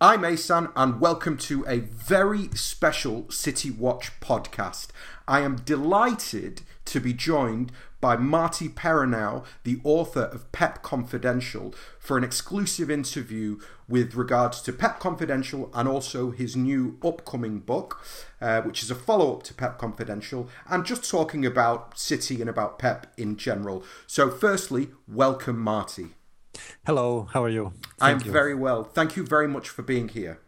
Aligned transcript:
I'm 0.00 0.24
Asan, 0.24 0.68
and 0.76 1.00
welcome 1.00 1.36
to 1.38 1.66
a 1.66 1.80
very 1.80 2.50
special 2.54 3.28
City 3.32 3.68
Watch 3.68 4.12
podcast. 4.20 4.90
I 5.26 5.40
am 5.40 5.56
delighted 5.56 6.62
to 6.84 7.00
be 7.00 7.12
joined 7.12 7.72
by 8.00 8.16
Martí 8.16 8.72
Perarnau, 8.72 9.44
the 9.64 9.80
author 9.82 10.20
of 10.20 10.52
Pep 10.52 10.84
Confidential, 10.84 11.74
for 11.98 12.16
an 12.16 12.22
exclusive 12.22 12.92
interview 12.92 13.58
with 13.88 14.14
regards 14.14 14.62
to 14.62 14.72
Pep 14.72 15.00
Confidential 15.00 15.68
and 15.74 15.88
also 15.88 16.30
his 16.30 16.54
new 16.54 16.96
upcoming 17.02 17.58
book, 17.58 18.00
uh, 18.40 18.60
which 18.60 18.84
is 18.84 18.92
a 18.92 18.94
follow 18.94 19.34
up 19.34 19.42
to 19.42 19.54
Pep 19.54 19.78
Confidential, 19.78 20.48
and 20.68 20.86
just 20.86 21.10
talking 21.10 21.44
about 21.44 21.98
City 21.98 22.40
and 22.40 22.48
about 22.48 22.78
Pep 22.78 23.12
in 23.16 23.36
general. 23.36 23.82
So, 24.06 24.30
firstly, 24.30 24.90
welcome, 25.08 25.56
Martí. 25.56 26.10
Hello, 26.86 27.28
how 27.32 27.44
are 27.44 27.48
you? 27.48 27.72
Thank 27.98 28.20
I'm 28.20 28.26
you. 28.26 28.32
very 28.32 28.54
well. 28.54 28.84
Thank 28.84 29.16
you 29.16 29.24
very 29.24 29.48
much 29.48 29.68
for 29.68 29.82
being 29.82 30.08
here. 30.08 30.38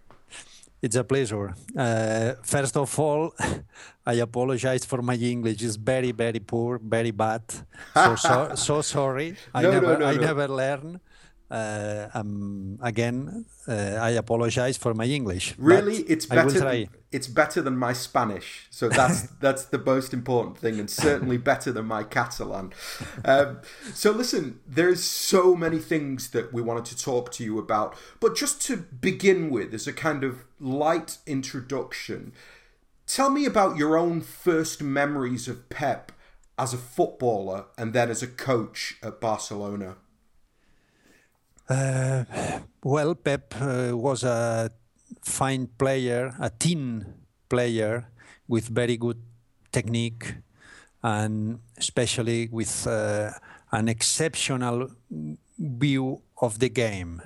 It's 0.82 0.96
a 0.96 1.04
pleasure. 1.04 1.54
Uh, 1.76 2.34
first 2.42 2.76
of 2.76 2.98
all, 2.98 3.34
I 4.06 4.14
apologize 4.14 4.84
for 4.86 5.02
my 5.02 5.14
English. 5.14 5.62
It's 5.62 5.76
very, 5.76 6.12
very 6.12 6.40
poor, 6.40 6.80
very 6.82 7.10
bad. 7.10 7.42
So, 7.94 8.16
so, 8.16 8.52
so 8.54 8.80
sorry. 8.80 9.36
I 9.52 9.62
no, 9.62 9.70
never, 9.72 9.86
no, 9.86 9.96
no, 9.98 10.06
I 10.06 10.16
never 10.16 10.48
learn. 10.48 11.00
Uh, 11.50 12.08
um, 12.14 12.78
again, 12.80 13.44
uh, 13.66 13.98
I 14.00 14.10
apologize 14.10 14.76
for 14.76 14.94
my 14.94 15.04
English. 15.04 15.54
Really, 15.58 15.98
it's 16.02 16.24
better. 16.24 16.86
It's 17.10 17.26
better 17.26 17.60
than 17.60 17.76
my 17.76 17.92
Spanish, 17.92 18.68
so 18.70 18.88
that's 18.88 19.22
that's 19.40 19.64
the 19.64 19.78
most 19.78 20.14
important 20.14 20.58
thing, 20.58 20.78
and 20.78 20.88
certainly 20.88 21.38
better 21.38 21.72
than 21.72 21.86
my 21.86 22.04
Catalan. 22.04 22.72
Um, 23.24 23.58
so, 23.92 24.12
listen, 24.12 24.60
there's 24.64 25.02
so 25.02 25.56
many 25.56 25.78
things 25.78 26.30
that 26.30 26.52
we 26.52 26.62
wanted 26.62 26.84
to 26.86 26.96
talk 26.96 27.32
to 27.32 27.44
you 27.44 27.58
about, 27.58 27.96
but 28.20 28.36
just 28.36 28.62
to 28.66 28.76
begin 28.76 29.50
with, 29.50 29.74
as 29.74 29.88
a 29.88 29.92
kind 29.92 30.22
of 30.22 30.44
light 30.60 31.18
introduction, 31.26 32.32
tell 33.08 33.28
me 33.28 33.44
about 33.44 33.76
your 33.76 33.98
own 33.98 34.20
first 34.20 34.80
memories 34.80 35.48
of 35.48 35.68
Pep 35.68 36.12
as 36.56 36.72
a 36.72 36.78
footballer 36.78 37.64
and 37.76 37.92
then 37.92 38.08
as 38.08 38.22
a 38.22 38.28
coach 38.28 38.98
at 39.02 39.20
Barcelona. 39.20 39.96
Uh, 41.70 42.24
well, 42.82 43.14
Pep 43.14 43.54
uh, 43.60 43.96
was 43.96 44.24
a 44.24 44.70
fine 45.22 45.68
player, 45.78 46.34
a 46.40 46.50
team 46.50 47.04
player 47.48 48.08
with 48.48 48.68
very 48.68 48.96
good 48.96 49.22
technique, 49.70 50.34
and 51.02 51.60
especially 51.78 52.48
with 52.50 52.86
uh, 52.86 53.30
an 53.70 53.88
exceptional 53.88 54.90
view 55.58 56.22
of 56.42 56.58
the 56.58 56.68
game. 56.68 57.22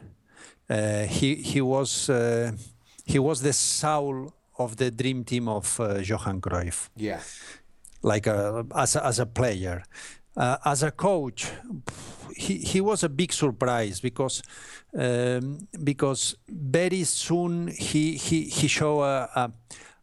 Uh, 0.68 1.04
he 1.04 1.36
he 1.36 1.60
was 1.60 2.10
uh, 2.10 2.52
he 3.06 3.18
was 3.18 3.40
the 3.40 3.52
soul 3.52 4.34
of 4.58 4.76
the 4.76 4.90
dream 4.90 5.24
team 5.24 5.48
of 5.48 5.80
uh, 5.80 5.98
Johan 6.04 6.40
Cruyff. 6.40 6.90
Yeah, 6.96 7.20
like 8.02 8.26
a, 8.26 8.66
as 8.76 8.96
a, 8.96 9.06
as 9.06 9.18
a 9.18 9.26
player. 9.26 9.84
Uh, 10.36 10.56
as 10.64 10.82
a 10.82 10.90
coach, 10.90 11.46
he, 12.36 12.58
he 12.58 12.80
was 12.80 13.04
a 13.04 13.08
big 13.08 13.32
surprise 13.32 14.00
because 14.00 14.42
um, 14.96 15.68
because 15.82 16.36
very 16.48 17.04
soon 17.04 17.68
he 17.68 18.16
he, 18.16 18.44
he 18.44 18.68
showed 18.68 19.02
a, 19.02 19.28
a, 19.36 19.52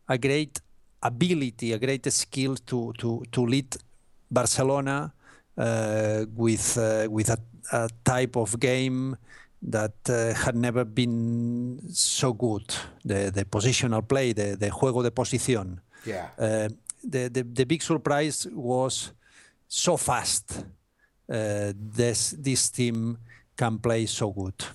a, 0.10 0.18
great 0.18 0.62
ability, 1.04 1.74
a 1.74 1.80
great 1.80 2.12
skill 2.12 2.56
to 2.56 2.94
to, 2.98 3.24
to 3.32 3.46
lead 3.46 3.76
Barcelona 4.30 5.14
uh, 5.58 6.26
with 6.34 6.78
uh, 6.78 7.08
with 7.10 7.30
a, 7.30 7.38
a, 7.74 7.90
type 8.04 8.38
of 8.38 8.60
game 8.60 9.18
that 9.62 10.10
uh, 10.10 10.34
had 10.34 10.56
never 10.56 10.86
been 10.86 11.80
so 11.92 12.34
good. 12.34 12.74
The 13.04 13.32
the 13.32 13.46
positional 13.46 14.08
play, 14.08 14.34
the 14.34 14.56
the 14.56 14.70
juego 14.70 15.04
de 15.04 15.12
posición. 15.12 15.82
Yeah. 16.06 16.30
Uh, 16.38 16.70
the, 17.04 17.30
the 17.30 17.44
the 17.44 17.66
big 17.66 17.82
surprise 17.82 18.48
was 18.52 19.12
so 19.72 19.98
fast. 19.98 20.66
Uh, 21.30 21.72
this 21.76 22.32
this 22.32 22.70
team 22.70 23.18
can 23.56 23.80
play 23.80 24.06
so 24.06 24.32
good. 24.32 24.66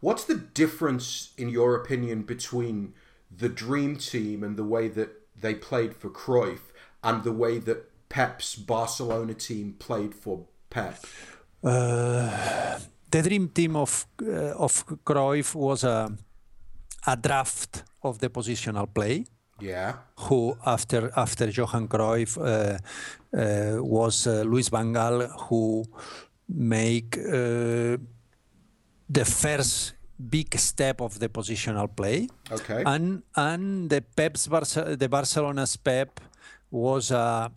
What's 0.00 0.24
the 0.24 0.36
difference, 0.36 1.32
in 1.36 1.48
your 1.48 1.74
opinion, 1.74 2.22
between 2.22 2.94
the 3.36 3.48
dream 3.48 3.96
team 3.96 4.42
and 4.42 4.56
the 4.56 4.64
way 4.64 4.88
that 4.88 5.10
they 5.40 5.54
played 5.54 5.94
for 5.94 6.08
Cruyff 6.08 6.60
and 7.02 7.24
the 7.24 7.32
way 7.32 7.58
that 7.58 7.90
Pep's 8.08 8.54
Barcelona 8.56 9.34
team 9.34 9.74
played 9.78 10.14
for 10.14 10.46
Pep? 10.70 11.04
Uh, 11.62 12.78
the 13.10 13.22
dream 13.22 13.48
team 13.48 13.76
of 13.76 14.06
uh, 14.22 14.64
of 14.64 14.86
Cruyff 15.04 15.54
was 15.54 15.84
a 15.84 16.10
a 17.06 17.16
draft 17.16 17.84
of 18.02 18.18
the 18.18 18.30
positional 18.30 18.86
play. 18.94 19.24
Yeah. 19.60 19.94
Who 20.16 20.56
after 20.64 21.10
after 21.16 21.50
Johan 21.50 21.88
Cruyff 21.88 22.38
uh, 22.38 22.78
uh, 23.36 23.82
was 23.82 24.26
uh, 24.26 24.42
Luis 24.42 24.68
Van 24.68 24.92
Gaal 24.92 25.28
who 25.48 25.84
make 26.48 27.18
uh, 27.18 27.98
the 29.10 29.24
first 29.24 29.94
big 30.18 30.58
step 30.58 31.00
of 31.00 31.18
the 31.18 31.28
positional 31.28 31.94
play. 31.94 32.28
Okay. 32.50 32.82
And 32.86 33.22
and 33.36 33.90
the 33.90 34.00
Pep's 34.02 34.46
Barce- 34.48 34.98
the 34.98 35.08
Barcelona's 35.08 35.76
Pep 35.76 36.20
was 36.70 37.10
uh, 37.10 37.48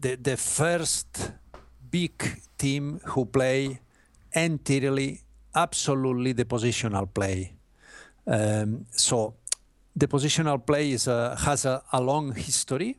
the 0.00 0.16
the 0.16 0.36
first 0.36 1.32
big 1.90 2.42
team 2.58 3.00
who 3.04 3.24
play 3.26 3.80
entirely 4.32 5.20
absolutely 5.54 6.32
the 6.32 6.44
positional 6.44 7.08
play 7.12 7.55
um, 8.26 8.86
so 8.90 9.34
the 9.94 10.08
positional 10.08 10.64
play 10.64 10.90
is 10.90 11.06
a, 11.06 11.36
has 11.36 11.64
a, 11.64 11.82
a, 11.92 12.00
long 12.00 12.34
history 12.34 12.98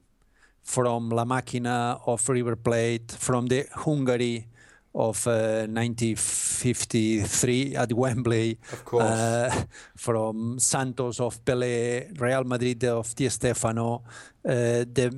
from 0.63 1.09
La 1.09 1.25
Máquina 1.25 1.99
of 2.07 2.29
River 2.29 2.55
Plate, 2.55 3.11
from 3.11 3.47
the 3.47 3.65
Hungary 3.73 4.47
of 4.95 5.27
uh, 5.27 5.67
1953 5.69 7.75
at 7.75 7.93
Wembley, 7.93 8.57
of 8.71 8.83
course. 8.83 9.03
Uh, 9.03 9.63
from 9.95 10.57
Santos 10.59 11.19
of 11.19 11.45
Pelé, 11.45 12.19
Real 12.19 12.43
Madrid 12.43 12.83
of 12.85 13.13
Di 13.13 13.29
Stefano, 13.29 14.01
uh, 14.43 14.83
the 14.91 15.11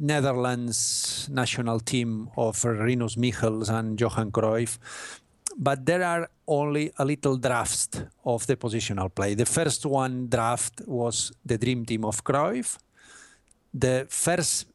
Netherlands 0.00 1.28
national 1.30 1.80
team 1.80 2.30
of 2.36 2.64
Rinus 2.64 3.18
Michels 3.18 3.68
and 3.68 4.00
Johan 4.00 4.32
Cruyff 4.32 4.78
but 5.60 5.84
there 5.84 6.02
are 6.02 6.30
only 6.48 6.90
a 6.98 7.04
little 7.04 7.36
draft 7.36 8.02
of 8.24 8.46
the 8.46 8.56
positional 8.56 9.14
play. 9.14 9.34
The 9.34 9.44
first 9.44 9.84
one 9.84 10.26
draft 10.28 10.80
was 10.86 11.32
the 11.44 11.58
dream 11.58 11.84
team 11.84 12.04
of 12.06 12.24
Cruyff. 12.24 12.78
The 13.74 14.06
first 14.08 14.66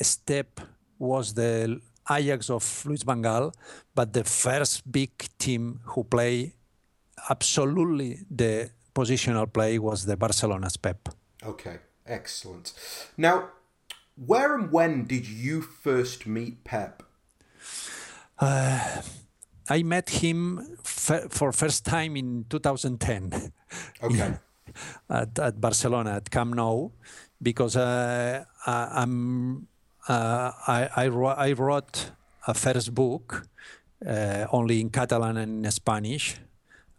step 0.00 0.60
was 0.98 1.34
the 1.34 1.80
Ajax 2.10 2.50
of 2.50 2.84
Luis 2.84 3.04
van 3.04 3.22
Gaal, 3.22 3.54
but 3.94 4.12
the 4.12 4.24
first 4.24 4.90
big 4.90 5.12
team 5.38 5.80
who 5.84 6.02
play 6.02 6.54
absolutely 7.30 8.18
the 8.28 8.70
positional 8.94 9.50
play 9.50 9.78
was 9.78 10.06
the 10.06 10.16
Barcelona's 10.16 10.76
Pep. 10.76 11.08
Okay, 11.46 11.78
excellent. 12.04 12.72
Now, 13.16 13.50
where 14.16 14.56
and 14.56 14.72
when 14.72 15.04
did 15.04 15.26
you 15.26 15.62
first 15.62 16.26
meet 16.26 16.64
Pep? 16.64 17.04
Uh, 18.38 19.02
I 19.68 19.82
met 19.82 20.10
him 20.10 20.76
f- 20.84 21.30
for 21.30 21.52
first 21.52 21.84
time 21.84 22.16
in 22.16 22.44
2010. 22.50 23.52
Okay. 24.02 24.34
at, 25.10 25.38
at, 25.38 25.60
Barcelona 25.60 26.16
at 26.16 26.30
Camp 26.30 26.54
Nou, 26.54 26.90
because 27.42 27.76
uh, 27.76 28.44
I, 28.66 29.02
am 29.02 29.66
uh, 30.08 30.52
I, 30.66 30.88
I, 30.96 31.04
I, 31.06 31.52
wrote 31.52 32.10
a 32.46 32.54
first 32.54 32.94
book 32.94 33.46
uh, 34.06 34.46
only 34.52 34.80
in 34.80 34.90
Catalan 34.90 35.36
and 35.36 35.72
Spanish, 35.72 36.36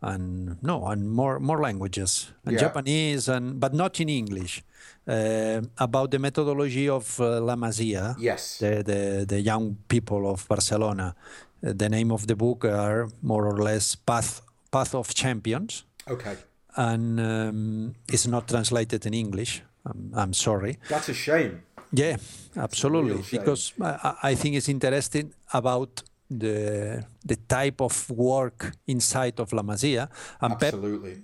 and 0.02 0.62
no, 0.64 0.86
and 0.88 1.10
more 1.10 1.40
more 1.40 1.62
languages, 1.62 2.32
and 2.46 2.54
yeah. 2.54 2.62
Japanese, 2.62 3.28
and 3.28 3.60
but 3.60 3.74
not 3.74 4.00
in 4.00 4.10
English. 4.10 4.64
Uh, 5.08 5.62
about 5.78 6.10
the 6.10 6.18
methodology 6.18 6.90
of 6.90 7.20
uh, 7.20 7.40
La 7.40 7.56
Masia, 7.56 8.16
yes, 8.20 8.58
the, 8.58 8.84
the 8.84 9.26
the 9.28 9.40
young 9.40 9.78
people 9.88 10.28
of 10.30 10.48
Barcelona 10.48 11.16
the 11.62 11.90
name 11.90 12.12
of 12.12 12.28
the 12.28 12.36
book 12.36 12.66
are 12.66 13.10
more 13.22 13.46
or 13.46 13.58
less 13.64 13.96
Path 13.96 14.42
Path 14.72 14.96
of 14.96 15.14
Champions. 15.14 15.86
Okay. 16.08 16.36
And 16.76 17.20
um, 17.20 17.96
it's 18.12 18.28
not 18.28 18.48
translated 18.48 19.06
in 19.06 19.14
English. 19.14 19.64
I'm, 19.86 20.12
I'm, 20.16 20.34
sorry. 20.34 20.78
That's 20.90 21.10
a 21.10 21.14
shame. 21.14 21.64
Yeah, 21.92 22.18
absolutely. 22.58 23.24
Because 23.32 23.74
I, 23.80 24.16
I, 24.24 24.36
think 24.36 24.56
it's 24.56 24.68
interesting 24.68 25.34
about 25.54 26.04
the 26.30 27.06
the 27.24 27.38
type 27.48 27.82
of 27.82 28.10
work 28.10 28.76
inside 28.88 29.40
of 29.40 29.54
La 29.54 29.62
Masia. 29.62 30.10
And 30.42 30.54
absolutely. 30.54 31.14
Pep, 31.14 31.22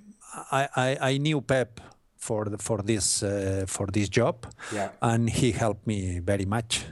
I, 0.52 0.70
I, 0.76 0.98
I 1.12 1.18
knew 1.18 1.42
Pep 1.42 1.82
for 2.16 2.46
the, 2.46 2.58
for 2.58 2.82
this 2.84 3.24
uh, 3.24 3.66
for 3.68 3.88
this 3.88 4.08
job, 4.08 4.46
yeah. 4.74 4.90
and 5.02 5.30
he 5.30 5.52
helped 5.52 5.86
me 5.88 6.20
very 6.20 6.46
much. 6.46 6.86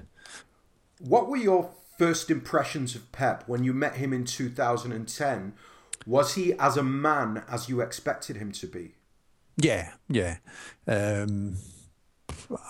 What 1.00 1.30
were 1.30 1.38
your 1.38 1.69
first 2.00 2.31
impressions 2.31 2.96
of 2.96 3.12
Pep 3.12 3.44
when 3.46 3.63
you 3.63 3.74
met 3.74 3.96
him 3.98 4.13
in 4.13 4.24
2010? 4.24 5.54
Was 6.07 6.36
he 6.36 6.54
as 6.54 6.78
a 6.78 6.84
man 6.84 7.44
as 7.48 7.68
you 7.68 7.81
expected 7.81 8.38
him 8.38 8.51
to 8.54 8.68
be? 8.68 8.96
Yeah, 9.57 9.92
yeah. 10.07 10.38
Um, 10.88 11.57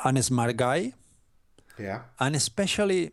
an 0.03 0.21
smart 0.23 0.57
guy. 0.57 0.93
Yeah. 1.77 2.01
And 2.19 2.35
especially, 2.35 3.11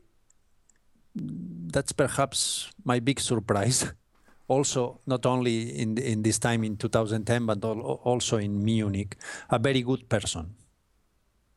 that's 1.14 1.92
perhaps 1.92 2.70
my 2.84 2.98
big 3.00 3.20
surprise. 3.20 3.92
Also, 4.48 5.00
not 5.06 5.26
only 5.26 5.74
in 5.76 5.98
in 5.98 6.22
this 6.22 6.38
time 6.38 6.62
in 6.62 6.76
2010, 6.76 7.46
but 7.46 7.64
also 7.64 8.36
in 8.36 8.64
Munich, 8.64 9.16
a 9.50 9.58
very 9.58 9.82
good 9.82 10.08
person. 10.08 10.54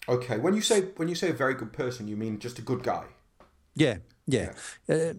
Okay, 0.07 0.39
when 0.39 0.55
you 0.55 0.61
say 0.61 0.81
when 0.97 1.07
you 1.07 1.13
say 1.13 1.29
a 1.29 1.37
very 1.37 1.53
good 1.53 1.71
person, 1.71 2.07
you 2.07 2.17
mean 2.17 2.39
just 2.39 2.57
a 2.57 2.63
good 2.63 2.81
guy? 2.81 3.05
Yeah, 3.75 3.97
yeah. 4.29 4.53
yeah. 4.87 4.95
Uh, 4.95 5.13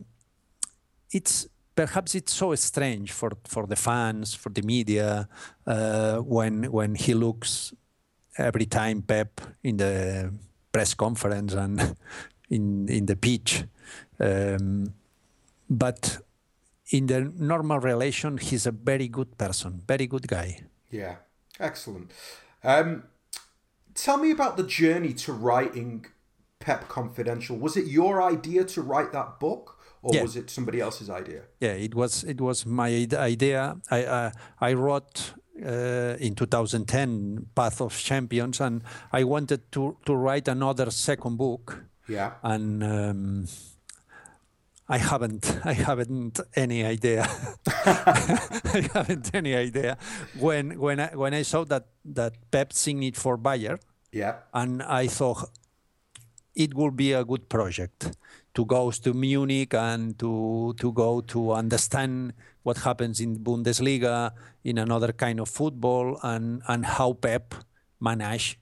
it's 1.12 1.48
perhaps 1.74 2.14
it's 2.14 2.32
so 2.32 2.54
strange 2.54 3.10
for, 3.12 3.32
for 3.44 3.66
the 3.66 3.76
fans, 3.76 4.34
for 4.34 4.50
the 4.50 4.62
media, 4.62 5.28
uh, 5.66 6.16
when 6.18 6.64
when 6.70 6.94
he 6.94 7.14
looks 7.14 7.74
every 8.38 8.66
time 8.66 9.02
Pep 9.02 9.40
in 9.62 9.76
the 9.76 10.32
press 10.72 10.94
conference 10.94 11.54
and 11.54 11.96
in 12.50 12.88
in 12.88 13.06
the 13.06 13.16
pitch, 13.16 13.64
um, 14.18 14.94
but 15.68 16.18
in 16.90 17.06
the 17.06 17.32
normal 17.38 17.78
relation, 17.78 18.38
he's 18.38 18.66
a 18.66 18.72
very 18.72 19.08
good 19.08 19.38
person, 19.38 19.82
very 19.86 20.06
good 20.06 20.26
guy. 20.26 20.60
Yeah, 20.90 21.16
excellent. 21.58 22.12
Um, 22.64 23.04
tell 23.94 24.18
me 24.18 24.30
about 24.30 24.56
the 24.56 24.64
journey 24.64 25.14
to 25.14 25.32
writing 25.32 26.06
Pep 26.60 26.88
Confidential. 26.88 27.56
Was 27.58 27.76
it 27.76 27.86
your 27.86 28.22
idea 28.22 28.64
to 28.64 28.82
write 28.82 29.12
that 29.12 29.40
book? 29.40 29.80
or 30.02 30.14
yeah. 30.14 30.22
was 30.22 30.36
it 30.36 30.50
somebody 30.50 30.80
else's 30.80 31.10
idea? 31.10 31.42
Yeah, 31.60 31.72
it 31.72 31.94
was. 31.94 32.24
It 32.24 32.40
was 32.40 32.66
my 32.66 32.88
idea. 33.12 33.76
I 33.90 34.04
uh, 34.04 34.30
I 34.60 34.72
wrote 34.72 35.34
uh, 35.64 36.16
in 36.18 36.34
2010 36.34 37.46
Path 37.54 37.80
of 37.80 37.96
Champions, 37.96 38.60
and 38.60 38.82
I 39.12 39.24
wanted 39.24 39.70
to 39.72 39.96
to 40.06 40.14
write 40.14 40.48
another 40.48 40.90
second 40.90 41.36
book. 41.36 41.84
Yeah, 42.08 42.32
and. 42.42 42.82
Um, 42.82 43.48
I 44.92 44.98
haven't. 44.98 45.60
I 45.64 45.72
haven't 45.72 46.40
any 46.56 46.84
idea. 46.84 47.24
I 47.86 48.88
haven't 48.92 49.30
any 49.32 49.54
idea. 49.54 49.96
When 50.36 50.80
when 50.80 50.98
I, 50.98 51.14
when 51.14 51.32
I 51.32 51.42
saw 51.42 51.64
that 51.66 51.86
that 52.06 52.32
Pep 52.50 52.72
signed 52.72 53.16
for 53.16 53.38
Bayern, 53.38 53.78
yeah, 54.10 54.38
and 54.52 54.82
I 54.82 55.06
thought 55.06 55.48
it 56.60 56.74
will 56.74 56.90
be 56.90 57.12
a 57.12 57.24
good 57.24 57.48
project 57.48 58.12
to 58.54 58.64
go 58.66 58.90
to 58.90 59.14
Munich 59.14 59.74
and 59.74 60.18
to 60.18 60.74
to 60.78 60.92
go 60.92 61.20
to 61.32 61.52
understand 61.52 62.32
what 62.62 62.76
happens 62.78 63.20
in 63.20 63.38
Bundesliga 63.38 64.32
in 64.64 64.78
another 64.78 65.12
kind 65.12 65.40
of 65.40 65.48
football 65.48 66.18
and 66.22 66.62
and 66.68 66.84
how 66.84 67.14
Pep 67.14 67.54
manage 68.00 68.58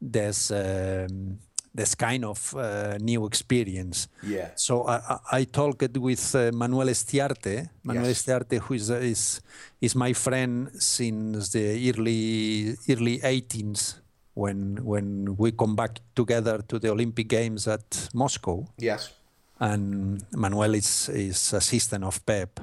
this 0.00 0.50
um, 0.50 1.38
this 1.74 1.94
kind 1.94 2.24
of 2.24 2.54
uh, 2.56 2.98
new 3.00 3.26
experience. 3.26 4.08
Yeah. 4.22 4.50
So 4.56 4.86
I, 4.88 5.18
I 5.32 5.44
talked 5.44 5.96
with 5.98 6.34
uh, 6.34 6.50
Manuel 6.52 6.88
Estiarte. 6.88 7.70
Manuel 7.84 8.06
yes. 8.06 8.22
Estiarte, 8.22 8.58
who 8.58 8.74
is, 8.74 8.90
is 8.90 9.40
is 9.80 9.94
my 9.94 10.12
friend 10.12 10.70
since 10.78 11.50
the 11.50 11.90
early 11.90 12.76
early 12.88 13.18
18s 13.20 13.99
when 14.34 14.84
when 14.84 15.36
we 15.36 15.52
come 15.52 15.76
back 15.76 16.00
together 16.14 16.62
to 16.68 16.78
the 16.78 16.90
Olympic 16.90 17.28
Games 17.28 17.66
at 17.68 18.08
Moscow. 18.14 18.66
Yes 18.78 19.12
and 19.60 20.24
Manuel 20.32 20.74
is, 20.74 21.08
is 21.10 21.52
assistant 21.52 22.02
of 22.02 22.24
Pep. 22.24 22.60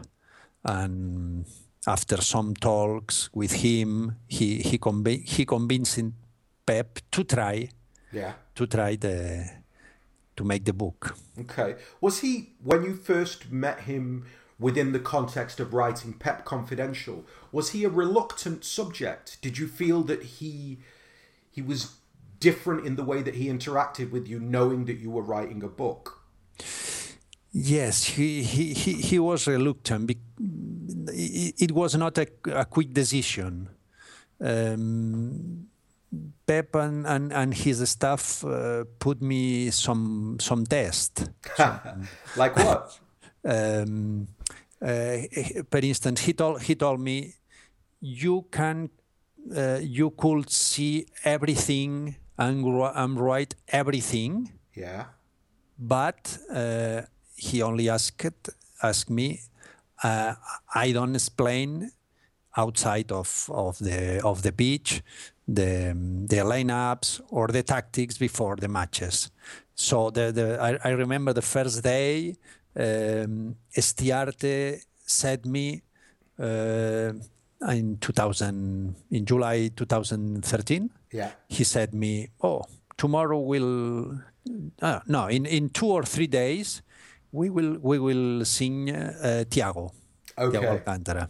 And 0.66 1.46
after 1.86 2.20
some 2.22 2.56
talks 2.56 3.30
with 3.34 3.54
him, 3.54 4.18
he 4.28 4.58
he, 4.58 4.78
conv- 4.78 5.24
he 5.24 5.46
convinced 5.46 6.02
Pep 6.66 7.00
to 7.12 7.24
try, 7.24 7.70
yeah, 8.12 8.34
to 8.56 8.68
try 8.68 8.96
the 8.96 9.50
to 10.36 10.44
make 10.44 10.66
the 10.66 10.74
book. 10.74 11.16
Okay, 11.40 11.76
was 12.02 12.20
he 12.20 12.54
when 12.64 12.84
you 12.84 12.96
first 12.96 13.52
met 13.52 13.82
him 13.82 14.26
within 14.60 14.92
the 14.92 15.00
context 15.00 15.60
of 15.60 15.74
writing 15.74 16.14
Pep 16.14 16.44
Confidential? 16.44 17.26
Was 17.52 17.70
he 17.70 17.86
a 17.86 17.90
reluctant 17.90 18.66
subject? 18.66 19.38
Did 19.42 19.58
you 19.58 19.68
feel 19.68 20.02
that 20.04 20.24
he 20.24 20.80
he 21.58 21.64
was 21.64 21.82
different 22.40 22.86
in 22.86 22.96
the 22.96 23.04
way 23.04 23.24
that 23.24 23.34
he 23.34 23.46
interacted 23.48 24.12
with 24.12 24.28
you, 24.28 24.40
knowing 24.40 24.86
that 24.86 24.98
you 25.04 25.10
were 25.10 25.24
writing 25.24 25.64
a 25.64 25.68
book? 25.68 26.04
Yes, 27.52 28.04
he, 28.04 28.44
he, 28.44 28.76
he, 28.76 28.94
he 29.10 29.18
was 29.18 29.48
reluctant. 29.48 30.12
It 31.66 31.72
was 31.72 31.96
not 31.96 32.16
a, 32.20 32.28
a 32.54 32.66
quick 32.66 32.94
decision. 32.94 33.70
Um, 34.40 35.66
Pep 36.46 36.76
and, 36.76 37.08
and, 37.08 37.34
and, 37.34 37.56
his 37.56 37.90
staff 37.90 38.46
uh, 38.46 38.84
put 39.00 39.20
me 39.20 39.72
some 39.72 40.38
some 40.40 40.64
test. 40.66 41.30
like 42.38 42.56
what? 42.56 43.00
um, 43.46 44.28
uh, 44.80 45.18
for 45.72 45.80
instance, 45.80 46.22
he 46.22 46.34
told 46.34 46.62
he 46.62 46.76
told 46.76 47.00
me, 47.00 47.34
you 48.00 48.46
can 48.52 48.90
uh, 49.56 49.80
you 49.82 50.12
could 50.12 50.50
see 50.50 51.06
everything 51.24 52.16
and, 52.38 52.66
and 52.96 53.20
write 53.20 53.56
everything. 53.68 54.52
Yeah 54.76 55.06
but 55.78 56.38
uh, 56.54 57.02
he 57.36 57.62
only 57.62 57.90
asked 57.90 58.50
asked 58.82 59.10
me. 59.10 59.42
Uh, 60.04 60.34
I 60.74 60.92
don't 60.92 61.16
explain 61.16 61.92
outside 62.56 63.12
of, 63.12 63.50
of 63.54 63.78
the 63.80 64.22
of 64.24 64.42
the 64.42 64.52
pitch 64.52 65.04
the 65.48 65.94
the 66.28 66.38
lineups 66.38 67.22
or 67.30 67.48
the 67.48 67.64
tactics 67.64 68.18
before 68.18 68.56
the 68.56 68.68
matches. 68.68 69.32
So 69.76 70.10
the, 70.10 70.32
the 70.32 70.60
I, 70.60 70.90
I 70.90 70.92
remember 70.92 71.34
the 71.34 71.42
first 71.42 71.84
day 71.84 72.36
um, 72.76 73.56
Estiarte 73.76 74.82
said 75.06 75.46
me 75.46 75.84
uh, 76.40 77.14
in 77.70 77.98
2000 77.98 78.96
in 79.12 79.26
July 79.26 79.70
2013. 79.76 80.90
Yeah, 81.12 81.32
he 81.48 81.64
said 81.64 81.94
me, 81.94 82.30
"Oh, 82.42 82.64
tomorrow 82.98 83.40
we'll 83.40 84.20
uh, 84.82 85.00
no, 85.08 85.28
in, 85.28 85.46
in 85.46 85.70
two 85.70 85.88
or 85.88 86.04
three 86.04 86.28
days, 86.28 86.82
we 87.32 87.50
will 87.50 87.78
we 87.82 88.00
will 88.00 88.46
sing 88.46 88.90
uh, 88.90 89.44
Thiago, 89.50 89.92
okay. 90.38 90.58
Thiago 90.58 90.72
Alcantara. 90.72 91.28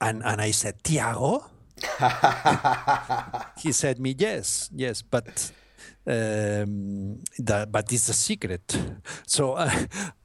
And 0.00 0.22
and 0.24 0.40
I 0.40 0.50
said 0.50 0.82
Thiago. 0.82 1.44
he 3.58 3.72
said 3.72 3.98
me 3.98 4.14
yes, 4.18 4.68
yes, 4.74 5.02
but 5.02 5.52
um, 6.06 7.20
the, 7.38 7.66
but 7.70 7.92
it's 7.92 8.08
a 8.08 8.12
secret. 8.12 8.78
So 9.26 9.54
uh, 9.54 9.70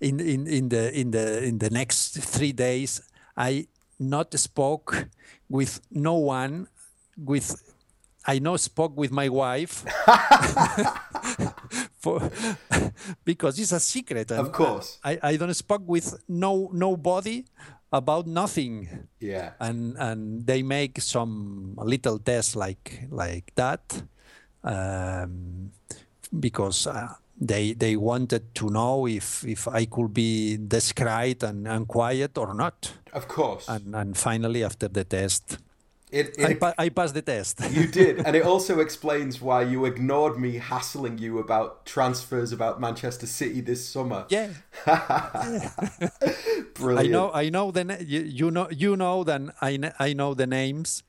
in, 0.02 0.20
in 0.20 0.48
in 0.48 0.70
the 0.70 0.98
in 0.98 1.12
the 1.12 1.44
in 1.44 1.60
the 1.60 1.70
next 1.70 2.18
three 2.20 2.52
days, 2.52 3.02
I 3.38 3.68
not 4.00 4.38
spoke 4.38 5.08
with 5.50 5.82
no 5.92 6.16
one 6.16 6.68
with 7.18 7.62
I 8.26 8.40
now 8.40 8.58
spoke 8.58 8.98
with 8.98 9.12
my 9.12 9.30
wife 9.30 9.82
for, 12.00 12.32
because 13.24 13.60
it's 13.60 13.72
a 13.72 13.80
secret. 13.80 14.32
Of 14.32 14.52
course, 14.52 15.00
I, 15.04 15.20
I 15.22 15.38
don't 15.38 15.54
spoke 15.54 15.84
with 15.86 16.24
no 16.28 16.70
nobody 16.74 17.46
about 17.94 18.26
nothing. 18.26 19.08
Yeah, 19.20 19.52
and 19.60 19.96
and 20.00 20.46
they 20.46 20.64
make 20.64 21.00
some 21.02 21.78
little 21.78 22.18
tests 22.18 22.56
like 22.56 23.08
like 23.12 23.54
that, 23.56 24.02
um, 24.64 25.72
because. 26.34 26.88
Uh, 26.88 27.14
they 27.40 27.74
they 27.74 27.96
wanted 27.96 28.56
to 28.56 28.70
know 28.70 29.08
if 29.08 29.44
if 29.44 29.68
I 29.68 29.86
could 29.86 30.14
be 30.14 30.58
discreet 30.58 31.44
and, 31.44 31.68
and 31.68 31.88
quiet 31.88 32.38
or 32.38 32.54
not. 32.54 32.94
Of 33.14 33.28
course. 33.28 33.68
And 33.68 33.96
and 33.96 34.18
finally 34.18 34.64
after 34.64 34.88
the 34.88 35.04
test, 35.04 35.58
it, 36.12 36.36
it, 36.38 36.46
I, 36.46 36.54
pa- 36.54 36.74
I, 36.78 36.90
passed 36.90 37.14
the 37.14 37.22
test. 37.22 37.60
you 37.72 37.88
did, 38.02 38.26
and 38.26 38.36
it 38.36 38.44
also 38.44 38.80
explains 38.80 39.42
why 39.42 39.64
you 39.64 39.86
ignored 39.86 40.40
me 40.40 40.58
hassling 40.60 41.18
you 41.18 41.40
about 41.40 41.86
transfers 41.86 42.54
about 42.54 42.80
Manchester 42.80 43.26
City 43.26 43.60
this 43.60 43.86
summer. 43.86 44.26
Yeah, 44.30 44.50
brilliant. 46.76 47.08
I 47.08 47.12
know, 47.12 47.32
I 47.34 47.50
know 47.50 47.72
the 47.72 48.04
you, 48.06 48.22
you, 48.22 48.52
know 48.52 48.70
you 48.70 48.96
know 48.96 49.26
then 49.26 49.52
I 49.62 49.92
I 50.00 50.14
know 50.14 50.34
the 50.34 50.48
names 50.48 51.04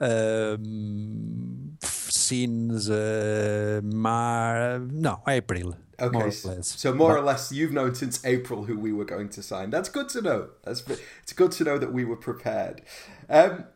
um, 0.00 1.69
since 1.82 2.88
uh, 2.90 3.80
Mar 3.82 4.78
no 4.78 5.22
April. 5.26 5.76
Okay, 5.98 6.18
more 6.18 6.30
so 6.30 6.94
more 6.94 7.14
but, 7.14 7.18
or 7.20 7.22
less, 7.22 7.52
you've 7.52 7.72
known 7.72 7.94
since 7.94 8.24
April 8.24 8.64
who 8.64 8.78
we 8.78 8.92
were 8.92 9.04
going 9.04 9.28
to 9.30 9.42
sign. 9.42 9.70
That's 9.70 9.88
good 9.90 10.08
to 10.10 10.22
know. 10.22 10.48
That's 10.64 10.82
it's 11.22 11.32
good 11.34 11.52
to 11.52 11.64
know 11.64 11.78
that 11.78 11.92
we 11.92 12.04
were 12.04 12.16
prepared. 12.16 12.82
Um, 13.28 13.66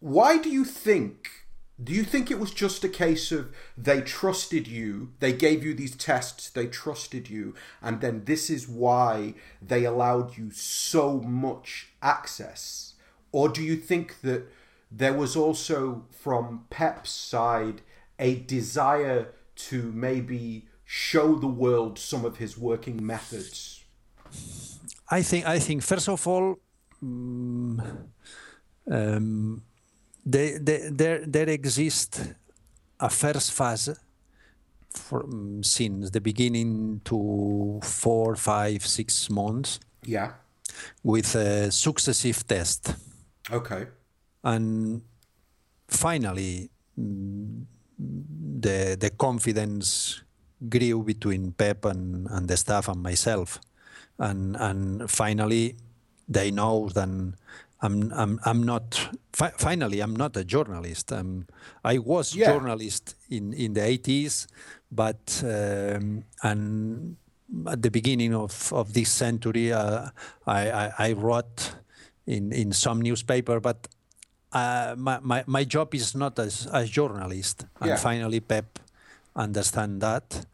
why 0.00 0.36
do 0.36 0.50
you 0.50 0.64
think 0.64 1.30
Do 1.82 1.92
you 1.92 2.04
think 2.04 2.30
it 2.30 2.38
was 2.38 2.52
just 2.52 2.84
a 2.84 2.88
case 2.88 3.32
of 3.32 3.52
they 3.76 4.00
trusted 4.00 4.68
you, 4.68 5.12
they 5.18 5.32
gave 5.32 5.64
you 5.64 5.74
these 5.74 5.96
tests, 5.96 6.48
they 6.48 6.66
trusted 6.68 7.28
you, 7.28 7.54
and 7.82 8.00
then 8.00 8.24
this 8.26 8.48
is 8.48 8.68
why 8.68 9.34
they 9.60 9.84
allowed 9.84 10.36
you 10.36 10.50
so 10.52 11.20
much 11.20 11.88
access? 12.00 12.94
Or 13.32 13.48
do 13.48 13.60
you 13.62 13.76
think 13.76 14.20
that 14.20 14.46
there 14.96 15.12
was 15.12 15.36
also 15.36 16.04
from 16.10 16.66
Pep's 16.70 17.10
side 17.10 17.82
a 18.18 18.36
desire 18.36 19.34
to 19.56 19.92
maybe 19.92 20.68
show 20.84 21.34
the 21.34 21.48
world 21.48 21.98
some 21.98 22.24
of 22.24 22.36
his 22.36 22.56
working 22.56 23.04
methods? 23.04 23.84
I 25.10 25.22
think 25.22 25.46
I 25.46 25.58
think 25.58 25.82
first 25.82 26.08
of 26.08 26.26
all, 26.26 26.56
um, 27.02 27.82
um, 28.90 29.62
they, 30.24 30.58
they, 30.58 30.88
there 30.90 31.24
there 31.26 31.48
exists 31.48 32.20
a 33.00 33.10
first 33.10 33.52
phase 33.52 33.90
for, 34.90 35.24
um, 35.24 35.62
since 35.62 36.10
the 36.10 36.20
beginning 36.20 37.00
to 37.04 37.80
four, 37.82 38.36
five, 38.36 38.86
six 38.86 39.28
months. 39.28 39.80
Yeah. 40.04 40.32
With 41.02 41.34
a 41.34 41.70
successive 41.70 42.46
test. 42.46 42.94
Okay. 43.50 43.86
And 44.44 45.02
finally, 45.88 46.70
the 46.96 48.96
the 49.00 49.10
confidence 49.16 50.22
grew 50.68 51.02
between 51.02 51.52
Pep 51.52 51.84
and, 51.84 52.28
and 52.30 52.48
the 52.48 52.56
staff 52.56 52.88
and 52.88 53.02
myself, 53.02 53.58
and 54.18 54.56
and 54.56 55.10
finally, 55.10 55.76
they 56.28 56.50
know 56.50 56.88
that 56.90 57.08
I'm 57.84 58.12
I'm 58.12 58.40
I'm 58.44 58.62
not. 58.62 59.08
Fi- 59.32 59.52
finally, 59.58 60.00
I'm 60.00 60.14
not 60.14 60.36
a 60.36 60.44
journalist. 60.44 61.12
Um, 61.12 61.46
I 61.84 61.98
was 61.98 62.34
yeah. 62.34 62.52
journalist 62.52 63.16
in 63.30 63.52
in 63.52 63.74
the 63.74 63.80
80s, 63.80 64.46
but 64.92 65.42
um, 65.44 66.24
and 66.42 67.16
at 67.66 67.82
the 67.82 67.90
beginning 67.90 68.34
of, 68.34 68.72
of 68.72 68.94
this 68.94 69.10
century, 69.10 69.72
uh, 69.72 70.08
I, 70.46 70.70
I, 70.70 70.92
I 70.98 71.12
wrote 71.12 71.74
in 72.26 72.52
in 72.52 72.72
some 72.72 73.02
newspaper, 73.02 73.60
but 73.60 73.88
uh, 74.54 74.94
my, 74.96 75.18
my, 75.20 75.44
my 75.46 75.64
job 75.64 75.94
is 75.94 76.14
not 76.14 76.38
as 76.38 76.68
a 76.72 76.84
journalist. 76.84 77.66
And 77.80 77.90
yeah. 77.90 77.96
finally, 77.96 78.40
Pep 78.40 78.78
understand 79.34 80.00
that. 80.00 80.46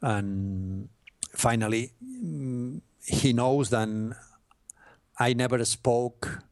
And 0.00 0.88
finally, 1.34 1.92
mm, 2.02 2.80
he 3.04 3.32
knows 3.32 3.70
that 3.70 3.88
I 5.18 5.32
never 5.34 5.64
spoke 5.64 6.42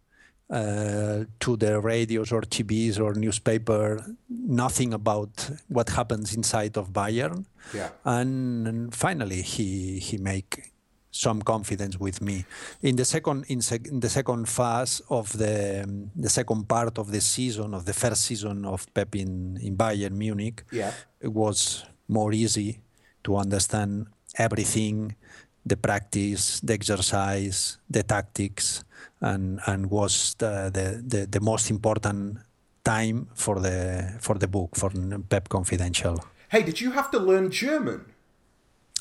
uh, 0.51 1.25
to 1.41 1.57
the 1.57 1.81
radios 1.81 2.33
or 2.33 2.43
TVs 2.43 2.99
or 2.99 3.15
newspaper 3.15 4.05
nothing 4.29 4.93
about 4.95 5.51
what 5.69 5.91
happens 5.91 6.35
inside 6.35 6.77
of 6.77 6.91
Bayern. 6.91 7.45
Yeah. 7.75 7.91
And, 8.05 8.67
and 8.67 8.95
finally, 8.95 9.43
he 9.43 9.99
he 9.99 10.17
make 10.17 10.73
some 11.11 11.43
confidence 11.43 11.99
with 11.99 12.21
me. 12.21 12.45
In 12.83 12.97
the 12.97 13.05
second 13.05 13.45
in, 13.49 13.61
sec, 13.61 13.87
in 13.87 14.01
the 14.01 14.09
second 14.09 14.49
phase 14.49 15.01
of 15.09 15.37
the 15.37 15.83
um, 15.85 16.11
the 16.15 16.29
second 16.29 16.69
part 16.69 16.99
of 16.99 17.11
the 17.11 17.21
season 17.21 17.75
of 17.75 17.85
the 17.85 17.95
first 17.95 18.23
season 18.23 18.65
of 18.65 18.93
Pep 18.95 19.15
in, 19.15 19.59
in 19.63 19.77
Bayern 19.77 20.13
Munich, 20.13 20.65
yeah. 20.71 20.93
it 21.21 21.33
was 21.33 21.85
more 22.09 22.33
easy 22.33 22.81
to 23.25 23.37
understand 23.37 24.07
everything, 24.37 25.15
the 25.65 25.77
practice, 25.77 26.61
the 26.61 26.75
exercise, 26.75 27.79
the 27.89 28.03
tactics, 28.03 28.85
and 29.21 29.61
and 29.67 29.91
was 29.91 30.35
the 30.39 30.71
the, 30.73 31.03
the, 31.07 31.27
the 31.27 31.41
most 31.41 31.71
important 31.71 32.39
time 32.85 33.29
for 33.35 33.61
the 33.61 34.15
for 34.21 34.37
the 34.37 34.49
book 34.49 34.77
for 34.77 34.91
Pep 35.29 35.49
Confidential. 35.49 36.17
Hey, 36.49 36.63
did 36.63 36.81
you 36.81 36.93
have 36.93 37.11
to 37.11 37.19
learn 37.19 37.51
German? 37.51 38.07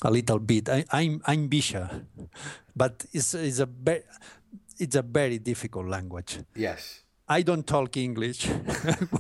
A 0.03 0.11
little 0.11 0.39
bit. 0.39 0.69
I, 0.69 0.85
I'm 0.91 1.21
I'm 1.25 1.49
Bisha, 1.49 2.05
but 2.75 3.05
it's 3.13 3.33
it's 3.33 3.59
a 3.59 3.65
be, 3.65 3.99
it's 4.77 4.95
a 4.95 5.01
very 5.01 5.39
difficult 5.39 5.87
language. 5.87 6.39
Yes. 6.55 7.03
I 7.29 7.41
don't 7.41 7.67
talk 7.67 7.97
English. 7.97 8.47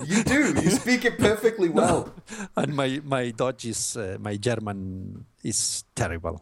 you 0.05 0.23
do. 0.23 0.53
You 0.61 0.71
speak 0.71 1.03
it 1.03 1.17
perfectly 1.17 1.67
well. 1.73 2.13
No. 2.31 2.47
And 2.55 2.73
my 2.73 3.01
my 3.03 3.31
Dutch 3.31 3.65
is 3.65 3.97
uh, 3.97 4.17
my 4.19 4.37
German 4.37 5.25
is 5.43 5.83
terrible. 5.93 6.41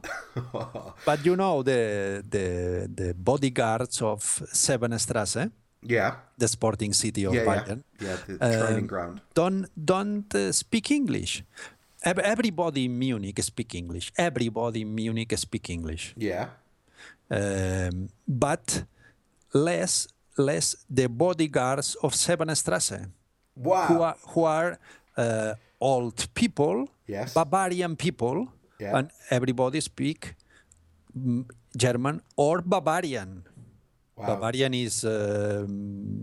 but 1.05 1.25
you 1.25 1.35
know 1.35 1.63
the 1.63 2.23
the 2.29 2.87
the 2.93 3.13
bodyguards 3.15 4.01
of 4.01 4.21
Säbener 4.53 4.99
Strasse. 4.99 5.49
Yeah. 5.81 6.15
The 6.37 6.47
sporting 6.47 6.93
city 6.93 7.25
of 7.25 7.33
yeah, 7.33 7.45
Bayern. 7.45 7.83
Yeah. 7.99 8.07
yeah, 8.07 8.37
the 8.37 8.57
training 8.57 8.83
um, 8.83 8.87
ground. 8.87 9.21
Don't 9.33 9.67
don't 9.75 10.33
uh, 10.35 10.51
speak 10.51 10.91
English 10.91 11.43
everybody 12.05 12.85
in 12.85 12.97
Munich 12.97 13.41
speak 13.43 13.75
English. 13.75 14.11
Everybody 14.17 14.81
in 14.81 14.93
Munich 14.93 15.37
speak 15.37 15.69
English. 15.69 16.13
Yeah. 16.17 16.49
Um, 17.29 18.09
but 18.27 18.85
less 19.53 20.07
less 20.37 20.75
the 20.89 21.07
bodyguards 21.07 21.95
of 22.03 22.13
Säbener 22.13 22.55
Strasse. 22.55 23.07
Wow. 23.55 23.87
Who 23.87 24.01
are, 24.01 24.17
who 24.33 24.43
are 24.43 24.79
uh, 25.17 25.53
old 25.79 26.27
people, 26.33 26.87
yes. 27.07 27.33
Bavarian 27.33 27.95
people, 27.95 28.47
yeah. 28.79 28.97
and 28.97 29.09
everybody 29.29 29.79
speak 29.81 30.35
German 31.77 32.21
or 32.35 32.61
Bavarian. 32.61 33.43
Wow. 34.17 34.35
Bavarian 34.35 34.73
is 34.73 35.03
uh, 35.03 35.65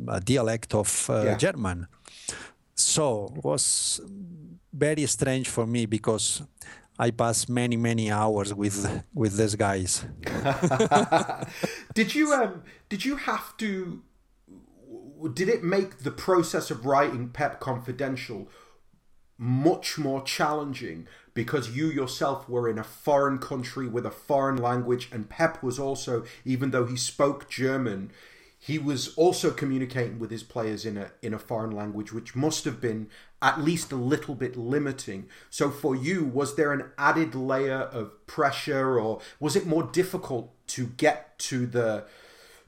a 0.09 0.21
dialect 0.21 0.75
of 0.75 1.11
uh, 1.11 1.23
yeah. 1.25 1.37
German. 1.37 1.87
So 2.83 3.33
was 3.43 4.01
very 4.73 5.07
strange 5.07 5.49
for 5.49 5.67
me 5.67 5.87
because 5.87 6.43
I 6.99 7.11
passed 7.11 7.49
many 7.49 7.77
many 7.77 8.11
hours 8.11 8.53
with 8.55 9.03
with 9.15 9.37
these 9.37 9.55
guys. 9.55 10.05
did 11.95 12.15
you 12.15 12.33
um 12.33 12.63
did 12.89 13.05
you 13.05 13.17
have 13.17 13.57
to 13.59 14.03
did 15.35 15.49
it 15.49 15.63
make 15.63 15.99
the 15.99 16.11
process 16.11 16.71
of 16.71 16.85
writing 16.85 17.29
Pep 17.29 17.61
Confidential 17.61 18.49
much 19.39 19.99
more 19.99 20.23
challenging 20.23 21.07
because 21.35 21.71
you 21.71 21.87
yourself 21.87 22.49
were 22.49 22.69
in 22.69 22.79
a 22.79 22.85
foreign 22.85 23.39
country 23.39 23.89
with 23.89 24.05
a 24.07 24.11
foreign 24.11 24.57
language 24.57 25.09
and 25.11 25.29
Pep 25.29 25.63
was 25.63 25.79
also 25.79 26.25
even 26.45 26.71
though 26.71 26.87
he 26.87 26.97
spoke 26.97 27.49
German 27.49 28.13
he 28.65 28.79
was 28.79 29.13
also 29.17 29.51
communicating 29.51 30.21
with 30.21 30.31
his 30.31 30.45
players 30.45 30.87
in 30.87 30.97
a 30.97 31.11
in 31.21 31.35
a 31.35 31.39
foreign 31.39 31.73
language, 31.73 32.13
which 32.13 32.37
must 32.37 32.65
have 32.65 32.81
been 32.81 33.09
at 33.41 33.61
least 33.61 33.91
a 33.91 33.97
little 33.97 34.37
bit 34.37 34.57
limiting. 34.57 35.27
So 35.51 35.69
for 35.69 35.97
you, 35.97 36.25
was 36.25 36.55
there 36.55 36.73
an 36.73 36.85
added 36.97 37.35
layer 37.35 37.81
of 37.99 38.25
pressure, 38.29 39.01
or 39.01 39.21
was 39.41 39.57
it 39.57 39.67
more 39.67 39.83
difficult 39.83 40.53
to 40.69 40.87
get 40.87 41.41
to 41.41 41.67
the 41.67 42.05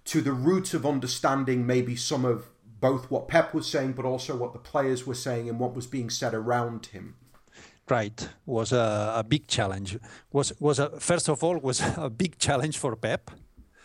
to 0.06 0.20
the 0.20 0.32
root 0.32 0.74
of 0.74 0.84
understanding 0.84 1.64
maybe 1.64 1.94
some 1.94 2.24
of 2.24 2.48
both 2.80 3.08
what 3.08 3.28
Pep 3.28 3.54
was 3.54 3.68
saying, 3.68 3.92
but 3.92 4.04
also 4.04 4.36
what 4.36 4.52
the 4.52 4.58
players 4.58 5.06
were 5.06 5.14
saying 5.14 5.48
and 5.48 5.60
what 5.60 5.76
was 5.76 5.86
being 5.86 6.10
said 6.10 6.34
around 6.34 6.86
him? 6.86 7.14
Right, 7.88 8.28
was 8.46 8.72
a, 8.72 9.12
a 9.16 9.22
big 9.22 9.46
challenge. 9.46 9.96
Was 10.32 10.52
was 10.58 10.80
a, 10.80 10.98
first 10.98 11.28
of 11.28 11.44
all 11.44 11.56
was 11.58 11.80
a 11.96 12.10
big 12.10 12.36
challenge 12.38 12.78
for 12.78 12.96
Pep. 12.96 13.30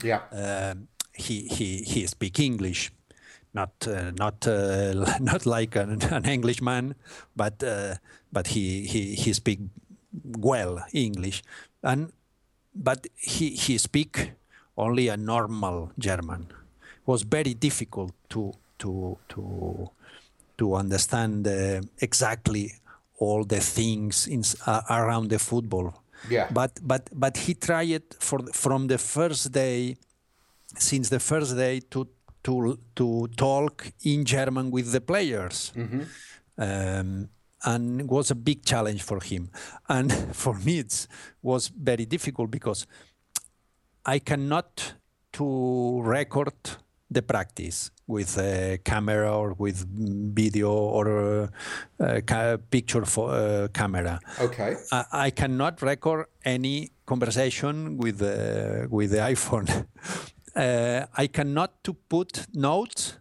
Yeah. 0.01 0.21
Um, 0.31 0.87
he 1.19 1.47
he 1.47 1.83
he 1.83 2.07
speak 2.07 2.39
English, 2.39 2.91
not 3.53 3.87
uh, 3.87 4.11
not 4.11 4.47
uh, 4.47 4.93
not 5.19 5.45
like 5.45 5.75
an, 5.75 6.01
an 6.11 6.25
Englishman, 6.25 6.95
but 7.35 7.63
uh, 7.63 7.95
but 8.31 8.47
he 8.47 8.85
he 8.87 9.15
he 9.15 9.33
speak 9.33 9.59
well 10.37 10.83
English, 10.93 11.43
and 11.83 12.11
but 12.73 13.07
he 13.15 13.49
he 13.49 13.77
speak 13.77 14.33
only 14.77 15.09
a 15.09 15.17
normal 15.17 15.91
German. 15.97 16.47
It 17.01 17.07
was 17.07 17.23
very 17.23 17.53
difficult 17.53 18.13
to 18.29 18.53
to 18.79 19.17
to 19.29 19.89
to 20.57 20.75
understand 20.75 21.47
uh, 21.47 21.81
exactly 22.01 22.73
all 23.17 23.43
the 23.43 23.59
things 23.59 24.27
in, 24.27 24.43
uh, 24.65 24.81
around 24.89 25.29
the 25.29 25.39
football. 25.39 25.93
Yeah. 26.29 26.47
But 26.51 26.79
but 26.81 27.09
but 27.13 27.37
he 27.37 27.53
tried 27.53 28.03
for 28.19 28.39
from 28.53 28.87
the 28.87 28.97
first 28.97 29.51
day 29.51 29.95
since 30.79 31.09
the 31.09 31.19
first 31.19 31.55
day 31.55 31.81
to 31.91 32.07
to 32.43 32.79
to 32.95 33.27
talk 33.35 33.91
in 34.03 34.25
German 34.25 34.71
with 34.71 34.91
the 34.91 35.01
players. 35.01 35.71
Mm-hmm. 35.75 36.01
Um, 36.57 37.29
and 37.65 38.01
it 38.01 38.07
was 38.07 38.31
a 38.31 38.35
big 38.35 38.63
challenge 38.65 39.03
for 39.03 39.19
him. 39.19 39.49
And 39.87 40.11
for 40.33 40.53
me, 40.53 40.79
it 40.79 41.07
was 41.41 41.67
very 41.67 42.05
difficult 42.05 42.51
because 42.51 42.87
I 44.05 44.19
cannot 44.19 44.93
to 45.33 46.01
record 46.01 46.53
the 47.11 47.21
practice 47.21 47.91
with 48.07 48.37
a 48.37 48.79
camera 48.83 49.35
or 49.35 49.53
with 49.53 49.85
video 50.35 50.71
or 50.71 51.49
a, 51.99 52.21
a 52.27 52.57
picture 52.57 53.05
for 53.05 53.31
uh, 53.31 53.67
camera. 53.73 54.19
Okay. 54.39 54.75
I, 54.91 55.05
I, 55.11 55.29
cannot 55.31 55.81
record 55.81 56.27
any 56.45 56.91
conversation 57.05 57.97
with 57.97 58.21
uh, 58.21 58.87
with 58.89 59.11
the 59.11 59.17
iPhone. 59.17 59.67
uh, 60.55 61.05
I 61.15 61.27
cannot 61.27 61.83
to 61.83 61.93
put 61.93 62.47
notes 62.53 63.17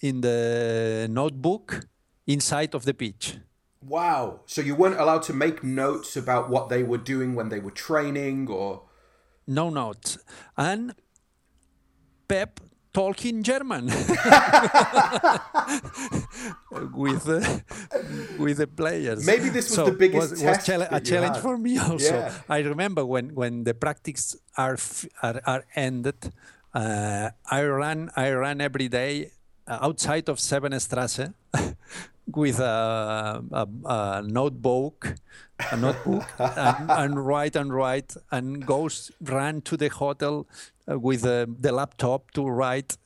in 0.00 0.20
the 0.20 1.06
notebook 1.10 1.86
inside 2.26 2.74
of 2.74 2.84
the 2.84 2.94
pitch. 2.94 3.38
Wow. 3.86 4.40
So 4.46 4.60
you 4.60 4.74
weren't 4.74 4.98
allowed 4.98 5.22
to 5.24 5.32
make 5.32 5.64
notes 5.64 6.16
about 6.16 6.48
what 6.48 6.68
they 6.68 6.82
were 6.82 6.98
doing 6.98 7.34
when 7.34 7.48
they 7.48 7.58
were 7.58 7.70
training 7.70 8.48
or. 8.48 8.82
No 9.46 9.70
notes. 9.70 10.18
And 10.56 10.94
Pep 12.28 12.60
talking 12.92 13.42
German 13.42 13.86
with 16.94 17.28
uh, 17.28 17.40
with 18.38 18.58
the 18.58 18.66
players. 18.66 19.26
Maybe 19.26 19.48
this 19.48 19.68
was 19.68 19.74
so 19.74 19.86
the 19.86 19.92
biggest 19.92 20.32
was, 20.32 20.42
was 20.42 20.68
a 20.68 21.00
challenge 21.00 21.36
had. 21.36 21.42
for 21.42 21.56
me 21.56 21.78
also. 21.78 22.14
Yeah. 22.14 22.32
I 22.48 22.58
remember 22.58 23.04
when 23.04 23.34
when 23.34 23.64
the 23.64 23.74
practice 23.74 24.36
are 24.56 24.76
are, 25.22 25.40
are 25.46 25.64
ended. 25.74 26.32
Uh, 26.74 27.30
I 27.50 27.64
run 27.64 28.10
I 28.16 28.30
ran 28.30 28.60
every 28.60 28.88
day 28.88 29.30
outside 29.68 30.28
of 30.28 30.38
Säbener 30.38 30.80
Strasse 30.80 31.32
with 32.26 32.60
a, 32.60 33.44
a, 33.52 33.68
a, 33.84 34.22
notebook, 34.22 35.14
a 35.70 35.76
notebook, 35.76 36.24
and, 36.38 36.90
and, 36.90 37.26
write 37.26 37.56
and 37.56 37.72
write, 37.74 38.16
and 38.30 38.64
goes 38.66 39.10
run 39.20 39.60
to 39.62 39.76
the 39.76 39.88
hotel 39.88 40.46
uh, 40.90 40.98
with 40.98 41.24
uh, 41.26 41.46
the 41.60 41.72
laptop 41.72 42.30
to 42.32 42.46
write 42.46 42.96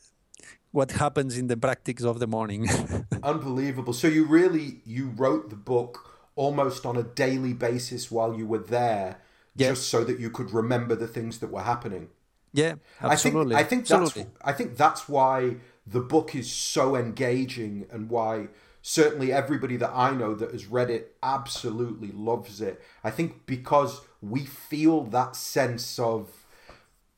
what 0.71 0.93
happens 0.93 1.39
in 1.39 1.47
the 1.47 1.57
practice 1.57 2.05
of 2.05 2.19
the 2.19 2.27
morning. 2.27 2.69
Unbelievable. 3.23 3.93
So 3.93 4.09
you 4.09 4.27
really 4.27 4.81
you 4.85 5.09
wrote 5.17 5.51
the 5.51 5.57
book 5.57 6.21
almost 6.35 6.85
on 6.85 6.97
a 6.97 7.03
daily 7.03 7.55
basis 7.55 8.11
while 8.11 8.35
you 8.35 8.47
were 8.47 8.59
there, 8.59 9.19
yeah. 9.57 9.69
just 9.69 9.89
so 9.89 10.05
that 10.05 10.21
you 10.21 10.31
could 10.31 10.53
remember 10.53 10.95
the 10.95 11.09
things 11.09 11.39
that 11.39 11.51
were 11.51 11.63
happening. 11.63 12.09
Yeah, 12.57 12.75
absolutely. 13.01 13.55
I 13.55 13.63
think, 13.65 13.67
I 13.67 13.69
think 13.69 14.03
absolutely. 14.03 14.23
that's 14.23 14.45
I 14.45 14.53
think 14.53 14.77
that's 14.77 15.09
why 15.09 15.57
the 15.87 16.01
book 16.01 16.35
is 16.35 16.51
so 16.51 16.97
engaging 16.97 17.87
and 17.93 18.11
why 18.11 18.49
certainly 18.83 19.33
everybody 19.33 19.77
that 19.77 19.91
I 19.93 20.13
know 20.13 20.35
that 20.35 20.53
has 20.53 20.67
read 20.67 20.91
it 20.91 21.17
absolutely 21.23 22.13
loves 22.13 22.61
it. 22.61 22.83
I 23.05 23.11
think 23.11 23.47
because 23.47 24.01
we 24.21 24.45
feel 24.45 25.03
that 25.05 25.37
sense 25.37 25.99
of 25.99 26.47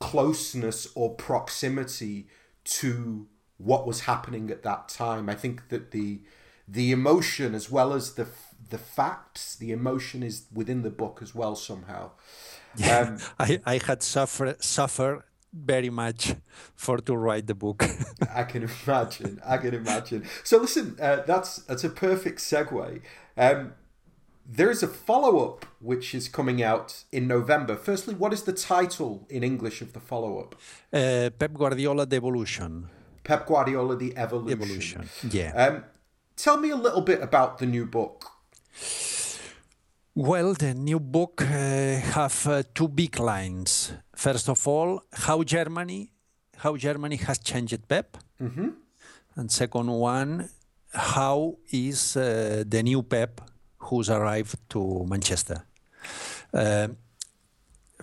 closeness 0.00 0.88
or 0.94 1.14
proximity 1.14 2.28
to 2.64 3.26
what 3.58 3.86
was 3.86 4.00
happening 4.00 4.50
at 4.50 4.62
that 4.62 4.88
time. 4.88 5.28
I 5.28 5.34
think 5.34 5.68
that 5.68 5.90
the 5.90 6.20
the 6.66 6.92
emotion 6.92 7.54
as 7.54 7.70
well 7.70 7.92
as 7.92 8.14
the 8.14 8.28
the 8.70 8.78
facts, 8.78 9.56
the 9.56 9.72
emotion 9.72 10.22
is 10.22 10.46
within 10.52 10.82
the 10.82 10.90
book 10.90 11.20
as 11.22 11.34
well 11.34 11.56
somehow. 11.56 12.10
Yeah, 12.76 12.98
um, 13.00 13.18
I, 13.38 13.60
I 13.64 13.80
had 13.84 14.02
suffer 14.02 14.56
suffer 14.60 15.24
very 15.52 15.90
much 15.90 16.34
for 16.76 16.98
to 16.98 17.16
write 17.16 17.46
the 17.46 17.54
book. 17.54 17.84
I 18.34 18.44
can 18.44 18.68
imagine. 18.68 19.40
I 19.44 19.56
can 19.58 19.74
imagine. 19.74 20.24
So 20.44 20.58
listen, 20.58 20.96
uh, 21.00 21.22
that's 21.26 21.56
that's 21.58 21.84
a 21.84 21.88
perfect 21.88 22.38
segue. 22.38 23.00
Um, 23.36 23.72
there 24.50 24.70
is 24.70 24.82
a 24.82 24.88
follow 24.88 25.44
up 25.44 25.66
which 25.80 26.14
is 26.14 26.28
coming 26.28 26.62
out 26.62 27.04
in 27.12 27.26
November. 27.26 27.76
Firstly, 27.76 28.14
what 28.14 28.32
is 28.32 28.44
the 28.44 28.52
title 28.52 29.26
in 29.28 29.42
English 29.44 29.82
of 29.82 29.92
the 29.92 30.00
follow 30.00 30.40
up? 30.40 30.54
Uh, 30.92 31.30
Pep 31.38 31.54
Guardiola: 31.54 32.06
The 32.06 32.16
Evolution. 32.16 32.88
Pep 33.24 33.46
Guardiola: 33.46 33.96
The 33.96 34.16
Evolution. 34.16 34.52
Evolution. 34.52 35.08
Yeah. 35.30 35.52
Um, 35.54 35.84
tell 36.36 36.56
me 36.56 36.70
a 36.70 36.76
little 36.76 37.02
bit 37.02 37.22
about 37.22 37.58
the 37.58 37.66
new 37.66 37.84
book. 37.84 38.32
Well, 40.20 40.52
the 40.54 40.74
new 40.74 40.98
book 40.98 41.42
uh, 41.42 41.46
have 41.46 42.44
uh, 42.48 42.64
two 42.74 42.88
big 42.88 43.20
lines. 43.20 43.92
First 44.16 44.48
of 44.48 44.66
all, 44.66 45.00
how 45.12 45.44
Germany, 45.44 46.10
how 46.56 46.76
Germany 46.76 47.14
has 47.14 47.38
changed 47.38 47.86
Pep, 47.86 48.16
mm-hmm. 48.42 48.70
and 49.36 49.48
second 49.48 49.86
one, 49.86 50.48
how 50.92 51.58
is 51.70 52.16
uh, 52.16 52.64
the 52.66 52.82
new 52.82 53.04
Pep 53.04 53.40
who's 53.78 54.10
arrived 54.10 54.56
to 54.70 55.06
Manchester. 55.08 55.64
Uh, 56.52 56.88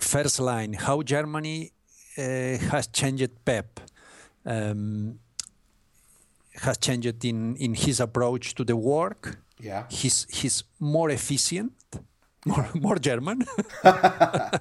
first 0.00 0.40
line, 0.40 0.72
how 0.72 1.02
Germany 1.02 1.70
uh, 2.16 2.22
has 2.22 2.86
changed 2.86 3.44
Pep. 3.44 3.78
Um, 4.46 5.18
has 6.62 6.78
changed 6.78 7.22
in, 7.26 7.56
in 7.56 7.74
his 7.74 8.00
approach 8.00 8.54
to 8.54 8.64
the 8.64 8.74
work. 8.74 9.38
Yeah. 9.60 9.84
He's 9.88 10.26
he's 10.30 10.64
more 10.78 11.10
efficient, 11.10 11.72
more 12.46 12.68
more 12.74 12.98
German. 12.98 13.44
uh, 13.84 14.58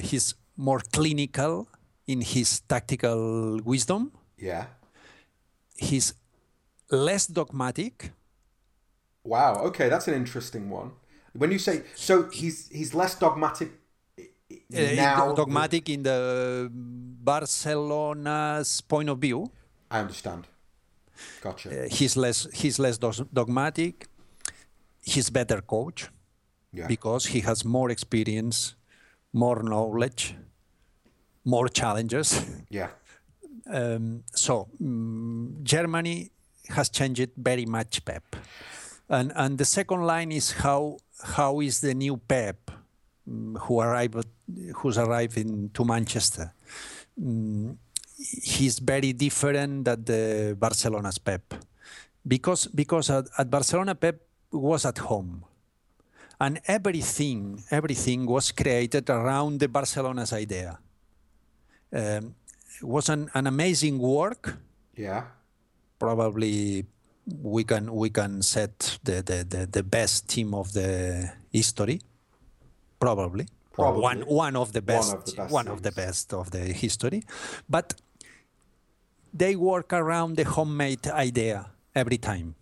he's 0.00 0.34
more 0.56 0.80
clinical 0.92 1.68
in 2.06 2.20
his 2.20 2.60
tactical 2.60 3.60
wisdom. 3.64 4.12
Yeah. 4.38 4.66
He's 5.76 6.14
less 6.90 7.26
dogmatic. 7.26 8.12
Wow. 9.24 9.62
Okay, 9.66 9.88
that's 9.88 10.08
an 10.08 10.14
interesting 10.14 10.70
one. 10.70 10.92
When 11.32 11.50
you 11.50 11.58
say 11.58 11.82
so, 11.94 12.28
he's 12.28 12.68
he's 12.68 12.94
less 12.94 13.14
dogmatic 13.14 13.72
now. 14.70 15.30
Uh, 15.30 15.34
dogmatic 15.34 15.88
in 15.88 16.02
the 16.02 16.68
Barcelona's 16.72 18.80
point 18.80 19.08
of 19.08 19.18
view. 19.18 19.50
I 19.90 20.00
understand. 20.00 20.46
Gotcha. 21.40 21.84
Uh, 21.84 21.88
he's 21.88 22.16
less 22.16 22.46
he's 22.52 22.78
less 22.78 22.98
dogmatic. 22.98 24.06
He's 25.00 25.30
better 25.30 25.60
coach 25.60 26.08
yeah. 26.72 26.86
because 26.86 27.26
he 27.26 27.40
has 27.40 27.64
more 27.64 27.90
experience, 27.90 28.74
more 29.32 29.62
knowledge, 29.62 30.34
more 31.44 31.68
challenges. 31.68 32.44
Yeah. 32.70 32.88
Um, 33.70 34.24
so 34.34 34.68
um, 34.80 35.58
Germany 35.62 36.30
has 36.68 36.88
changed 36.88 37.30
very 37.36 37.64
much, 37.66 38.04
Pep. 38.04 38.36
And 39.08 39.32
and 39.36 39.58
the 39.58 39.64
second 39.64 40.02
line 40.02 40.32
is 40.32 40.52
how 40.52 40.98
how 41.22 41.60
is 41.60 41.80
the 41.80 41.94
new 41.94 42.16
Pep 42.16 42.70
um, 43.28 43.56
who 43.62 43.80
arrived 43.80 44.26
who's 44.76 44.98
arriving 44.98 45.70
to 45.74 45.84
Manchester. 45.84 46.52
Um, 47.20 47.78
he's 48.42 48.78
very 48.78 49.12
different 49.12 49.84
than 49.84 50.04
the 50.04 50.56
Barcelona's 50.58 51.18
Pep, 51.18 51.54
because 52.26 52.66
because 52.66 53.10
at, 53.10 53.26
at, 53.38 53.50
Barcelona 53.50 53.94
Pep 53.94 54.20
was 54.50 54.86
at 54.86 54.98
home, 54.98 55.44
and 56.40 56.60
everything 56.66 57.62
everything 57.70 58.26
was 58.26 58.52
created 58.52 59.10
around 59.10 59.60
the 59.60 59.68
Barcelona's 59.68 60.32
idea. 60.32 60.78
Um, 61.92 62.34
it 62.80 62.84
was 62.84 63.08
an, 63.08 63.30
an 63.34 63.46
amazing 63.46 63.98
work. 63.98 64.58
Yeah, 64.96 65.24
probably 65.98 66.86
we 67.26 67.64
can 67.64 67.92
we 67.94 68.10
can 68.10 68.42
set 68.42 68.98
the, 69.04 69.22
the, 69.22 69.44
the, 69.48 69.66
the 69.66 69.82
best 69.82 70.28
team 70.28 70.54
of 70.54 70.72
the 70.72 71.30
history. 71.52 72.00
Probably. 72.98 73.46
Probably. 73.72 74.02
One 74.02 74.20
one 74.22 74.56
of 74.56 74.72
the 74.72 74.82
best 74.82 75.12
one 75.12 75.18
of 75.18 75.24
the 75.24 75.32
best, 75.36 75.52
one 75.52 75.68
of 75.68 75.82
the, 75.82 75.92
best 75.92 76.34
of 76.34 76.50
the 76.50 76.58
history. 76.58 77.22
But 77.68 77.94
they 79.32 79.56
work 79.56 79.92
around 79.92 80.36
the 80.36 80.44
homemade 80.44 81.06
idea 81.06 81.70
every 81.94 82.18
time. 82.18 82.54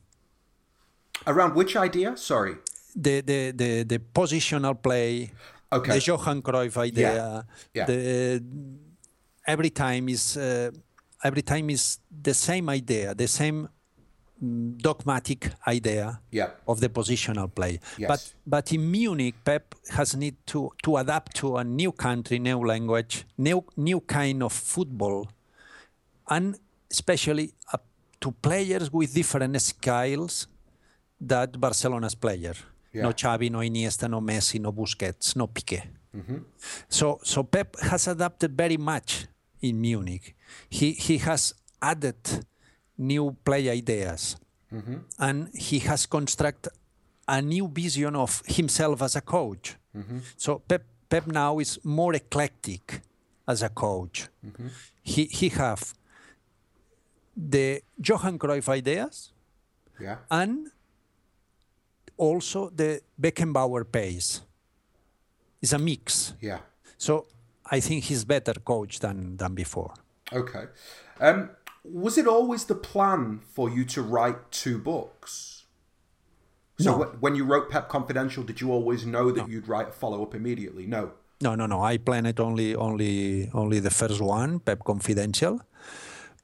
Around 1.26 1.54
which 1.54 1.76
idea? 1.76 2.16
Sorry. 2.16 2.56
The 2.96 3.20
the 3.20 3.52
the, 3.52 3.82
the 3.84 3.98
positional 3.98 4.80
play. 4.80 5.32
Okay. 5.72 5.92
The 5.92 6.00
Johan 6.00 6.42
Cruyff 6.42 6.76
idea. 6.76 7.14
Yeah. 7.14 7.42
yeah. 7.74 7.86
The 7.86 8.42
every 9.46 9.70
time 9.70 10.08
is 10.08 10.36
uh, 10.36 10.70
every 11.22 11.42
time 11.42 11.70
is 11.70 11.98
the 12.10 12.34
same 12.34 12.68
idea, 12.68 13.14
the 13.14 13.28
same 13.28 13.68
dogmatic 14.76 15.52
idea 15.66 16.20
yeah. 16.30 16.50
of 16.66 16.80
the 16.80 16.88
positional 16.88 17.54
play. 17.54 17.78
Yes. 17.98 18.08
But 18.08 18.34
but 18.46 18.72
in 18.72 18.90
Munich, 18.90 19.34
Pep 19.44 19.74
has 19.90 20.16
need 20.16 20.36
to 20.46 20.70
to 20.82 20.96
adapt 20.96 21.36
to 21.36 21.56
a 21.56 21.64
new 21.64 21.92
country, 21.92 22.38
new 22.38 22.64
language, 22.64 23.26
new 23.36 23.64
new 23.76 24.00
kind 24.00 24.42
of 24.42 24.52
football, 24.52 25.28
and 26.30 26.56
especially 26.90 27.52
uh, 27.72 27.78
to 28.20 28.32
players 28.32 28.92
with 28.92 29.12
different 29.12 29.60
skills 29.60 30.46
that 31.20 31.52
Barcelona's 31.60 32.14
player. 32.14 32.54
Yeah. 32.92 33.02
No 33.02 33.10
Xavi, 33.10 33.50
no 33.50 33.58
Iniesta, 33.58 34.08
no 34.08 34.20
Messi, 34.20 34.60
no 34.60 34.72
Busquets, 34.72 35.36
no 35.36 35.46
Piqué. 35.46 35.82
Mm-hmm. 36.16 36.38
So 36.88 37.20
so 37.22 37.42
Pep 37.44 37.76
has 37.80 38.08
adapted 38.08 38.56
very 38.56 38.76
much 38.76 39.26
in 39.60 39.80
Munich. 39.80 40.34
He 40.68 40.92
he 40.92 41.18
has 41.18 41.54
added 41.80 42.16
new 42.98 43.36
play 43.44 43.68
ideas. 43.68 44.36
Mm-hmm. 44.72 44.96
And 45.18 45.48
he 45.54 45.80
has 45.80 46.06
constructed 46.06 46.72
a 47.26 47.42
new 47.42 47.68
vision 47.68 48.16
of 48.16 48.42
himself 48.46 49.02
as 49.02 49.16
a 49.16 49.20
coach. 49.20 49.76
Mm-hmm. 49.96 50.18
So 50.36 50.58
Pep, 50.58 50.84
Pep 51.08 51.26
now 51.26 51.58
is 51.58 51.78
more 51.84 52.14
eclectic 52.14 53.00
as 53.48 53.62
a 53.62 53.68
coach. 53.68 54.28
Mm-hmm. 54.46 54.68
He, 55.02 55.24
he 55.24 55.48
have 55.48 55.94
the 57.48 57.82
Johan 57.98 58.38
Cruyff 58.38 58.68
ideas 58.68 59.32
yeah. 60.00 60.16
and 60.30 60.68
also 62.16 62.70
the 62.70 63.00
Beckenbauer 63.20 63.90
pace. 63.90 64.42
It's 65.62 65.72
a 65.72 65.78
mix. 65.78 66.34
Yeah. 66.40 66.58
So 66.98 67.26
I 67.70 67.80
think 67.80 68.04
he's 68.04 68.24
better 68.24 68.54
coach 68.54 69.00
than, 69.00 69.36
than 69.36 69.54
before. 69.54 69.94
Okay. 70.32 70.64
Um, 71.20 71.50
was 71.84 72.18
it 72.18 72.26
always 72.26 72.64
the 72.66 72.74
plan 72.74 73.40
for 73.40 73.70
you 73.70 73.84
to 73.86 74.02
write 74.02 74.50
two 74.50 74.78
books? 74.78 75.64
So 76.78 76.98
No. 76.98 77.04
when 77.20 77.34
you 77.34 77.44
wrote 77.44 77.70
Pep 77.70 77.88
Confidential, 77.88 78.42
did 78.42 78.60
you 78.60 78.70
always 78.72 79.04
know 79.04 79.30
that 79.30 79.48
you'd 79.48 79.68
write 79.68 79.88
a 79.88 79.92
follow 79.92 80.22
up 80.22 80.34
immediately? 80.34 80.86
No. 80.86 81.12
No, 81.42 81.54
no, 81.54 81.66
no. 81.66 81.82
I 81.82 81.96
planned 81.96 82.38
only, 82.38 82.74
only, 82.74 83.50
only 83.52 83.80
the 83.80 83.90
first 83.90 84.20
one, 84.20 84.60
Pep 84.60 84.84
Confidential. 84.84 85.60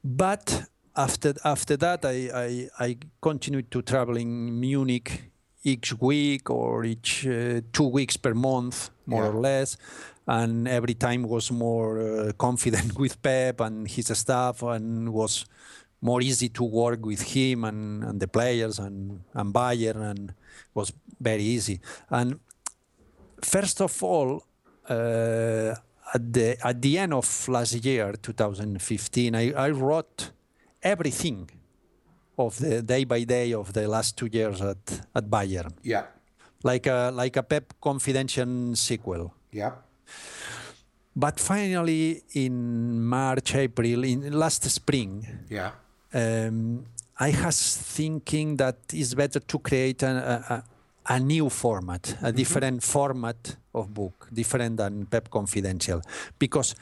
But 0.03 0.67
after 0.97 1.35
after 1.45 1.77
that, 1.77 2.05
I 2.05 2.31
I, 2.47 2.69
I 2.87 2.97
continued 3.21 3.71
to 3.71 3.83
travel 3.83 4.17
in 4.17 4.59
Munich 4.61 5.31
each 5.63 5.95
week 6.01 6.49
or 6.51 6.85
each 6.85 7.27
uh, 7.27 7.61
two 7.73 7.89
weeks 7.89 8.17
per 8.17 8.35
month, 8.35 8.91
more 9.07 9.25
Yeah. 9.25 9.31
or 9.31 9.41
less. 9.41 9.77
And 10.29 10.67
every 10.69 10.95
time 10.95 11.23
was 11.29 11.51
more 11.53 12.01
uh, 12.01 12.33
confident 12.37 12.99
with 13.03 13.21
Pep 13.23 13.61
and 13.61 13.89
his 13.89 14.07
staff, 14.19 14.63
and 14.63 15.13
was 15.13 15.45
more 16.01 16.21
easy 16.23 16.49
to 16.51 16.65
work 16.65 17.05
with 17.07 17.23
him 17.23 17.65
and, 17.65 18.05
and 18.05 18.21
the 18.21 18.29
players 18.29 18.79
and, 18.79 19.21
and 19.35 19.53
Bayern, 19.55 20.03
and 20.11 20.35
was 20.75 20.93
very 21.21 21.43
easy. 21.43 21.81
And 22.11 22.39
first 23.43 23.81
of 23.81 24.03
all, 24.03 24.43
uh, 24.89 25.75
at 26.15 26.33
the 26.33 26.57
at 26.65 26.81
the 26.83 26.99
end 26.99 27.13
of 27.15 27.49
last 27.49 27.85
year, 27.85 28.13
2015, 28.23 29.35
I, 29.35 29.53
I 29.53 29.71
wrote 29.71 30.31
everything 30.93 31.51
of 32.39 32.57
the 32.59 32.83
day 32.83 33.05
by 33.05 33.25
day 33.25 33.53
of 33.55 33.73
the 33.73 33.87
last 33.89 34.17
two 34.17 34.29
years 34.33 34.61
at, 34.61 34.85
at 35.15 35.25
Bayern, 35.31 35.73
Yeah. 35.83 36.05
like 36.63 36.87
a 36.87 37.11
like 37.23 37.37
a 37.39 37.43
Pep 37.43 37.73
Confidential 37.81 38.75
sequel. 38.77 39.33
Yeah. 39.53 39.73
But 41.15 41.41
finally, 41.41 42.23
in 42.35 42.55
March, 43.05 43.55
April, 43.55 44.05
in 44.05 44.33
last 44.33 44.65
spring, 44.71 45.27
Yeah. 45.49 45.71
um, 46.13 46.85
I 47.19 47.31
was 47.45 47.59
thinking 47.97 48.57
that 48.59 48.77
it's 48.93 49.15
better 49.15 49.41
to 49.41 49.59
create 49.59 50.03
a, 50.03 50.13
a, 51.09 51.15
a 51.15 51.19
new 51.21 51.49
format, 51.49 52.17
a 52.23 52.33
different 52.33 52.83
format 52.83 53.57
of 53.75 53.95
book, 53.95 54.29
different 54.33 54.77
than 54.77 55.07
Pep 55.07 55.31
Confidential, 55.31 56.03
because 56.39 56.75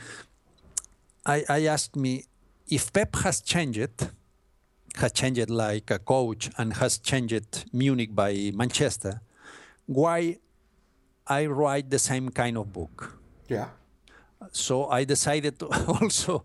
I, 1.24 1.44
I 1.48 1.66
asked 1.66 1.94
me 1.96 2.24
if 2.68 2.92
Pep 2.92 3.16
has 3.16 3.40
changed, 3.40 4.08
has 4.96 5.12
changed 5.12 5.50
like 5.50 5.90
a 5.90 5.98
coach 5.98 6.50
and 6.58 6.74
has 6.74 6.98
changed 6.98 7.64
Munich 7.72 8.14
by 8.14 8.50
Manchester, 8.54 9.20
why 9.86 10.38
I 11.26 11.46
write 11.46 11.90
the 11.90 11.98
same 11.98 12.28
kind 12.30 12.56
of 12.56 12.72
book 12.72 13.18
Yeah. 13.48 13.68
so 14.52 14.86
I 14.88 15.04
decided 15.04 15.58
to 15.58 15.66
also 16.00 16.42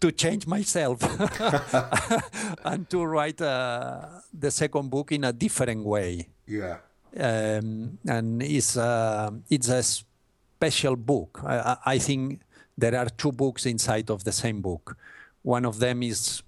to 0.00 0.12
change 0.12 0.46
myself 0.46 0.98
and 2.64 2.88
to 2.90 3.04
write 3.04 3.40
uh, 3.40 4.06
the 4.32 4.50
second 4.50 4.90
book 4.90 5.12
in 5.12 5.24
a 5.24 5.32
different 5.32 5.84
way. 5.84 6.28
Yeah. 6.46 6.78
Um, 7.16 7.98
and 8.06 8.42
it's 8.42 8.76
uh, 8.76 9.30
it's 9.48 9.68
a 9.68 9.82
special 9.82 10.94
book. 10.96 11.40
I- 11.44 11.76
I 11.94 11.98
think 11.98 12.40
there 12.78 12.96
are 12.96 13.08
two 13.08 13.32
books 13.32 13.66
inside 13.66 14.10
of 14.10 14.22
the 14.24 14.32
same 14.32 14.60
book. 14.62 14.96
One 15.42 15.64
of 15.64 15.78
them 15.78 16.02
is 16.02 16.42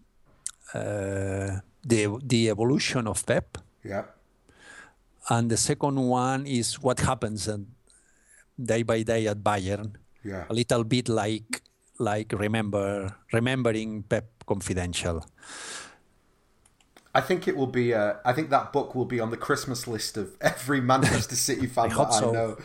uh, 0.75 1.61
the 1.85 2.19
the 2.23 2.51
evolution 2.51 3.07
of 3.07 3.25
Pep, 3.27 3.59
Yeah. 3.85 4.05
and 5.29 5.51
the 5.51 5.57
second 5.57 5.97
one 6.09 6.47
is 6.47 6.81
what 6.83 7.01
happens 7.01 7.49
uh, 7.49 7.59
day 8.59 8.83
by 8.83 9.03
day 9.03 9.27
at 9.29 9.39
Bayern 9.43 9.97
Yeah. 10.25 10.45
a 10.49 10.55
little 10.55 10.85
bit 10.85 11.09
like 11.09 11.63
like 11.99 12.33
remember 12.33 13.15
remembering 13.33 14.03
Pep 14.05 14.45
Confidential. 14.47 15.25
I 17.15 17.21
think 17.21 17.47
it 17.47 17.57
will 17.57 17.67
be. 17.67 17.93
Uh, 17.93 18.15
I 18.25 18.33
think 18.33 18.51
that 18.51 18.73
book 18.73 18.95
will 18.95 19.05
be 19.05 19.21
on 19.21 19.31
the 19.31 19.37
Christmas 19.37 19.87
list 19.87 20.17
of 20.17 20.35
every 20.41 20.81
Manchester 20.81 21.37
City 21.49 21.67
fan 21.67 21.91
that 21.91 21.95
hope 21.95 22.13
I 22.13 22.21
know. 22.21 22.57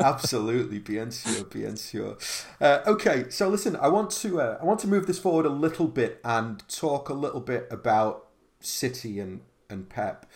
Absolutely, 0.00 0.80
bien 0.80 1.10
sûr, 1.10 1.48
bien 1.48 1.76
sûr. 1.76 2.16
Uh, 2.60 2.80
okay, 2.86 3.26
so 3.30 3.48
listen, 3.48 3.76
I 3.76 3.88
want 3.88 4.10
to. 4.10 4.40
Uh, 4.40 4.58
I 4.60 4.64
want 4.64 4.80
to 4.80 4.88
move 4.88 5.06
this 5.06 5.18
forward 5.18 5.46
a 5.46 5.50
little 5.50 5.86
bit 5.86 6.20
and 6.24 6.66
talk 6.68 7.08
a 7.08 7.14
little 7.14 7.40
bit 7.40 7.68
about 7.70 8.26
City 8.60 9.20
and 9.20 9.42
and 9.70 9.88
Pep. 9.88 10.26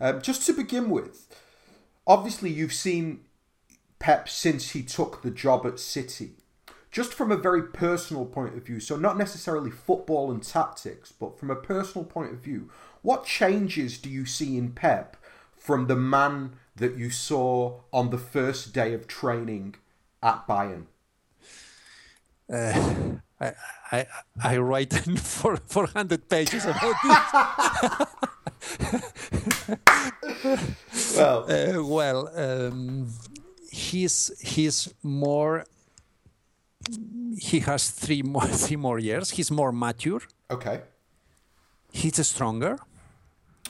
Um, 0.00 0.20
just 0.20 0.44
to 0.46 0.52
begin 0.52 0.90
with, 0.90 1.28
obviously 2.06 2.50
you've 2.50 2.72
seen 2.72 3.20
Pep 3.98 4.28
since 4.28 4.70
he 4.70 4.82
took 4.82 5.22
the 5.22 5.30
job 5.30 5.64
at 5.66 5.78
City. 5.78 6.32
Just 6.92 7.14
from 7.14 7.32
a 7.32 7.36
very 7.36 7.62
personal 7.62 8.26
point 8.26 8.54
of 8.54 8.64
view, 8.66 8.78
so 8.78 8.96
not 8.96 9.16
necessarily 9.16 9.70
football 9.70 10.30
and 10.30 10.42
tactics, 10.42 11.10
but 11.10 11.38
from 11.38 11.50
a 11.50 11.56
personal 11.56 12.04
point 12.04 12.32
of 12.32 12.38
view, 12.38 12.70
what 13.00 13.24
changes 13.24 13.96
do 13.98 14.10
you 14.10 14.26
see 14.26 14.58
in 14.58 14.72
Pep 14.72 15.16
from 15.56 15.86
the 15.86 15.96
man 15.96 16.52
that 16.76 16.96
you 16.98 17.08
saw 17.10 17.80
on 17.92 18.10
the 18.10 18.18
first 18.18 18.74
day 18.74 18.92
of 18.92 19.06
training 19.06 19.74
at 20.22 20.46
Bayern? 20.46 20.84
I 23.40 23.54
I, 23.90 24.06
I 24.42 24.56
write 24.58 24.92
for 25.18 25.56
400 25.56 26.28
pages 26.28 26.64
about 26.64 26.94
this. 27.02 28.06
Well, 31.16 31.46
Uh, 31.50 31.82
well, 31.84 32.28
um, 32.36 33.08
he's 33.70 34.30
he's 34.40 34.92
more. 35.02 35.64
He 37.38 37.60
has 37.60 37.90
three 37.90 38.22
more 38.22 38.46
three 38.64 38.76
more 38.76 38.98
years. 38.98 39.30
He's 39.30 39.50
more 39.50 39.72
mature. 39.72 40.22
okay. 40.50 40.80
He's 41.94 42.26
stronger. 42.26 42.78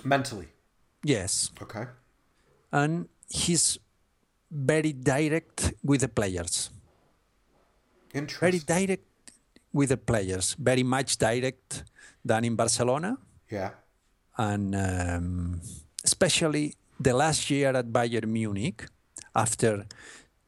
Mentally, 0.04 0.48
Yes, 1.04 1.50
okay. 1.62 1.86
and 2.72 3.08
he's 3.28 3.78
very 4.50 4.92
direct 4.92 5.72
with 5.84 6.00
the 6.00 6.08
players. 6.08 6.70
Interesting. 8.14 8.40
Very 8.40 8.58
direct 8.86 9.04
with 9.72 9.88
the 9.88 9.96
players, 9.96 10.54
very 10.58 10.82
much 10.82 11.18
direct 11.18 11.84
than 12.24 12.44
in 12.44 12.56
Barcelona, 12.56 13.16
Yeah, 13.50 13.70
and 14.36 14.74
um, 14.74 15.60
especially 16.04 16.74
the 17.00 17.14
last 17.14 17.48
year 17.50 17.74
at 17.76 17.86
Bayern 17.86 18.26
Munich, 18.26 18.86
after 19.34 19.86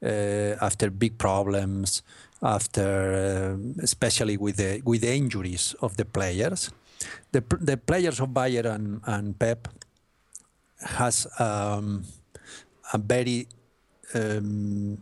uh, 0.02 0.56
after 0.60 0.90
big 0.90 1.16
problems, 1.18 2.02
after 2.42 3.52
um 3.54 3.74
especially 3.82 4.36
with 4.36 4.56
the 4.56 4.82
with 4.84 5.00
the 5.00 5.14
injuries 5.14 5.74
of 5.80 5.96
the 5.96 6.04
players, 6.04 6.70
the 7.32 7.42
the 7.60 7.76
players 7.76 8.20
of 8.20 8.30
Bayern 8.30 8.74
and, 8.74 9.00
and 9.06 9.38
Pep 9.38 9.68
has 10.80 11.26
um, 11.38 12.04
a 12.92 12.98
very 12.98 13.48
um, 14.14 14.98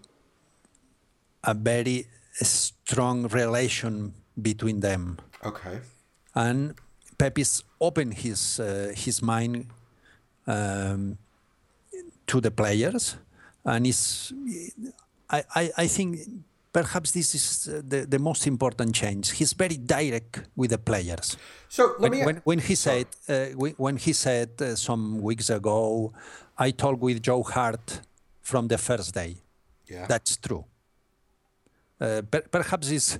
a 1.45 1.55
very 1.55 2.07
strong 2.35 3.27
relation 3.29 4.14
between 4.40 4.81
them. 4.81 5.18
Okay. 5.45 5.81
and 6.35 6.75
Pep 7.18 7.38
is 7.38 7.62
open 7.81 8.11
his 8.12 8.61
uh, 8.61 8.92
his 8.95 9.23
mind 9.23 9.66
um, 10.47 11.18
to 12.27 12.40
the 12.40 12.51
players, 12.51 13.16
and 13.64 13.87
is 13.87 14.33
I, 15.31 15.45
I, 15.55 15.71
I 15.79 15.87
think 15.87 16.21
perhaps 16.72 17.11
this 17.12 17.35
is 17.35 17.68
uh, 17.68 17.82
the, 17.87 18.06
the 18.06 18.18
most 18.18 18.46
important 18.46 18.94
change. 18.94 19.30
He's 19.32 19.52
very 19.52 19.76
direct 19.76 20.40
with 20.56 20.70
the 20.70 20.78
players. 20.78 21.37
So 21.68 21.82
let 21.98 22.00
When, 22.00 22.11
me. 22.12 22.24
when, 22.26 22.37
when 22.44 22.58
he 22.58 22.74
said 22.74 23.06
uh, 23.28 23.46
when 23.87 23.96
he 23.96 24.12
said 24.12 24.50
uh, 24.61 24.74
some 24.76 25.20
weeks 25.20 25.50
ago, 25.50 26.12
I 26.58 26.70
talked 26.72 27.00
with 27.00 27.22
Joe 27.22 27.42
Hart 27.42 28.00
from 28.40 28.68
the 28.68 28.78
first 28.78 29.14
day. 29.14 29.37
yeah. 29.90 30.06
That's 30.06 30.37
true. 30.37 30.64
Uh, 32.00 32.22
per- 32.30 32.46
perhaps 32.50 32.90
it's 32.90 33.18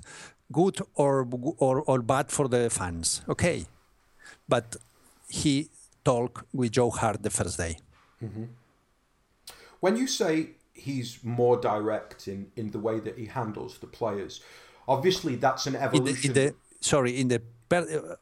good 0.51 0.77
or, 0.95 1.27
or 1.57 1.81
or 1.91 2.01
bad 2.01 2.31
for 2.31 2.47
the 2.49 2.69
fans. 2.69 3.21
Okay, 3.29 3.65
but 4.49 4.75
he 5.29 5.69
talked 6.03 6.43
with 6.53 6.71
Joe 6.71 6.89
Hart 6.89 7.23
the 7.23 7.29
first 7.29 7.57
day. 7.57 7.77
When 9.79 9.95
you 9.97 10.07
say 10.07 10.49
he's 10.87 11.09
more 11.39 11.57
direct 11.71 12.19
in, 12.33 12.39
in 12.59 12.67
the 12.75 12.79
way 12.87 12.97
that 13.05 13.15
he 13.21 13.25
handles 13.39 13.73
the 13.83 13.87
players, 13.99 14.33
obviously 14.95 15.33
that's 15.45 15.63
an 15.69 15.75
In 15.75 15.79
the, 15.81 15.85
evolution. 15.87 16.29
in 16.29 16.33
the 16.39 16.47
sorry, 16.91 17.11
in 17.21 17.27
the 17.33 17.39
per, 17.69 17.81
uh, 17.81 18.15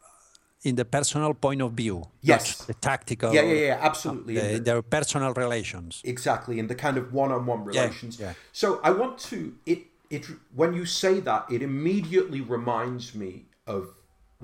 in 0.69 0.75
the 0.75 0.85
personal 0.97 1.33
point 1.45 1.61
of 1.61 1.71
view. 1.81 1.97
Yes. 2.21 2.65
the 2.71 2.75
tactical. 2.89 3.29
yeah, 3.33 3.41
yeah, 3.41 3.65
yeah, 3.69 3.89
absolutely. 3.89 4.35
the- 4.35 4.59
their 4.67 4.81
personal 4.97 5.31
relations. 5.43 6.01
exactly, 6.13 6.55
in 6.61 6.67
the 6.67 6.75
kind 6.85 6.97
of 7.01 7.05
one-on-one 7.21 7.61
relations. 7.71 8.13
yeah. 8.19 8.33
So 8.61 8.67
I 8.89 8.91
want 9.01 9.13
to 9.31 9.39
it 9.65 9.79
it 10.15 10.23
when 10.59 10.71
you 10.79 10.85
say 10.85 11.15
that, 11.29 11.41
it 11.55 11.61
immediately 11.71 12.41
reminds 12.57 13.05
me 13.15 13.33
of 13.75 13.83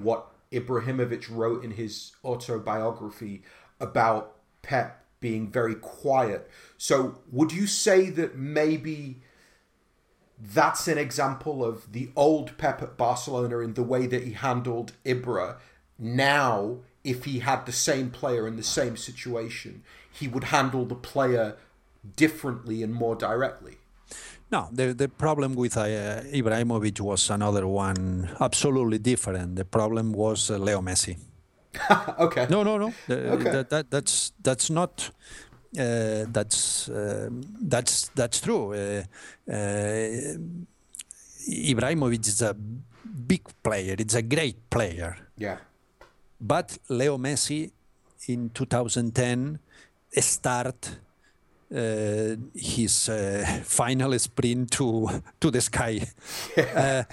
what 0.07 0.21
Ibrahimovic 0.51 1.25
wrote 1.29 1.61
in 1.65 1.71
his 1.81 1.93
autobiography 2.23 3.35
about 3.79 4.23
Pep 4.61 5.03
being 5.19 5.49
very 5.49 5.75
quiet. 5.75 6.49
So 6.77 7.19
would 7.31 7.51
you 7.51 7.67
say 7.67 8.09
that 8.11 8.37
maybe 8.37 9.21
that's 10.39 10.87
an 10.87 10.97
example 10.97 11.65
of 11.65 11.91
the 11.91 12.11
old 12.15 12.57
Pep 12.57 12.81
at 12.81 12.97
Barcelona 12.97 13.59
in 13.59 13.73
the 13.73 13.83
way 13.83 14.05
that 14.07 14.23
he 14.23 14.33
handled 14.33 14.93
Ibra 15.03 15.57
now 15.97 16.77
if 17.03 17.25
he 17.25 17.39
had 17.39 17.65
the 17.65 17.71
same 17.71 18.09
player 18.09 18.47
in 18.47 18.57
the 18.57 18.63
same 18.63 18.97
situation, 18.97 19.83
he 20.11 20.27
would 20.27 20.45
handle 20.45 20.85
the 20.85 20.95
player 20.95 21.55
differently 22.15 22.83
and 22.83 22.93
more 22.93 23.15
directly. 23.15 23.77
No, 24.51 24.69
the, 24.71 24.93
the 24.93 25.09
problem 25.09 25.55
with 25.55 25.75
uh, 25.77 25.85
Ibrahimovic 25.85 27.01
was 27.01 27.29
another 27.29 27.67
one, 27.67 28.29
absolutely 28.39 28.97
different. 28.97 29.55
The 29.55 29.65
problem 29.65 30.13
was 30.13 30.49
uh, 30.49 30.57
Leo 30.57 30.81
Messi. 30.81 31.17
okay. 32.19 32.47
No, 32.49 32.63
no, 32.63 32.77
no. 32.77 32.93
okay. 33.09 33.51
That, 33.51 33.69
that, 33.69 33.91
that's 33.91 34.31
that's 34.41 34.69
not. 34.69 35.11
Uh, 35.77 36.25
that's 36.31 36.89
uh, 36.89 37.29
that's 37.61 38.09
that's 38.15 38.39
true. 38.39 38.73
Uh, 38.73 39.03
uh, 39.51 40.37
Ibrahimovic 41.49 42.27
is 42.27 42.41
a 42.41 42.53
big 42.53 43.43
player. 43.61 43.95
It's 43.97 44.15
a 44.15 44.21
great 44.21 44.69
player. 44.69 45.17
Yeah. 45.37 45.57
But 46.39 46.77
Leo 46.89 47.17
Messi 47.17 47.71
in 48.27 48.49
2010 48.49 49.59
start 50.19 50.99
uh, 51.75 52.35
his 52.55 53.09
uh, 53.09 53.61
final 53.63 54.17
sprint 54.19 54.71
to 54.71 55.09
to 55.39 55.51
the 55.51 55.61
sky, 55.61 55.99
uh, 56.57 57.03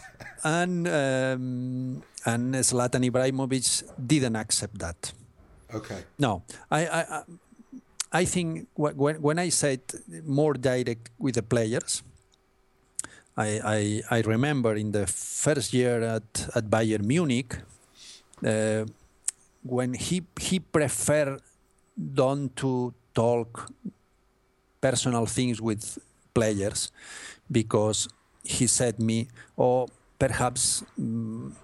and 0.44 0.86
um, 0.86 2.02
and 2.24 2.54
Zlatan 2.54 3.04
Ibrahimovic 3.10 3.84
didn't 4.06 4.36
accept 4.36 4.78
that. 4.78 5.12
Okay. 5.74 6.04
No, 6.18 6.42
I 6.70 6.86
I, 6.86 7.22
I 8.12 8.24
think 8.24 8.68
when 8.74 9.20
when 9.20 9.38
I 9.38 9.50
said 9.50 9.80
more 10.24 10.54
direct 10.54 11.10
with 11.18 11.34
the 11.34 11.42
players. 11.42 12.02
I, 13.36 13.60
I, 13.64 14.18
I 14.18 14.20
remember 14.20 14.76
in 14.76 14.92
the 14.92 15.08
first 15.08 15.74
year 15.74 16.00
at, 16.02 16.48
at 16.54 16.70
Bayern 16.70 17.04
Munich, 17.04 17.58
uh, 18.46 18.84
when 19.64 19.94
he 19.94 20.22
he 20.40 20.60
preferred 20.60 21.40
don't 21.96 22.54
to 22.56 22.94
talk 23.14 23.70
personal 24.80 25.26
things 25.26 25.60
with 25.60 25.98
players 26.34 26.92
because 27.50 28.08
he 28.42 28.66
said 28.66 29.00
me 29.00 29.28
or 29.56 29.86
oh, 29.86 29.92
perhaps 30.18 30.84
um, 30.98 31.56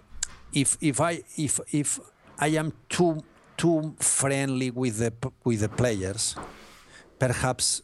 if 0.52 0.76
if 0.80 1.00
I 1.00 1.22
if 1.36 1.60
if 1.72 2.00
I 2.38 2.48
am 2.48 2.72
too 2.88 3.22
too 3.56 3.94
friendly 3.98 4.70
with 4.70 4.98
the 4.98 5.12
with 5.44 5.60
the 5.60 5.68
players 5.68 6.36
perhaps 7.18 7.82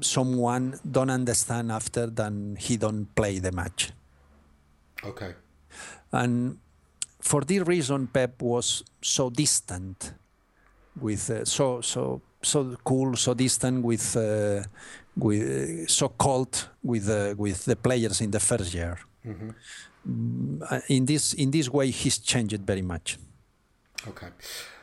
someone 0.00 0.78
don't 0.90 1.10
understand 1.10 1.70
after 1.70 2.06
then 2.06 2.56
he 2.58 2.76
don't 2.76 3.14
play 3.14 3.38
the 3.38 3.52
match. 3.52 3.92
Okay. 5.04 5.34
And 6.12 6.58
for 7.20 7.42
this 7.42 7.62
reason 7.66 8.06
pep 8.06 8.42
was 8.42 8.84
so 9.02 9.30
distant 9.30 10.14
with 11.00 11.30
uh, 11.30 11.44
so 11.44 11.80
so 11.80 12.22
so 12.42 12.76
cool, 12.84 13.16
so 13.16 13.34
distant 13.34 13.84
with 13.84 14.16
uh, 14.16 14.62
with 15.16 15.88
so 15.88 16.08
cold 16.08 16.68
with 16.82 17.08
uh, 17.08 17.34
with 17.36 17.64
the 17.64 17.76
players 17.76 18.20
in 18.20 18.30
the 18.30 18.40
first 18.40 18.72
year. 18.74 18.98
Mm, 19.26 19.54
in 20.88 21.06
this 21.06 21.32
in 21.32 21.50
this 21.50 21.68
way, 21.68 21.90
he's 21.90 22.18
changed 22.18 22.60
very 22.62 22.82
much. 22.82 23.18
Okay, 24.06 24.28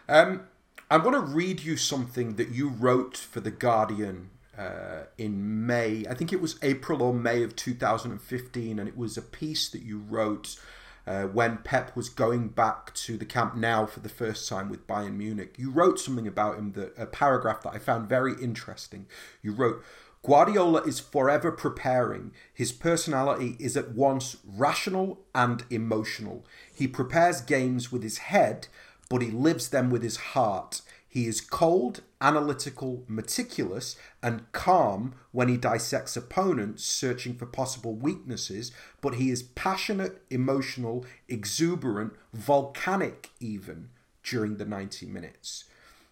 um, 0.09 0.41
I 0.89 0.97
want 0.97 1.13
to 1.13 1.33
read 1.33 1.61
you 1.61 1.77
something 1.77 2.35
that 2.35 2.49
you 2.49 2.69
wrote 2.69 3.17
for 3.17 3.39
the 3.39 3.51
Guardian 3.51 4.29
uh, 4.57 5.03
in 5.17 5.65
May. 5.65 6.05
I 6.09 6.13
think 6.13 6.33
it 6.33 6.41
was 6.41 6.57
April 6.61 7.01
or 7.01 7.13
May 7.13 7.43
of 7.43 7.55
2015, 7.55 8.79
and 8.79 8.87
it 8.87 8.97
was 8.97 9.17
a 9.17 9.21
piece 9.21 9.69
that 9.69 9.81
you 9.81 9.99
wrote 9.99 10.57
uh, 11.05 11.23
when 11.23 11.57
Pep 11.57 11.95
was 11.95 12.09
going 12.09 12.49
back 12.49 12.93
to 12.93 13.17
the 13.17 13.25
Camp 13.25 13.55
Nou 13.55 13.85
for 13.85 13.99
the 13.99 14.09
first 14.09 14.47
time 14.47 14.69
with 14.69 14.87
Bayern 14.87 15.17
Munich. 15.17 15.55
You 15.57 15.69
wrote 15.69 15.99
something 15.99 16.27
about 16.27 16.57
him, 16.57 16.73
that 16.73 16.93
a 16.97 17.05
paragraph 17.05 17.63
that 17.63 17.73
I 17.73 17.79
found 17.79 18.07
very 18.07 18.33
interesting. 18.41 19.07
You 19.41 19.53
wrote, 19.53 19.83
Guardiola 20.25 20.81
is 20.83 21.01
forever 21.01 21.51
preparing. 21.51 22.31
His 22.53 22.71
personality 22.71 23.57
is 23.59 23.75
at 23.75 23.91
once 23.91 24.37
rational 24.45 25.19
and 25.35 25.65
emotional. 25.69 26.45
He 26.73 26.87
prepares 26.87 27.41
games 27.41 27.91
with 27.91 28.03
his 28.03 28.19
head, 28.19 28.67
but 29.09 29.21
he 29.21 29.29
lives 29.31 29.67
them 29.67 29.89
with 29.89 30.01
his 30.01 30.15
heart. 30.15 30.81
He 31.09 31.27
is 31.27 31.41
cold, 31.41 32.01
analytical, 32.21 33.03
meticulous, 33.07 33.97
and 34.23 34.49
calm 34.53 35.13
when 35.31 35.49
he 35.49 35.57
dissects 35.57 36.15
opponents, 36.15 36.85
searching 36.85 37.35
for 37.35 37.45
possible 37.45 37.93
weaknesses, 37.93 38.71
but 39.01 39.15
he 39.15 39.29
is 39.29 39.43
passionate, 39.43 40.23
emotional, 40.29 41.05
exuberant, 41.27 42.13
volcanic 42.33 43.29
even 43.41 43.89
during 44.23 44.55
the 44.55 44.65
90 44.65 45.05
minutes. 45.05 45.65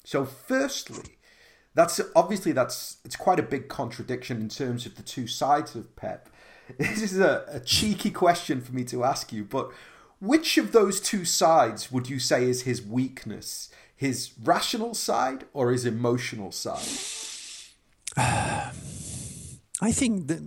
So, 0.03 0.25
firstly, 0.25 1.17
that's 1.73 2.01
obviously 2.15 2.51
that's 2.51 2.97
it's 3.05 3.15
quite 3.15 3.39
a 3.39 3.43
big 3.43 3.67
contradiction 3.67 4.41
in 4.41 4.49
terms 4.49 4.85
of 4.85 4.95
the 4.95 5.03
two 5.03 5.27
sides 5.27 5.75
of 5.75 5.95
Pep. 5.95 6.29
This 6.77 7.01
is 7.01 7.19
a, 7.19 7.43
a 7.49 7.59
cheeky 7.59 8.11
question 8.11 8.61
for 8.61 8.71
me 8.71 8.85
to 8.85 9.03
ask 9.03 9.33
you, 9.33 9.43
but 9.43 9.71
which 10.19 10.57
of 10.57 10.71
those 10.71 11.01
two 11.01 11.25
sides 11.25 11.91
would 11.91 12.09
you 12.09 12.17
say 12.17 12.45
is 12.45 12.61
his 12.61 12.81
weakness? 12.81 13.69
his 14.01 14.31
rational 14.43 14.95
side 14.95 15.45
or 15.53 15.71
his 15.71 15.85
emotional 15.85 16.51
side? 16.51 16.91
I 19.89 19.91
think 19.91 20.27
that 20.27 20.41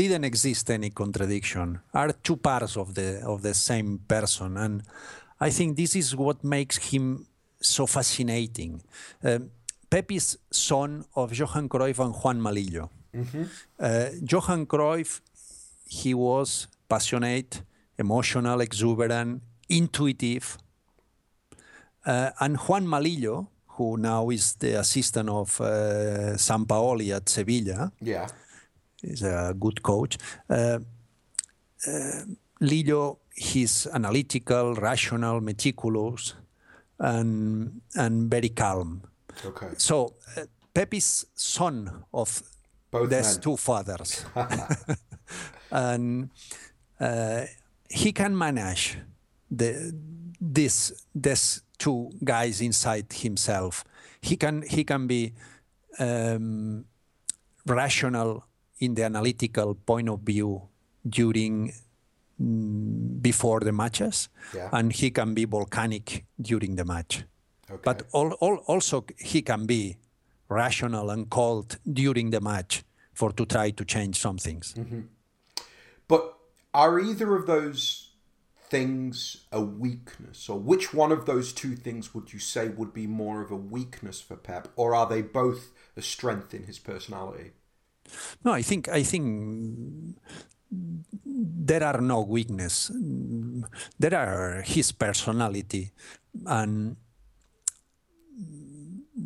didn't 0.00 0.24
exist 0.24 0.70
any 0.70 0.90
contradiction. 0.90 1.80
Are 1.94 2.12
two 2.12 2.36
parts 2.36 2.76
of 2.76 2.94
the 2.94 3.08
of 3.24 3.40
the 3.40 3.54
same 3.54 3.90
person, 4.14 4.58
and 4.58 4.82
I 5.40 5.48
think 5.56 5.76
this 5.76 5.96
is 5.96 6.14
what 6.14 6.44
makes 6.44 6.76
him 6.90 7.26
so 7.62 7.86
fascinating. 7.86 8.82
Um, 9.24 9.50
Pep 9.88 10.10
is 10.12 10.38
son 10.50 11.04
of 11.14 11.32
Johan 11.32 11.68
Cruyff 11.68 11.98
and 11.98 12.14
Juanma 12.14 12.52
Lillo. 12.52 12.90
Mm-hmm. 13.14 13.44
Uh, 13.78 14.08
Johan 14.24 14.66
Cruyff, 14.66 15.20
he 15.86 16.14
was 16.14 16.68
passionate, 16.88 17.62
emotional, 17.98 18.60
exuberant, 18.60 19.42
intuitive, 19.68 20.58
uh, 22.04 22.30
and 22.40 22.58
Juanma 22.58 23.02
Lillo, 23.02 23.48
who 23.68 23.96
now 23.96 24.30
is 24.30 24.54
the 24.54 24.78
assistant 24.78 25.28
of 25.28 25.60
uh, 25.60 26.36
Sampaoli 26.36 27.14
at 27.14 27.28
Sevilla, 27.28 27.92
yeah, 28.00 28.26
is 29.02 29.22
a 29.22 29.54
good 29.58 29.82
coach. 29.82 30.18
Uh, 30.48 30.78
uh, 31.86 32.22
Lillo, 32.60 33.18
he's 33.34 33.86
analytical, 33.92 34.74
rational, 34.74 35.40
meticulous, 35.40 36.34
and 36.98 37.80
and 37.94 38.30
very 38.30 38.48
calm. 38.50 39.02
Okay. 39.44 39.68
So 39.76 40.14
uh, 40.36 40.42
Pepi's 40.74 41.26
son 41.34 42.04
of 42.12 42.42
Both 42.90 43.10
these 43.10 43.34
men. 43.34 43.40
two 43.40 43.56
fathers, 43.56 44.24
and 45.70 46.30
uh, 47.00 47.44
he 47.88 48.12
can 48.12 48.36
manage 48.36 48.98
the 49.50 49.92
this 50.40 50.92
this 51.14 51.62
two 51.78 52.10
guys 52.22 52.60
inside 52.60 53.12
himself. 53.12 53.84
He 54.20 54.36
can 54.36 54.62
he 54.62 54.84
can 54.84 55.06
be 55.06 55.32
um, 55.98 56.84
rational 57.66 58.44
in 58.78 58.94
the 58.94 59.04
analytical 59.04 59.74
point 59.74 60.08
of 60.08 60.20
view 60.20 60.62
during 61.08 61.72
mm, 62.40 63.22
before 63.22 63.60
the 63.60 63.72
matches, 63.72 64.28
yeah. 64.54 64.68
and 64.72 64.92
he 64.92 65.10
can 65.10 65.34
be 65.34 65.44
volcanic 65.44 66.24
during 66.40 66.76
the 66.76 66.84
match. 66.84 67.24
Okay. 67.70 67.80
But 67.82 68.04
all, 68.12 68.32
all, 68.32 68.56
also 68.66 69.04
he 69.18 69.42
can 69.42 69.66
be 69.66 69.96
rational 70.48 71.10
and 71.10 71.28
cold 71.28 71.78
during 71.90 72.30
the 72.30 72.40
match 72.40 72.84
for 73.12 73.32
to 73.32 73.44
try 73.46 73.70
to 73.70 73.84
change 73.84 74.20
some 74.20 74.38
things. 74.38 74.74
Mm-hmm. 74.76 75.00
But 76.06 76.36
are 76.72 77.00
either 77.00 77.34
of 77.34 77.46
those 77.46 78.06
things 78.68 79.46
a 79.52 79.60
weakness? 79.60 80.48
Or 80.48 80.58
which 80.58 80.92
one 80.92 81.12
of 81.12 81.26
those 81.26 81.52
two 81.52 81.76
things 81.76 82.14
would 82.14 82.32
you 82.32 82.38
say 82.38 82.68
would 82.68 82.92
be 82.92 83.06
more 83.06 83.40
of 83.42 83.50
a 83.50 83.56
weakness 83.56 84.20
for 84.20 84.36
Pep? 84.36 84.68
Or 84.76 84.94
are 84.94 85.08
they 85.08 85.22
both 85.22 85.72
a 85.96 86.02
strength 86.02 86.54
in 86.54 86.64
his 86.64 86.78
personality? 86.78 87.52
No, 88.44 88.52
I 88.52 88.62
think 88.62 88.88
I 88.88 89.02
think 89.02 90.18
there 91.24 91.82
are 91.82 92.00
no 92.00 92.20
weakness. 92.22 92.90
There 93.98 94.14
are 94.14 94.62
his 94.62 94.92
personality, 94.92 95.92
and 96.44 96.96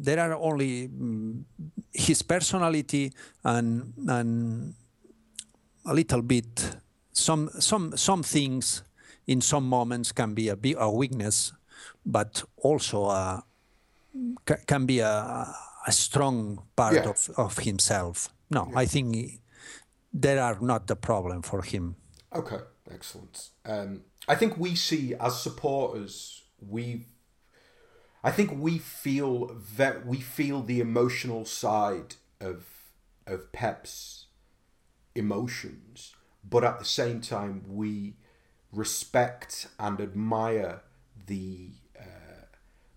there 0.04 0.18
are 0.20 0.34
only 0.34 0.90
his 1.92 2.22
personality 2.22 3.12
and 3.44 3.92
and 4.08 4.74
a 5.84 5.94
little 5.94 6.22
bit 6.22 6.76
some 7.12 7.50
some 7.58 7.96
some 7.96 8.22
things 8.22 8.82
in 9.26 9.40
some 9.40 9.68
moments 9.68 10.12
can 10.12 10.34
be 10.34 10.48
a, 10.48 10.56
a 10.78 10.90
weakness, 10.90 11.52
but 12.04 12.42
also 12.56 13.04
a, 13.04 13.44
can 14.66 14.86
be 14.86 14.98
a, 14.98 15.46
a 15.86 15.92
strong 15.92 16.62
part 16.74 16.94
yeah. 16.94 17.08
of, 17.08 17.30
of 17.36 17.58
himself. 17.58 18.28
No, 18.50 18.68
yeah. 18.70 18.78
I 18.80 18.86
think 18.86 19.14
he, 19.14 19.40
there 20.12 20.42
are 20.42 20.58
not 20.60 20.88
the 20.88 20.96
problem 20.96 21.42
for 21.42 21.62
him. 21.62 21.94
Okay, 22.34 22.58
excellent. 22.90 23.50
Um, 23.64 24.02
I 24.26 24.34
think 24.34 24.58
we 24.58 24.74
see 24.74 25.14
as 25.20 25.40
supporters, 25.40 26.42
we 26.60 27.06
I 28.22 28.30
think 28.30 28.52
we 28.52 28.78
feel 28.78 29.56
that 29.76 30.06
we 30.06 30.20
feel 30.20 30.62
the 30.62 30.80
emotional 30.80 31.44
side 31.44 32.16
of 32.40 32.66
of 33.26 33.52
Pep's 33.52 34.26
emotions, 35.14 36.14
but 36.48 36.64
at 36.64 36.78
the 36.78 36.84
same 36.84 37.20
time 37.20 37.64
we 37.68 38.16
respect 38.72 39.68
and 39.78 40.00
admire 40.00 40.82
the 41.26 41.70
uh, 41.98 42.46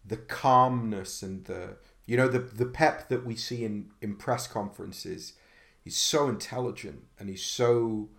the 0.06 0.18
calmness 0.18 1.22
and 1.22 1.46
the 1.46 1.78
you 2.06 2.18
know 2.18 2.28
the 2.28 2.40
the 2.40 2.66
Pep 2.66 3.08
that 3.10 3.26
we 3.26 3.36
see 3.36 3.64
in 3.64 3.92
in 4.02 4.16
press 4.16 4.48
conferences. 4.48 5.34
He's 5.82 5.98
so 5.98 6.30
intelligent 6.30 7.04
and 7.20 7.30
he's 7.30 7.44
so 7.44 8.10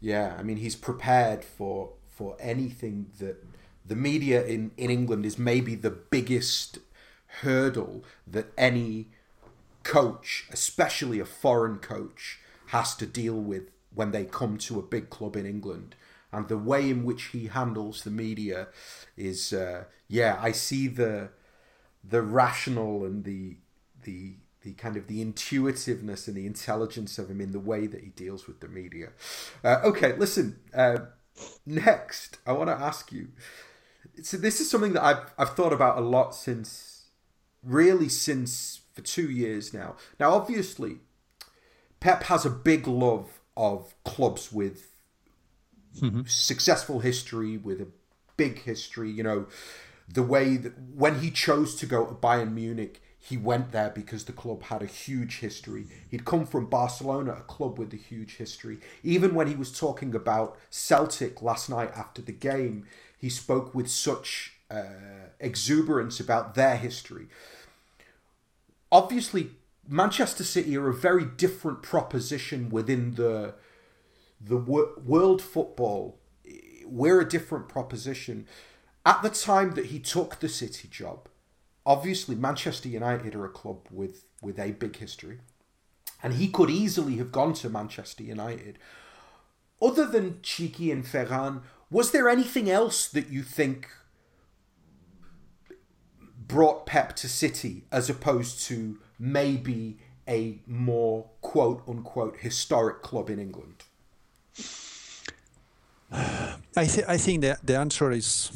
yeah. 0.00 0.36
I 0.38 0.42
mean, 0.42 0.58
he's 0.58 0.76
prepared 0.76 1.44
for 1.44 1.94
for 2.08 2.36
anything 2.40 3.06
that 3.18 3.42
the 3.84 3.96
media 3.96 4.44
in, 4.44 4.70
in 4.76 4.90
England 4.90 5.26
is 5.26 5.38
maybe 5.38 5.74
the 5.74 5.90
biggest 5.90 6.78
hurdle 7.40 8.04
that 8.26 8.52
any 8.56 9.08
coach, 9.82 10.46
especially 10.52 11.18
a 11.18 11.24
foreign 11.24 11.78
coach, 11.78 12.38
has 12.66 12.94
to 12.96 13.06
deal 13.06 13.34
with 13.34 13.64
when 13.94 14.10
they 14.12 14.24
come 14.24 14.56
to 14.56 14.78
a 14.78 14.82
big 14.82 15.10
club 15.10 15.36
in 15.36 15.46
England. 15.46 15.94
And 16.32 16.48
the 16.48 16.58
way 16.58 16.88
in 16.88 17.04
which 17.04 17.24
he 17.24 17.48
handles 17.48 18.04
the 18.04 18.10
media 18.10 18.68
is, 19.16 19.52
uh, 19.52 19.84
yeah, 20.08 20.38
I 20.40 20.52
see 20.52 20.88
the 20.88 21.30
the 22.04 22.22
rational 22.22 23.04
and 23.04 23.24
the 23.24 23.58
the 24.04 24.34
the 24.62 24.72
kind 24.72 24.96
of 24.96 25.08
the 25.08 25.20
intuitiveness 25.20 26.26
and 26.28 26.36
the 26.36 26.46
intelligence 26.46 27.18
of 27.18 27.28
him 27.28 27.40
in 27.40 27.52
the 27.52 27.60
way 27.60 27.86
that 27.86 28.02
he 28.02 28.10
deals 28.10 28.46
with 28.46 28.60
the 28.60 28.68
media. 28.68 29.08
Uh, 29.62 29.80
okay, 29.84 30.14
listen. 30.16 30.58
Uh, 30.72 30.98
next, 31.66 32.38
I 32.46 32.52
want 32.52 32.70
to 32.70 32.74
ask 32.74 33.12
you 33.12 33.28
so 34.22 34.36
this 34.36 34.60
is 34.60 34.70
something 34.70 34.92
that 34.92 35.04
I've 35.04 35.32
I've 35.38 35.54
thought 35.56 35.72
about 35.72 35.98
a 35.98 36.00
lot 36.00 36.34
since 36.34 37.06
really 37.62 38.08
since 38.08 38.80
for 38.92 39.00
two 39.00 39.30
years 39.30 39.72
now. 39.72 39.96
Now 40.18 40.32
obviously 40.32 40.98
Pep 42.00 42.24
has 42.24 42.44
a 42.44 42.50
big 42.50 42.86
love 42.86 43.40
of 43.56 43.94
clubs 44.04 44.52
with 44.52 44.92
mm-hmm. 46.00 46.22
successful 46.26 47.00
history, 47.00 47.56
with 47.56 47.80
a 47.80 47.88
big 48.36 48.62
history, 48.62 49.10
you 49.10 49.22
know, 49.22 49.46
the 50.08 50.22
way 50.22 50.56
that 50.56 50.72
when 50.94 51.20
he 51.20 51.30
chose 51.30 51.74
to 51.76 51.86
go 51.86 52.04
to 52.04 52.14
Bayern 52.14 52.54
Munich, 52.54 53.00
he 53.18 53.36
went 53.36 53.70
there 53.70 53.90
because 53.90 54.24
the 54.24 54.32
club 54.32 54.64
had 54.64 54.82
a 54.82 54.86
huge 54.86 55.38
history. 55.38 55.86
He'd 56.10 56.24
come 56.24 56.44
from 56.44 56.66
Barcelona, 56.66 57.34
a 57.38 57.42
club 57.42 57.78
with 57.78 57.92
a 57.92 57.96
huge 57.96 58.36
history. 58.36 58.78
Even 59.04 59.36
when 59.36 59.46
he 59.46 59.54
was 59.54 59.78
talking 59.78 60.12
about 60.12 60.58
Celtic 60.70 61.40
last 61.40 61.70
night 61.70 61.92
after 61.94 62.20
the 62.20 62.32
game, 62.32 62.84
he 63.22 63.30
spoke 63.30 63.72
with 63.72 63.88
such 63.88 64.54
uh, 64.68 65.28
exuberance 65.38 66.18
about 66.18 66.56
their 66.56 66.76
history. 66.76 67.28
Obviously, 68.90 69.52
Manchester 69.88 70.42
City 70.42 70.76
are 70.76 70.88
a 70.88 70.94
very 70.94 71.24
different 71.24 71.82
proposition 71.82 72.68
within 72.68 73.14
the 73.14 73.54
the 74.40 74.56
wor- 74.56 74.94
world 75.06 75.40
football. 75.40 76.18
We're 76.84 77.20
a 77.20 77.28
different 77.28 77.68
proposition. 77.68 78.48
At 79.06 79.22
the 79.22 79.30
time 79.30 79.74
that 79.74 79.86
he 79.86 80.00
took 80.00 80.40
the 80.40 80.48
City 80.48 80.88
job, 80.88 81.28
obviously 81.86 82.34
Manchester 82.34 82.88
United 82.88 83.36
are 83.36 83.44
a 83.44 83.56
club 83.60 83.86
with 83.92 84.24
with 84.42 84.58
a 84.58 84.72
big 84.72 84.96
history, 84.96 85.38
and 86.24 86.34
he 86.34 86.48
could 86.48 86.70
easily 86.70 87.18
have 87.18 87.30
gone 87.30 87.54
to 87.54 87.70
Manchester 87.70 88.24
United. 88.24 88.80
Other 89.80 90.06
than 90.06 90.40
Txiki 90.42 90.90
and 90.90 91.04
Ferran, 91.04 91.62
was 91.92 92.10
there 92.10 92.28
anything 92.28 92.70
else 92.70 93.06
that 93.08 93.28
you 93.28 93.42
think 93.42 93.88
brought 96.48 96.86
Pep 96.86 97.14
to 97.16 97.28
City 97.28 97.84
as 97.92 98.08
opposed 98.08 98.62
to 98.68 98.98
maybe 99.18 99.98
a 100.26 100.60
more 100.66 101.30
quote 101.42 101.82
unquote 101.86 102.38
historic 102.38 103.02
club 103.02 103.28
in 103.28 103.38
England? 103.38 103.84
I, 106.10 106.86
th- 106.86 107.06
I 107.06 107.18
think 107.18 107.42
the, 107.42 107.58
the 107.62 107.76
answer 107.76 108.10
is 108.10 108.50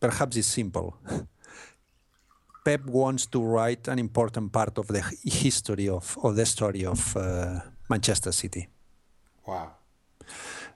perhaps 0.00 0.36
it's 0.36 0.48
simple. 0.48 0.96
Pep 2.64 2.86
wants 2.86 3.26
to 3.26 3.42
write 3.42 3.86
an 3.88 3.98
important 3.98 4.50
part 4.50 4.78
of 4.78 4.86
the 4.86 5.02
history 5.22 5.90
of, 5.90 6.16
or 6.22 6.32
the 6.32 6.46
story 6.46 6.86
of 6.86 7.14
uh, 7.14 7.60
Manchester 7.90 8.32
City. 8.32 8.66
Wow. 9.46 9.72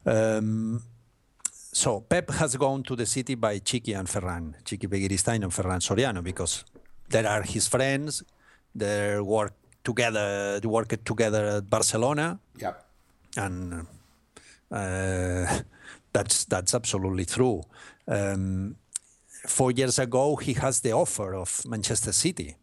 Um, 0.09 0.83
so 1.73 2.01
Pep 2.01 2.31
has 2.31 2.57
gone 2.57 2.83
to 2.85 2.97
the 2.97 3.07
city 3.07 3.35
by 3.35 3.59
Txiki 3.61 3.99
and 3.99 4.09
Ferran, 4.09 4.55
Txiki 4.65 4.89
Begiristain 4.89 5.43
and 5.43 5.53
Ferran 5.53 5.81
Soriano, 5.81 6.23
because 6.23 6.65
they 7.11 7.25
are 7.25 7.43
his 7.43 7.69
friends. 7.69 8.25
They 8.75 9.21
work 9.21 9.53
together, 9.85 10.61
they 10.61 10.69
worked 10.69 11.05
together 11.05 11.45
at 11.59 11.71
Barcelona. 11.71 12.41
Yeah. 12.59 12.75
And 13.37 13.87
uh, 14.71 15.61
that's 16.13 16.45
that's 16.47 16.75
absolutely 16.75 17.27
true. 17.27 17.63
Um, 18.07 18.77
four 19.47 19.71
years 19.71 19.99
ago, 19.99 20.37
he 20.37 20.55
has 20.55 20.81
the 20.81 20.93
offer 20.93 21.35
of 21.35 21.63
Manchester 21.67 22.13
City 22.13 22.57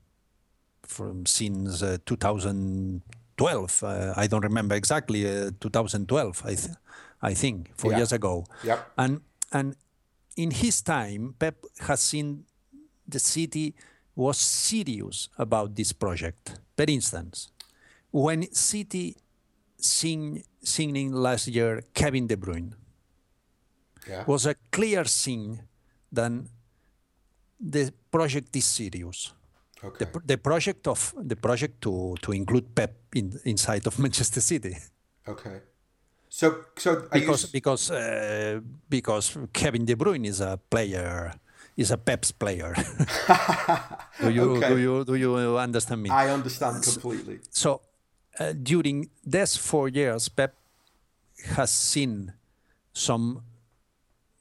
from 0.83 1.25
since 1.25 1.81
uh, 1.83 1.97
2012. 2.05 3.83
Uh, 3.83 4.13
I 4.15 4.27
don't 4.27 4.43
remember 4.43 4.75
exactly. 4.75 5.25
Uh, 5.25 5.51
2012, 5.59 6.41
I 6.45 6.55
think. 6.55 6.77
I 7.21 7.33
think, 7.33 7.71
four 7.75 7.91
yeah. 7.91 7.97
years 7.97 8.11
ago. 8.11 8.45
Yep. 8.63 8.91
And 8.97 9.21
and 9.51 9.75
in 10.35 10.51
his 10.51 10.81
time, 10.81 11.35
Pep 11.39 11.55
has 11.79 12.01
seen 12.01 12.45
the 13.07 13.19
city 13.19 13.75
was 14.15 14.37
serious 14.37 15.29
about 15.37 15.75
this 15.75 15.91
project. 15.93 16.59
For 16.75 16.85
instance, 16.87 17.49
when 18.11 18.51
City 18.53 19.15
sing, 19.77 20.43
signing 20.63 21.13
last 21.13 21.47
year 21.47 21.83
Kevin 21.93 22.27
De 22.27 22.35
Bruyne 22.35 22.73
yeah. 24.07 24.23
was 24.25 24.45
a 24.45 24.55
clear 24.71 25.05
sign 25.05 25.61
that 26.11 26.31
the 27.59 27.93
project 28.11 28.55
is 28.55 28.65
serious. 28.65 29.33
Okay. 29.83 30.05
The, 30.05 30.21
the 30.25 30.37
project 30.37 30.87
of 30.87 31.13
the 31.17 31.35
project 31.35 31.81
to 31.81 32.15
to 32.21 32.31
include 32.31 32.73
Pep 32.73 32.95
in, 33.13 33.39
inside 33.43 33.85
of 33.85 33.99
Manchester 34.03 34.41
City. 34.41 34.75
Okay. 35.27 35.61
So, 36.35 36.65
so 36.75 37.07
because 37.13 37.43
you... 37.43 37.49
because 37.53 37.91
uh, 37.91 38.59
because 38.89 39.37
Kevin 39.53 39.85
De 39.85 39.95
Bruyne 39.95 40.25
is 40.27 40.41
a 40.41 40.59
player, 40.69 41.31
is 41.77 41.91
a 41.91 41.97
Pep's 41.97 42.33
player. 42.33 42.75
do 44.21 44.29
you 44.29 44.57
okay. 44.57 44.67
do 44.67 44.77
you 44.77 45.05
do 45.05 45.15
you 45.15 45.57
understand 45.57 46.03
me? 46.03 46.09
I 46.09 46.27
understand 46.31 46.83
completely. 46.83 47.39
So, 47.51 47.79
uh, 48.37 48.51
during 48.51 49.07
these 49.23 49.55
four 49.55 49.87
years, 49.87 50.27
Pep 50.27 50.53
has 51.55 51.71
seen 51.71 52.33
some 52.91 53.41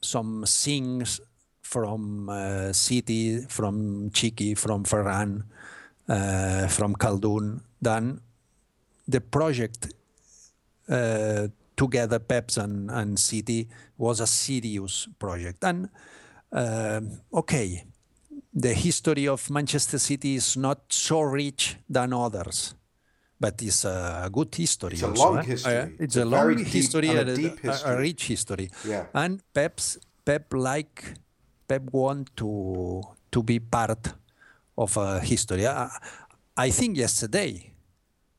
some 0.01 0.43
things 0.45 1.21
from 1.61 2.27
uh, 2.27 2.73
City, 2.73 3.39
from 3.47 4.09
Txiki, 4.09 4.57
from 4.57 4.83
Ferran, 4.83 5.43
uh, 6.09 6.67
from 6.67 6.97
Khaldoon. 6.97 7.61
Then 7.81 8.19
the 9.07 9.21
project 9.21 9.93
uh, 10.89 11.47
together 11.75 12.19
Peps 12.19 12.57
and, 12.57 12.89
and 12.91 13.19
City 13.19 13.67
was 13.97 14.19
a 14.19 14.27
serious 14.27 15.07
project. 15.19 15.63
And 15.63 15.89
uh, 16.51 17.01
okay, 17.33 17.85
the 18.53 18.73
history 18.73 19.27
of 19.27 19.49
Manchester 19.49 19.99
City 19.99 20.35
is 20.35 20.55
not 20.55 20.81
so 20.89 21.21
rich 21.21 21.75
than 21.89 22.13
others, 22.13 22.75
but 23.39 23.61
it's 23.61 23.83
a 23.85 24.29
good 24.31 24.55
history. 24.55 24.93
It's 24.93 25.03
also, 25.03 25.21
a 25.21 25.25
long 25.25 25.37
eh? 25.39 25.43
history. 25.43 25.75
Uh, 25.75 25.85
it's, 25.85 25.99
it's, 25.99 26.15
a, 26.15 26.25
long 26.25 26.57
history 26.57 27.09
and 27.09 27.29
a, 27.29 27.35
deep 27.35 27.59
history. 27.59 27.91
A, 27.91 27.97
a, 27.97 27.99
rich 27.99 28.27
history. 28.27 28.69
Yeah. 28.85 29.07
And 29.13 29.41
Pep's 29.53 29.97
Pep 30.23 30.53
like 30.53 31.13
Pep 31.67 31.83
want 31.91 32.35
to 32.37 33.01
to 33.31 33.43
be 33.43 33.59
part 33.59 34.13
of 34.77 34.97
a 34.97 35.19
history. 35.19 35.67
I, 35.67 35.89
I 36.55 36.69
think 36.69 36.97
yesterday, 36.97 37.73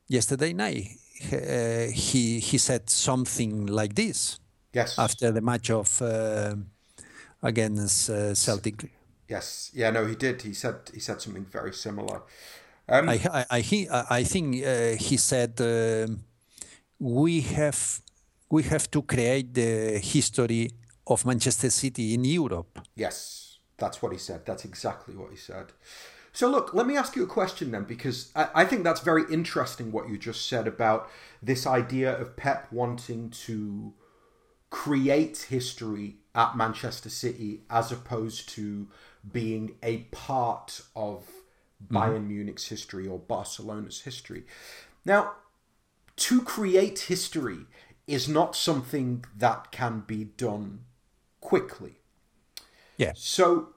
yesterday 0.08 0.54
night, 0.54 0.88
uh, 1.32 1.90
he 1.92 2.40
he 2.40 2.58
said 2.58 2.90
something 2.90 3.66
like 3.66 3.94
this. 3.94 4.38
Yes. 4.72 4.98
After 4.98 5.32
the 5.32 5.40
match 5.40 5.70
of 5.70 6.02
uh, 6.02 6.54
against 7.42 8.10
uh, 8.10 8.34
Celtic. 8.34 8.92
Yes. 9.28 9.70
Yeah. 9.74 9.90
No, 9.90 10.06
he 10.06 10.14
did. 10.14 10.42
He 10.42 10.54
said 10.54 10.76
he 10.92 11.00
said 11.00 11.20
something 11.20 11.46
very 11.46 11.72
similar. 11.72 12.22
Um, 12.88 13.08
I, 13.08 13.20
I, 13.32 13.46
I, 13.50 13.60
he, 13.60 13.88
I 13.90 14.22
think 14.22 14.64
uh, 14.64 14.94
he 14.96 15.16
said 15.16 15.60
um, 15.60 16.20
we 17.00 17.40
have 17.40 18.00
we 18.48 18.62
have 18.62 18.88
to 18.90 19.02
create 19.02 19.54
the 19.54 19.98
history 19.98 20.70
of 21.06 21.24
Manchester 21.26 21.70
City 21.70 22.14
in 22.14 22.24
Europe. 22.24 22.80
Yes, 22.94 23.58
that's 23.76 24.00
what 24.00 24.12
he 24.12 24.18
said. 24.18 24.46
That's 24.46 24.64
exactly 24.64 25.16
what 25.16 25.30
he 25.30 25.36
said. 25.36 25.72
So, 26.36 26.50
look, 26.50 26.74
let 26.74 26.86
me 26.86 26.98
ask 26.98 27.16
you 27.16 27.22
a 27.22 27.26
question 27.26 27.70
then, 27.70 27.84
because 27.84 28.30
I, 28.36 28.48
I, 28.56 28.64
think 28.66 28.84
that's 28.84 29.00
very 29.00 29.22
interesting 29.32 29.90
what 29.90 30.10
you 30.10 30.18
just 30.18 30.46
said 30.46 30.68
about 30.68 31.08
this 31.42 31.66
idea 31.66 32.14
of 32.14 32.36
Pep 32.36 32.70
wanting 32.70 33.30
to 33.46 33.94
create 34.68 35.46
history 35.48 36.16
at 36.34 36.54
Manchester 36.54 37.08
City 37.08 37.62
as 37.70 37.90
opposed 37.90 38.50
to 38.50 38.86
being 39.32 39.76
a 39.82 40.00
part 40.10 40.82
of 40.94 41.24
Bayern 41.82 42.26
mm-hmm. 42.26 42.28
Munich's 42.28 42.68
history 42.68 43.06
or 43.06 43.18
Barcelona's 43.18 44.02
history. 44.02 44.44
Now, 45.06 45.36
to 46.16 46.42
create 46.42 46.98
history 46.98 47.60
is 48.06 48.28
not 48.28 48.54
something 48.54 49.24
that 49.34 49.72
can 49.72 50.00
be 50.00 50.24
done 50.24 50.80
quickly. 51.40 51.94
Yeah. 52.98 53.12
So 53.14 53.70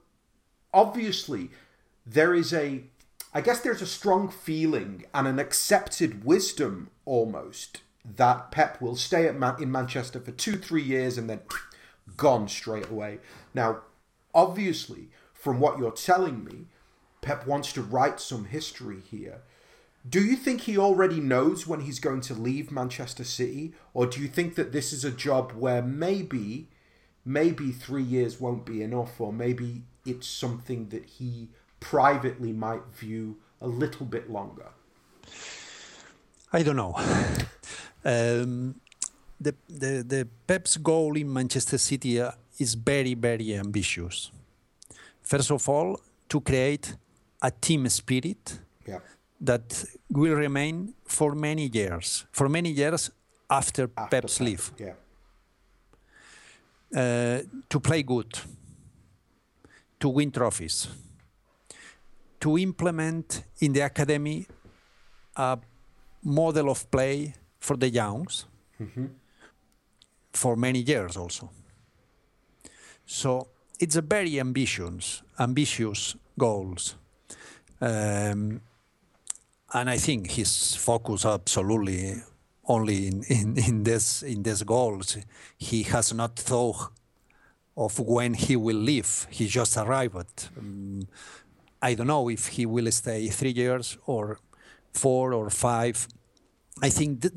obviously 0.74 1.51
there 2.10 2.34
is 2.34 2.53
a 2.53 2.84
I 3.32 3.41
guess 3.41 3.60
there's 3.60 3.84
a 3.84 3.88
strong 3.88 4.30
feeling 4.30 5.05
and 5.14 5.28
an 5.28 5.38
accepted 5.38 6.26
wisdom 6.26 6.89
almost 7.05 7.82
that 8.03 8.49
Pep 8.49 8.82
will 8.82 8.95
stay 8.95 9.28
at 9.28 9.38
Man- 9.38 9.62
in 9.62 9.72
Manchester 9.72 10.20
for 10.20 10.32
2-3 10.32 10.84
years 10.84 11.18
and 11.18 11.30
then 11.30 11.41
gone 12.18 12.47
straight 12.47 12.89
away. 12.89 13.20
Now, 13.53 13.82
obviously, 14.34 15.10
from 15.32 15.60
what 15.60 15.78
you're 15.78 15.91
telling 15.91 16.43
me, 16.43 16.66
Pep 17.22 17.45
wants 17.45 17.72
to 17.74 17.84
write 17.84 18.20
some 18.20 18.45
history 18.45 19.01
here. 19.12 19.41
Do 20.10 20.24
you 20.24 20.36
think 20.36 20.62
he 20.62 20.76
already 20.76 21.20
knows 21.20 21.68
when 21.68 21.82
he's 21.82 21.99
going 21.99 22.22
to 22.22 22.34
leave 22.34 22.72
Manchester 22.72 23.24
City, 23.24 23.74
or 23.93 24.07
do 24.07 24.20
you 24.20 24.28
think 24.28 24.55
that 24.55 24.72
this 24.72 24.91
is 24.91 25.05
a 25.05 25.12
job 25.12 25.51
where 25.51 25.84
maybe, 25.84 26.70
maybe 27.24 27.72
three 27.72 28.01
years 28.01 28.39
won't 28.39 28.66
be 28.66 28.82
enough, 28.82 29.22
or 29.22 29.32
maybe 29.32 29.84
it's 30.03 30.28
something 30.28 30.89
that 30.89 31.05
he 31.05 31.49
privately 31.80 32.54
might 32.54 32.86
view 33.00 33.38
a 33.62 33.68
little 33.68 34.06
bit 34.06 34.30
longer? 34.30 34.68
I 36.52 36.64
don't 36.64 36.76
know. 36.76 36.96
Um, 38.06 38.76
the, 39.42 39.54
the 39.68 40.04
the 40.08 40.28
Pep's 40.48 40.78
goal 40.78 41.18
in 41.18 41.34
Manchester 41.34 41.78
City 41.78 42.22
uh, 42.22 42.32
is 42.58 42.76
very 42.76 43.14
very 43.14 43.56
ambitious. 43.56 44.32
First 45.22 45.52
of 45.52 45.68
all, 45.68 46.00
to 46.30 46.40
create 46.40 46.96
a 47.42 47.52
team 47.52 47.90
spirit 47.90 48.60
yeah. 48.88 49.00
that 49.42 49.86
will 50.10 50.36
remain 50.36 50.94
for 51.06 51.36
many 51.36 51.68
years, 51.68 52.26
for 52.32 52.50
many 52.50 52.70
years 52.72 53.12
after, 53.50 53.90
after 53.98 54.10
Pep's 54.10 54.38
Pep. 54.38 54.46
leave. 54.48 54.72
Yeah. 54.78 54.94
Uh, 56.96 57.42
to 57.70 57.80
play 57.80 58.02
good, 58.02 58.40
to 60.00 60.10
win 60.10 60.32
trophies, 60.32 60.88
to 62.40 62.58
implement 62.58 63.44
in 63.60 63.74
the 63.74 63.82
academy 63.82 64.48
a 65.36 65.58
model 66.24 66.70
of 66.70 66.90
play 66.92 67.34
for 67.60 67.78
the 67.78 67.90
youngs 67.90 68.46
mm-hmm. 68.82 69.06
for 70.34 70.56
many 70.56 70.80
years 70.80 71.18
also. 71.18 71.50
So 73.06 73.48
it's 73.80 73.96
a 73.96 74.02
very 74.02 74.40
ambitious, 74.40 75.24
ambitious 75.40 76.16
goals. 76.38 76.96
Um, 77.82 78.62
and 79.74 79.90
I 79.90 79.98
think 79.98 80.32
his 80.32 80.76
focus 80.76 81.26
absolutely 81.26 82.16
only 82.68 83.08
in, 83.08 83.24
in, 83.24 83.58
in 83.58 83.84
this 83.84 84.24
in 84.24 84.44
these 84.44 84.64
goals. 84.64 85.18
He 85.58 85.84
has 85.84 86.14
not 86.14 86.36
thought 86.36 86.92
of 87.76 88.00
when 88.00 88.34
he 88.34 88.56
will 88.56 88.78
leave. 88.78 89.28
He 89.30 89.48
just 89.48 89.78
arrived. 89.78 90.50
Um, 90.58 91.08
I 91.82 91.94
don't 91.94 92.08
know 92.08 92.30
if 92.30 92.48
he 92.48 92.66
will 92.66 92.92
stay 92.92 93.28
three 93.30 93.52
years 93.52 93.98
or 94.06 94.40
four 94.94 95.34
or 95.34 95.50
five. 95.50 96.08
I 96.82 96.90
think 96.90 97.22
that, 97.22 97.34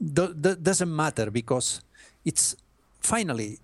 that, 0.00 0.42
that 0.42 0.62
doesn't 0.62 0.94
matter 0.94 1.30
because 1.30 1.82
it's 2.24 2.56
finally, 3.00 3.58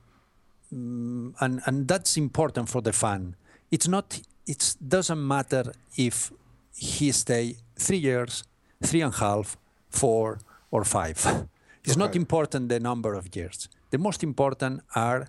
um, 0.73 1.35
and 1.41 1.61
and 1.67 1.89
that's 1.89 2.17
important 2.17 2.69
for 2.69 2.83
the 2.83 2.93
fan. 2.93 3.37
It's 3.71 3.89
not. 3.89 4.21
It 4.47 4.77
doesn't 4.87 5.27
matter 5.27 5.73
if 5.97 6.33
he 6.75 7.13
stay 7.13 7.57
three 7.77 7.99
years, 7.99 8.45
three 8.83 9.03
and 9.03 9.13
a 9.13 9.17
half, 9.17 9.57
four 9.91 10.39
or 10.71 10.85
five. 10.85 11.49
It's 11.85 11.97
okay. 11.97 11.99
not 11.99 12.17
important 12.17 12.69
the 12.69 12.81
number 12.81 13.15
of 13.15 13.35
years. 13.35 13.69
The 13.91 13.99
most 13.99 14.23
important 14.23 14.83
are 14.95 15.29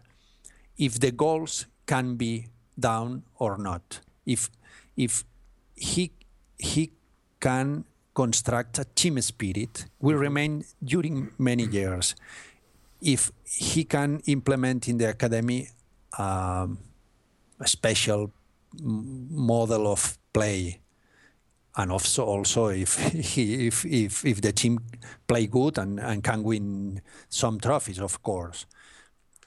if 0.77 0.99
the 0.99 1.11
goals 1.11 1.65
can 1.85 2.15
be 2.15 2.47
down 2.79 3.23
or 3.37 3.57
not. 3.57 4.01
If 4.25 4.49
if 4.95 5.23
he 5.75 6.11
he 6.57 6.91
can 7.39 7.85
construct 8.13 8.79
a 8.79 8.85
team 8.95 9.19
spirit 9.21 9.85
will 9.99 10.17
remain 10.17 10.65
during 10.83 11.31
many 11.37 11.63
years. 11.63 12.15
If 13.01 13.31
he 13.45 13.85
can 13.85 14.21
implement 14.25 14.89
in 14.89 14.97
the 14.97 15.09
academy 15.09 15.69
um, 16.17 16.77
a 17.59 17.67
special 17.67 18.31
model 18.81 19.87
of 19.87 20.17
play, 20.33 20.81
and 21.77 21.91
also 21.91 22.25
also 22.25 22.67
if 22.67 22.97
he, 23.33 23.67
if 23.67 23.85
if 23.85 24.25
if 24.25 24.41
the 24.41 24.51
team 24.51 24.79
play 25.27 25.47
good 25.47 25.77
and, 25.77 25.99
and 25.99 26.23
can 26.23 26.43
win 26.43 27.01
some 27.29 27.59
trophies, 27.59 27.99
of 27.99 28.21
course. 28.21 28.65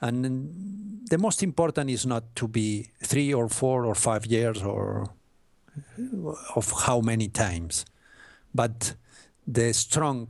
And 0.03 0.99
the 1.09 1.17
most 1.17 1.41
important 1.43 1.89
is 1.89 2.05
not 2.05 2.35
to 2.35 2.47
be 2.47 2.89
three 3.01 3.33
or 3.33 3.47
four 3.47 3.85
or 3.85 3.95
five 3.95 4.25
years 4.25 4.61
or 4.61 5.07
of 6.55 6.73
how 6.85 6.99
many 6.99 7.29
times, 7.29 7.85
but 8.53 8.95
the 9.47 9.73
strong 9.73 10.29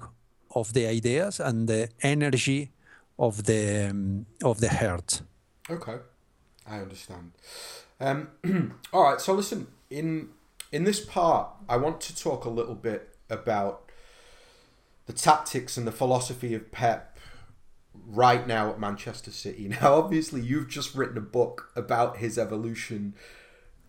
of 0.55 0.73
the 0.73 0.85
ideas 0.85 1.39
and 1.39 1.67
the 1.67 1.89
energy 2.03 2.71
of 3.17 3.45
the 3.45 3.89
um, 3.89 4.27
of 4.43 4.59
the 4.59 4.69
heart. 4.69 5.23
Okay, 5.67 5.97
I 6.67 6.77
understand. 6.77 7.31
Um, 7.99 8.27
all 8.93 9.03
right, 9.03 9.19
so 9.19 9.33
listen 9.33 9.67
in 9.89 10.29
in 10.71 10.83
this 10.83 11.03
part, 11.03 11.49
I 11.67 11.77
want 11.77 11.99
to 12.01 12.15
talk 12.15 12.45
a 12.45 12.49
little 12.49 12.75
bit 12.75 13.15
about 13.27 13.89
the 15.07 15.13
tactics 15.13 15.77
and 15.77 15.87
the 15.87 15.91
philosophy 15.91 16.53
of 16.53 16.71
Pep 16.71 17.12
right 17.93 18.47
now 18.47 18.69
at 18.69 18.79
Manchester 18.79 19.31
City. 19.31 19.67
Now, 19.81 19.95
obviously, 19.95 20.41
you've 20.41 20.69
just 20.69 20.95
written 20.95 21.17
a 21.17 21.21
book 21.21 21.71
about 21.75 22.17
his 22.17 22.37
evolution 22.37 23.15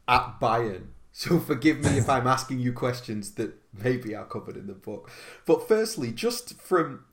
at 0.08 0.40
Bayern. 0.40 0.88
So 1.12 1.38
forgive 1.50 1.78
me 1.78 1.98
if 1.98 2.08
I'm 2.08 2.26
asking 2.26 2.60
you 2.60 2.72
questions 2.72 3.32
that 3.32 3.54
maybe 3.72 4.14
are 4.14 4.24
covered 4.24 4.56
in 4.56 4.66
the 4.66 4.74
book. 4.74 5.10
But 5.46 5.66
firstly, 5.66 6.12
just 6.12 6.60
from 6.60 7.04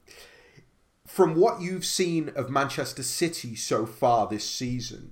from 1.06 1.36
what 1.36 1.62
you've 1.62 1.86
seen 1.86 2.30
of 2.38 2.50
Manchester 2.50 3.04
City 3.04 3.54
so 3.54 3.86
far 3.86 4.28
this 4.28 4.50
season, 4.50 5.12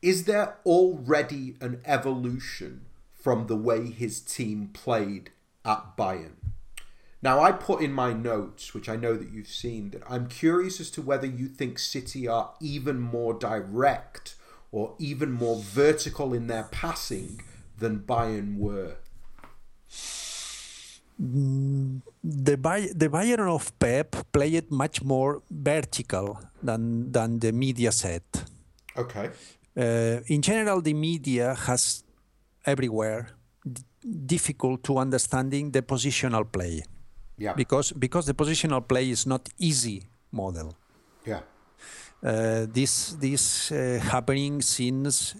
is 0.00 0.24
there 0.24 0.56
already 0.64 1.56
an 1.60 1.82
evolution 1.84 2.86
from 3.12 3.46
the 3.46 3.56
way 3.56 3.90
his 3.90 4.20
team 4.20 4.70
played 4.72 5.30
at 5.64 5.98
Bayern? 5.98 6.43
Now, 7.24 7.40
I 7.40 7.52
put 7.52 7.80
in 7.80 7.90
my 7.90 8.12
notes, 8.12 8.74
which 8.74 8.86
I 8.86 8.96
know 8.96 9.14
that 9.16 9.30
you've 9.32 9.48
seen, 9.48 9.82
that 9.92 10.02
I'm 10.06 10.26
curious 10.28 10.78
as 10.78 10.90
to 10.90 11.00
whether 11.00 11.26
you 11.26 11.48
think 11.48 11.78
City 11.78 12.28
are 12.28 12.52
even 12.60 13.00
more 13.00 13.32
direct 13.32 14.34
or 14.70 14.94
even 14.98 15.32
more 15.32 15.56
vertical 15.56 16.34
in 16.34 16.48
their 16.48 16.64
passing 16.64 17.40
than 17.78 18.00
Bayern 18.00 18.58
were. 18.58 18.96
Mm, 21.18 22.02
the 22.22 22.56
Bay- 22.58 22.92
the 22.92 23.08
Bayern 23.08 23.48
of 23.48 23.72
Pep 23.78 24.08
played 24.30 24.70
much 24.70 25.02
more 25.02 25.42
vertical 25.50 26.26
than 26.62 27.10
than 27.10 27.38
the 27.38 27.52
media 27.52 27.90
said. 27.92 28.24
Okay. 28.98 29.30
Uh, 29.76 30.20
in 30.26 30.42
general, 30.42 30.82
the 30.82 30.92
media 30.92 31.54
has 31.54 32.04
everywhere 32.66 33.28
d- 33.64 33.82
difficult 34.26 34.82
to 34.84 34.98
understanding 34.98 35.70
the 35.70 35.80
positional 35.80 36.44
play. 36.44 36.82
Yeah. 37.36 37.54
Because 37.54 37.92
because 37.92 38.26
the 38.26 38.34
positional 38.34 38.86
play 38.86 39.10
is 39.10 39.26
not 39.26 39.48
easy 39.58 40.02
model. 40.30 40.74
Yeah. 41.26 41.40
Uh, 42.22 42.66
this 42.72 43.16
this 43.20 43.70
uh, 43.72 44.00
happening 44.00 44.62
since 44.62 45.34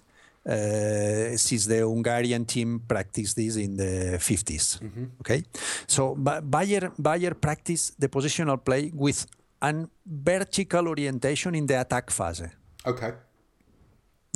uh, 0.47 1.37
since 1.37 1.67
the 1.67 1.79
Hungarian 1.79 2.45
team 2.45 2.83
practiced 2.87 3.37
this 3.37 3.57
in 3.57 3.77
the 3.77 4.19
50s. 4.19 4.81
Mm-hmm. 4.81 5.05
Okay, 5.21 5.43
so 5.87 6.15
Bayer 6.15 6.93
Bayer 6.99 7.35
practiced 7.35 7.99
the 7.99 8.09
positional 8.09 8.63
play 8.63 8.91
with 8.95 9.27
an 9.63 9.89
vertical 10.05 10.89
orientation 10.89 11.55
in 11.55 11.67
the 11.67 11.81
attack 11.81 12.11
phase. 12.11 12.49
Okay. 12.87 13.13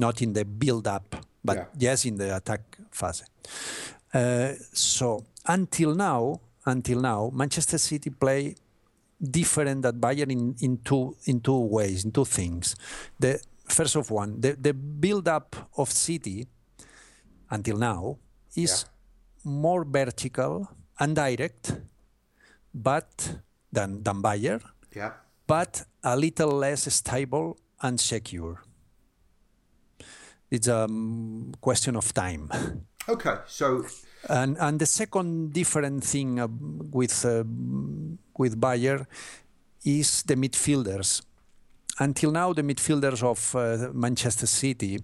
Not 0.01 0.23
in 0.23 0.33
the 0.33 0.45
build 0.45 0.87
up, 0.87 1.17
but 1.45 1.57
yeah. 1.57 1.91
yes, 1.91 2.05
in 2.07 2.17
the 2.17 2.35
attack 2.37 2.79
phase. 2.91 3.25
Uh, 4.15 4.55
so 4.73 5.25
until 5.47 5.95
now, 5.95 6.41
until 6.69 7.01
now, 7.01 7.31
Manchester 7.35 7.79
City 7.79 8.11
play 8.11 8.55
different 9.21 9.83
than 9.83 10.01
Bayern 10.01 10.31
in, 10.31 10.55
in 10.61 10.79
two 10.79 11.17
in 11.25 11.41
two 11.41 11.59
ways, 11.59 12.05
in 12.05 12.13
two 12.13 12.25
things. 12.25 12.77
The 13.19 13.41
first 13.69 13.97
of 13.97 14.11
one, 14.11 14.41
the, 14.41 14.53
the 14.53 14.73
build 14.73 15.29
up 15.29 15.57
of 15.77 15.91
City 15.91 16.47
until 17.51 17.77
now 17.79 18.19
is 18.55 18.85
yeah. 18.85 19.51
more 19.51 19.85
vertical 19.85 20.69
and 21.01 21.17
direct, 21.17 21.73
but 22.75 23.39
than 23.73 24.03
than 24.03 24.23
Bayern. 24.23 24.63
Yeah. 24.95 25.13
But 25.47 25.85
a 26.05 26.17
little 26.17 26.51
less 26.51 26.93
stable 26.93 27.59
and 27.83 27.99
secure. 27.99 28.63
It's 30.51 30.67
a 30.67 30.87
mm, 30.89 31.59
question 31.61 31.97
of 31.97 32.13
time. 32.15 32.51
Okay, 33.09 33.37
so 33.47 33.87
and 34.29 34.57
and 34.59 34.79
the 34.79 34.87
second 34.87 35.53
different 35.53 36.05
thing 36.05 36.41
uh, 36.41 36.49
with 36.93 37.25
uh, 37.25 37.45
with 38.37 38.61
Bayer 38.61 39.07
is 39.85 40.23
the 40.23 40.35
midfielders. 40.35 41.23
Until 42.01 42.31
now, 42.31 42.53
the 42.53 42.63
midfielders 42.63 43.23
of 43.23 43.55
uh, 43.55 43.93
Manchester 43.93 44.47
City 44.47 45.01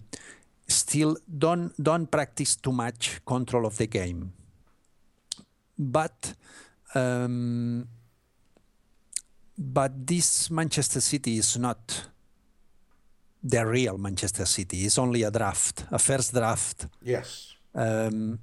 still 0.67 1.17
don't 1.27 1.73
don't 1.83 2.11
practice 2.11 2.57
too 2.57 2.73
much 2.73 3.21
control 3.25 3.67
of 3.67 3.77
the 3.77 3.87
game. 3.87 4.33
But 5.79 6.35
um, 6.95 7.89
but 9.59 10.07
this 10.07 10.51
Manchester 10.51 11.01
City 11.01 11.39
is 11.39 11.57
not 11.57 12.09
the 13.43 13.67
real 13.67 13.99
Manchester 13.99 14.47
City. 14.47 14.85
It's 14.85 14.99
only 14.99 15.23
a 15.23 15.31
draft, 15.31 15.85
a 15.91 15.99
first 15.99 16.33
draft. 16.33 16.87
Yes. 17.03 17.55
Um, 17.75 18.39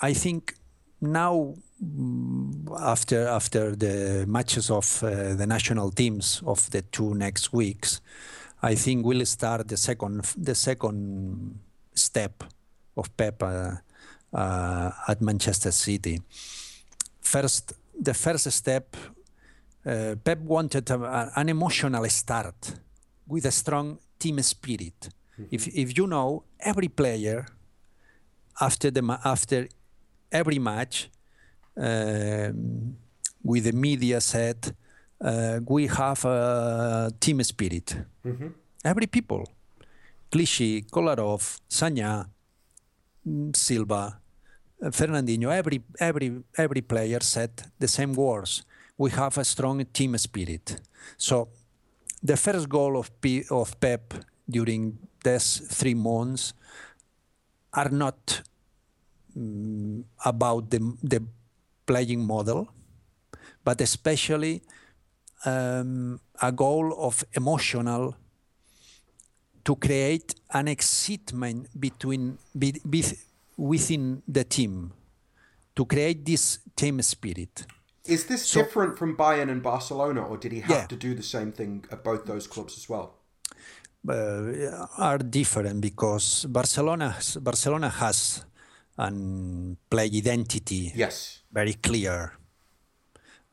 I 0.00 0.14
think 0.14 0.54
now 1.00 1.54
after 2.80 3.28
after 3.28 3.76
the 3.76 4.24
matches 4.26 4.70
of 4.70 5.02
uh, 5.02 5.34
the 5.34 5.46
national 5.46 5.90
teams 5.90 6.42
of 6.46 6.70
the 6.70 6.82
two 6.82 7.14
next 7.14 7.52
weeks, 7.52 8.00
I 8.62 8.74
think 8.74 9.04
we'll 9.04 9.26
start 9.26 9.68
the 9.68 9.76
second 9.76 10.24
the 10.36 10.54
second 10.54 11.58
step 11.94 12.44
of 12.96 13.14
Pep 13.16 13.42
uh, 13.42 13.76
uh, 14.32 14.90
at 15.08 15.20
Manchester 15.20 15.72
City. 15.72 16.20
First, 17.20 17.74
the 18.00 18.14
first 18.14 18.50
step, 18.50 18.96
uh, 19.86 20.14
Pep 20.22 20.38
wanted 20.40 20.90
a, 20.90 21.32
an 21.36 21.48
emotional 21.48 22.08
start 22.08 22.74
with 23.26 23.44
a 23.44 23.50
strong 23.50 23.98
team 24.18 24.40
spirit. 24.42 25.08
Mm-hmm. 25.38 25.44
If 25.50 25.68
if 25.68 25.98
you 25.98 26.06
know 26.06 26.44
every 26.60 26.88
player 26.88 27.46
after 28.60 28.90
the 28.90 29.18
after 29.24 29.68
every 30.30 30.58
match 30.58 31.10
um, 31.76 32.96
with 33.42 33.64
the 33.64 33.72
media 33.72 34.20
set, 34.20 34.72
uh, 35.20 35.60
we 35.66 35.86
have 35.86 36.24
a 36.24 37.10
team 37.20 37.42
spirit. 37.42 37.96
Mm-hmm. 38.24 38.48
Every 38.84 39.06
people, 39.06 39.44
Clichy, 40.30 40.82
Kolarov, 40.82 41.60
Sagna, 41.68 42.28
mm, 43.26 43.54
Silva, 43.56 44.20
uh, 44.82 44.90
Fernandinho, 44.90 45.50
every 45.50 45.82
every 45.98 46.42
every 46.56 46.82
player 46.82 47.20
said 47.20 47.50
the 47.78 47.88
same 47.88 48.14
words. 48.14 48.64
We 48.96 49.10
have 49.10 49.38
a 49.38 49.44
strong 49.44 49.84
team 49.86 50.16
spirit. 50.18 50.80
So, 51.16 51.48
the 52.22 52.36
first 52.36 52.68
goal 52.68 52.96
of 52.96 53.20
P- 53.20 53.44
of 53.50 53.80
Pep 53.80 54.14
during 54.48 54.98
these 55.24 55.62
three 55.70 55.94
months 55.94 56.52
are 57.74 57.90
not 57.90 58.42
um, 59.36 60.04
about 60.24 60.70
the 60.70 60.80
the 61.02 61.20
playing 61.86 62.24
model, 62.26 62.68
but 63.64 63.80
especially 63.80 64.62
um, 65.44 66.20
a 66.40 66.50
goal 66.52 66.94
of 66.98 67.24
emotional 67.34 68.16
to 69.64 69.76
create 69.76 70.34
an 70.52 70.68
excitement 70.68 71.68
between 71.78 72.38
be, 72.56 72.74
be, 72.88 73.04
within 73.56 74.22
the 74.28 74.44
team 74.44 74.92
to 75.74 75.84
create 75.84 76.24
this 76.24 76.58
team 76.76 77.00
spirit. 77.02 77.66
Is 78.04 78.26
this 78.26 78.46
so, 78.46 78.62
different 78.62 78.98
from 78.98 79.16
Bayern 79.16 79.50
and 79.50 79.62
Barcelona, 79.62 80.22
or 80.22 80.36
did 80.36 80.52
he 80.52 80.60
have 80.60 80.70
yeah. 80.70 80.86
to 80.86 80.96
do 80.96 81.14
the 81.14 81.22
same 81.22 81.52
thing 81.52 81.84
at 81.90 82.04
both 82.04 82.26
those 82.26 82.46
clubs 82.46 82.76
as 82.76 82.88
well? 82.88 83.14
Uh, 84.06 84.86
are 84.98 85.18
different 85.18 85.80
because 85.80 86.44
Barcelona 86.44 87.16
Barcelona 87.40 87.88
has 87.88 88.44
an 88.98 89.78
play 89.88 90.10
identity. 90.12 90.92
Yes 90.94 91.44
very 91.54 91.74
clear. 91.74 92.32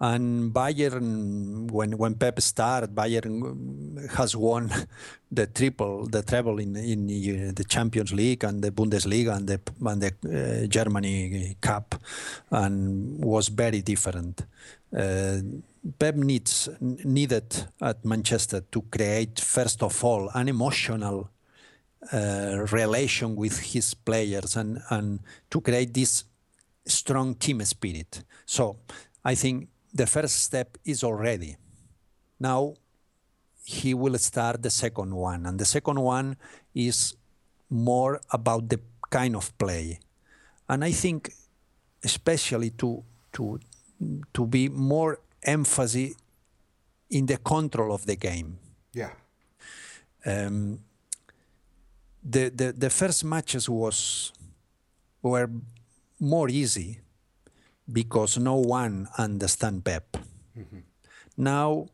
And 0.04 0.52
Bayern, 0.52 1.70
when 1.70 1.96
when 1.96 2.16
Pep 2.16 2.42
started, 2.42 2.96
Bayern 2.96 4.10
has 4.16 4.36
won 4.36 4.72
the 5.32 5.46
triple, 5.46 6.08
the 6.08 6.24
treble 6.24 6.58
in 6.58 6.76
in 6.76 7.06
the 7.54 7.64
Champions 7.64 8.12
League 8.12 8.44
and 8.44 8.64
the 8.64 8.72
Bundesliga 8.72 9.36
and 9.36 9.48
the 9.48 9.60
and 9.86 10.02
the 10.02 10.64
uh, 10.64 10.68
Germany 10.68 11.56
Cup, 11.62 11.94
and 12.50 13.24
was 13.24 13.50
very 13.50 13.84
different. 13.84 14.42
Uh, 14.92 15.38
Pep 16.00 16.16
needs 16.16 16.68
needed 16.80 17.68
at 17.80 18.04
Manchester 18.04 18.62
to 18.72 18.82
create 18.82 19.40
first 19.40 19.84
of 19.84 20.04
all 20.04 20.32
an 20.34 20.50
emotional 20.50 21.30
uh, 22.12 22.66
relation 22.72 23.36
with 23.36 23.60
his 23.60 23.94
players 23.94 24.58
and 24.58 24.82
and 24.90 25.20
to 25.52 25.62
create 25.62 25.94
this 25.94 26.24
strong 26.88 27.36
team 27.36 27.62
spirit. 27.62 28.24
So 28.48 28.78
I 29.24 29.36
think 29.36 29.70
the 29.94 30.08
first 30.08 30.40
step 30.44 30.78
is 30.86 31.04
already. 31.04 31.58
Now 32.40 32.76
he 33.64 33.94
will 33.94 34.18
start 34.18 34.62
the 34.64 34.70
second 34.70 35.14
one, 35.14 35.46
and 35.46 35.60
the 35.60 35.66
second 35.66 36.00
one 36.00 36.38
is 36.74 37.16
more 37.70 38.20
about 38.32 38.70
the 38.70 38.80
kind 39.10 39.36
of 39.36 39.58
play. 39.58 40.00
And 40.68 40.84
I 40.84 40.92
think 40.92 41.34
especially 42.04 42.72
to 42.72 43.04
to 43.34 43.60
to 44.34 44.46
be 44.46 44.70
more 44.70 45.20
emphasis 45.44 46.16
in 47.10 47.26
the 47.26 47.38
control 47.38 47.94
of 47.94 48.06
the 48.06 48.16
game. 48.16 48.58
Yeah. 48.94 49.12
Um, 50.26 50.80
the, 52.24 52.50
the 52.50 52.72
the 52.72 52.90
first 52.90 53.24
matches 53.24 53.70
was 53.70 54.32
were 55.22 55.50
more 56.20 56.50
easy 56.50 57.00
because 57.92 58.38
no 58.38 58.56
one 58.56 59.08
understand 59.18 59.84
Pep. 59.84 60.18
Mm-hmm. 60.58 60.80
Now, 61.38 61.88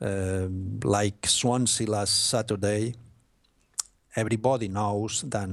uh, 0.00 0.48
like 0.84 1.26
Swansea 1.26 1.86
last 1.86 2.26
Saturday, 2.26 2.94
everybody 4.14 4.68
knows 4.68 5.22
that, 5.22 5.48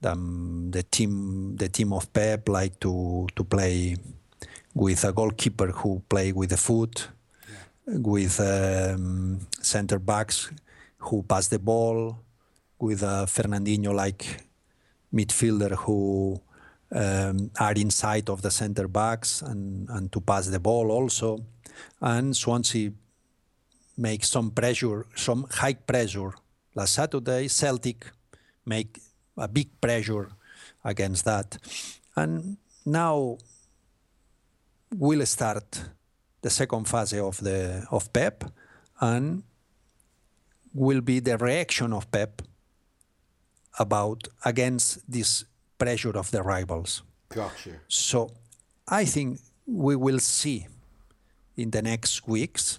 the 0.00 0.82
team 0.90 1.56
the 1.56 1.68
team 1.68 1.92
of 1.92 2.12
Pep 2.12 2.48
like 2.48 2.78
to 2.80 3.26
to 3.34 3.44
play 3.44 3.96
with 4.74 5.04
a 5.04 5.12
goalkeeper 5.12 5.68
who 5.68 6.02
play 6.08 6.32
with 6.32 6.50
the 6.50 6.56
foot, 6.56 7.08
yeah. 7.48 7.96
with 8.02 8.38
um, 8.40 9.46
center 9.62 9.98
backs 9.98 10.50
who 10.98 11.22
pass 11.22 11.48
the 11.48 11.58
ball, 11.58 12.18
with 12.78 13.02
a 13.02 13.26
Fernandinho 13.26 13.94
like 13.94 14.44
midfielder 15.12 15.76
who 15.76 16.40
um, 16.94 17.50
are 17.58 17.72
inside 17.72 18.30
of 18.30 18.42
the 18.42 18.50
center 18.50 18.88
backs 18.88 19.42
and, 19.42 19.88
and 19.90 20.12
to 20.12 20.20
pass 20.20 20.46
the 20.46 20.60
ball 20.60 20.90
also. 20.90 21.44
And 22.00 22.36
Swansea 22.36 22.92
make 23.96 24.24
some 24.24 24.50
pressure, 24.50 25.06
some 25.14 25.46
high 25.50 25.74
pressure. 25.74 26.32
Last 26.74 26.94
Saturday, 26.94 27.48
Celtic 27.48 28.06
make 28.64 28.98
a 29.36 29.48
big 29.48 29.80
pressure 29.80 30.30
against 30.84 31.24
that. 31.24 31.58
And 32.16 32.56
now 32.86 33.38
we'll 34.96 35.26
start 35.26 35.82
the 36.42 36.50
second 36.50 36.88
phase 36.88 37.14
of 37.14 37.38
the 37.38 37.86
of 37.90 38.12
Pep 38.12 38.44
and 39.00 39.42
will 40.72 41.00
be 41.00 41.20
the 41.20 41.38
reaction 41.38 41.92
of 41.92 42.10
Pep 42.10 42.42
about 43.78 44.28
against 44.44 45.10
this 45.10 45.44
pressure 45.78 46.16
of 46.18 46.30
the 46.30 46.42
rivals. 46.42 47.02
Gotcha. 47.28 47.80
So 47.88 48.30
I 48.88 49.04
think 49.04 49.40
we 49.66 49.96
will 49.96 50.18
see 50.20 50.66
in 51.56 51.70
the 51.70 51.82
next 51.82 52.26
weeks, 52.28 52.78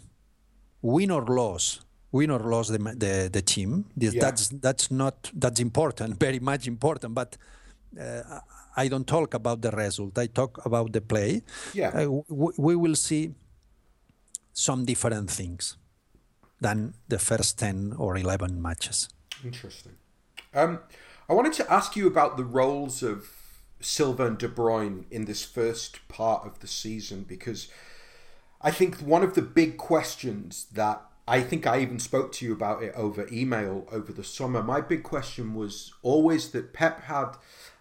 win 0.82 1.12
or 1.12 1.26
loss, 1.26 1.82
win 2.12 2.30
or 2.32 2.40
loss 2.40 2.68
the 2.70 2.78
the, 2.78 3.30
the 3.32 3.42
team. 3.42 3.86
yeah. 3.98 4.12
That's 4.20 4.50
that's 4.50 4.92
not 4.92 5.32
that's 5.34 5.60
important, 5.60 6.20
very 6.26 6.40
much 6.40 6.68
important. 6.68 7.14
But 7.16 7.38
uh, 8.00 8.40
I 8.78 8.88
don't 8.90 9.08
talk 9.08 9.34
about 9.34 9.62
the 9.62 9.72
result. 9.72 10.18
I 10.18 10.28
talk 10.28 10.66
about 10.66 10.92
the 10.92 11.02
play. 11.02 11.42
Yeah. 11.74 11.90
Uh, 11.90 12.22
w- 12.30 12.54
we 12.58 12.76
will 12.76 12.96
see 12.96 13.34
some 14.54 14.86
different 14.86 15.30
things 15.32 15.78
than 16.62 16.94
the 17.08 17.20
first 17.20 17.58
ten 17.60 17.94
or 17.98 18.18
eleven 18.18 18.62
matches. 18.62 19.10
Interesting. 19.44 19.94
Um, 20.54 20.80
I 21.28 21.34
wanted 21.34 21.54
to 21.54 21.74
ask 21.74 21.96
you 21.96 22.06
about 22.06 22.38
the 22.38 22.44
roles 22.44 23.02
of 23.02 23.32
Silva 23.80 24.28
and 24.28 24.38
De 24.38 24.48
Bruyne 24.48 25.06
in 25.10 25.26
this 25.26 25.44
first 25.44 26.08
part 26.08 26.46
of 26.46 26.60
the 26.60 26.68
season 26.68 27.24
because 27.24 27.68
I 28.62 28.70
think 28.70 28.98
one 28.98 29.24
of 29.24 29.34
the 29.34 29.42
big 29.42 29.78
questions 29.78 30.68
that 30.74 31.02
I 31.28 31.42
think 31.42 31.66
I 31.66 31.80
even 31.80 31.98
spoke 31.98 32.32
to 32.34 32.46
you 32.46 32.54
about 32.54 32.84
it 32.84 32.94
over 32.96 33.28
email 33.32 33.88
over 33.92 34.14
the 34.14 34.24
summer. 34.24 34.62
My 34.62 34.82
big 34.82 35.02
question 35.02 35.56
was 35.56 35.92
always 36.04 36.52
that 36.52 36.74
Pep 36.74 37.06
had. 37.06 37.32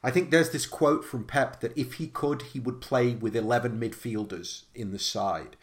I 0.03 0.11
think 0.11 0.31
there's 0.31 0.51
this 0.51 0.65
quote 0.65 1.05
from 1.05 1.25
Pep 1.25 1.61
that 1.61 1.77
if 1.77 1.95
he 1.95 2.07
could, 2.07 2.41
he 2.41 2.61
would 2.61 2.81
play 2.81 3.15
with 3.15 3.37
11 3.37 3.79
midfielders 3.79 4.63
in 4.75 4.93
the 4.93 4.99
side. 4.99 5.57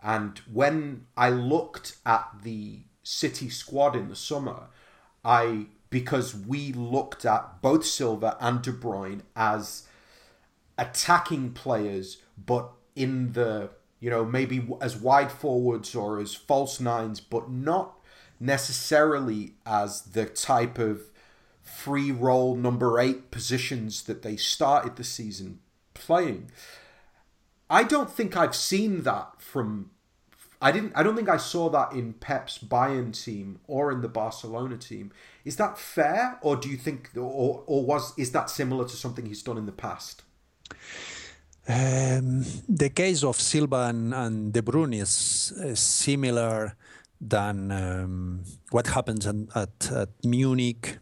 And 0.00 0.38
when 0.52 1.06
I 1.16 1.30
looked 1.30 1.96
at 2.06 2.28
the 2.44 2.82
City 3.02 3.48
squad 3.48 3.96
in 3.96 4.08
the 4.08 4.16
summer, 4.16 4.68
I 5.24 5.66
because 5.90 6.34
we 6.34 6.72
looked 6.72 7.24
at 7.24 7.62
both 7.62 7.84
Silva 7.84 8.36
and 8.40 8.62
De 8.62 8.72
Bruyne 8.72 9.22
as 9.34 9.86
attacking 10.78 11.52
players, 11.52 12.18
but 12.36 12.70
in 12.94 13.32
the 13.32 13.70
you 14.00 14.10
know 14.10 14.24
maybe 14.24 14.68
as 14.80 14.96
wide 14.96 15.32
forwards 15.32 15.94
or 15.94 16.18
as 16.18 16.34
false 16.34 16.80
nines, 16.80 17.20
but 17.20 17.50
not 17.50 17.94
necessarily 18.38 19.54
as 19.64 20.02
the 20.02 20.26
type 20.26 20.78
of 20.78 21.02
free 21.62 22.12
role 22.12 22.54
number 22.54 23.00
eight 23.00 23.30
positions 23.30 24.04
that 24.04 24.22
they 24.22 24.36
started 24.36 24.96
the 24.96 25.04
season 25.04 25.58
playing. 25.94 26.50
I 27.68 27.82
don't 27.82 28.10
think 28.10 28.36
I've 28.36 28.54
seen 28.54 29.02
that 29.02 29.40
from 29.40 29.90
I 30.60 30.72
didn't 30.72 30.92
I 30.94 31.02
don't 31.02 31.16
think 31.16 31.28
I 31.28 31.36
saw 31.36 31.68
that 31.70 31.92
in 31.92 32.14
Pep's 32.14 32.58
Bayern 32.58 33.12
team 33.12 33.60
or 33.66 33.90
in 33.90 34.00
the 34.00 34.08
Barcelona 34.08 34.76
team. 34.76 35.12
Is 35.46 35.56
that 35.56 35.78
fair 35.78 36.38
or 36.42 36.56
do 36.56 36.68
you 36.68 36.76
think 36.76 37.10
or 37.16 37.62
or 37.66 37.86
was 37.86 38.12
is 38.18 38.32
that 38.32 38.50
similar 38.50 38.84
to 38.84 38.96
something 38.96 39.24
he's 39.24 39.44
done 39.44 39.56
in 39.56 39.66
the 39.66 39.78
past? 39.86 40.24
Um, 41.68 42.44
the 42.68 42.90
case 42.90 43.22
of 43.24 43.40
Silva 43.40 43.86
and, 43.90 44.12
and 44.14 44.52
De 44.52 44.62
Bruyne 44.62 45.00
is, 45.00 45.52
is 45.56 45.80
similar 45.80 46.76
than 47.20 47.72
um, 47.72 48.44
what 48.70 48.86
happens 48.88 49.26
at, 49.26 49.36
at, 49.54 49.92
at 49.92 50.08
Munich 50.24 50.98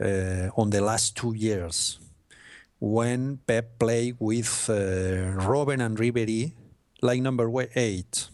uh, 0.00 0.48
on 0.56 0.70
the 0.70 0.80
last 0.80 1.16
two 1.16 1.34
years 1.34 1.98
when 2.78 3.38
Pep 3.46 3.78
played 3.78 4.16
with 4.18 4.70
uh, 4.70 5.42
Robben 5.44 5.84
and 5.84 5.98
Ribery 5.98 6.52
like 7.02 7.20
number 7.22 7.50
eight. 7.74 8.28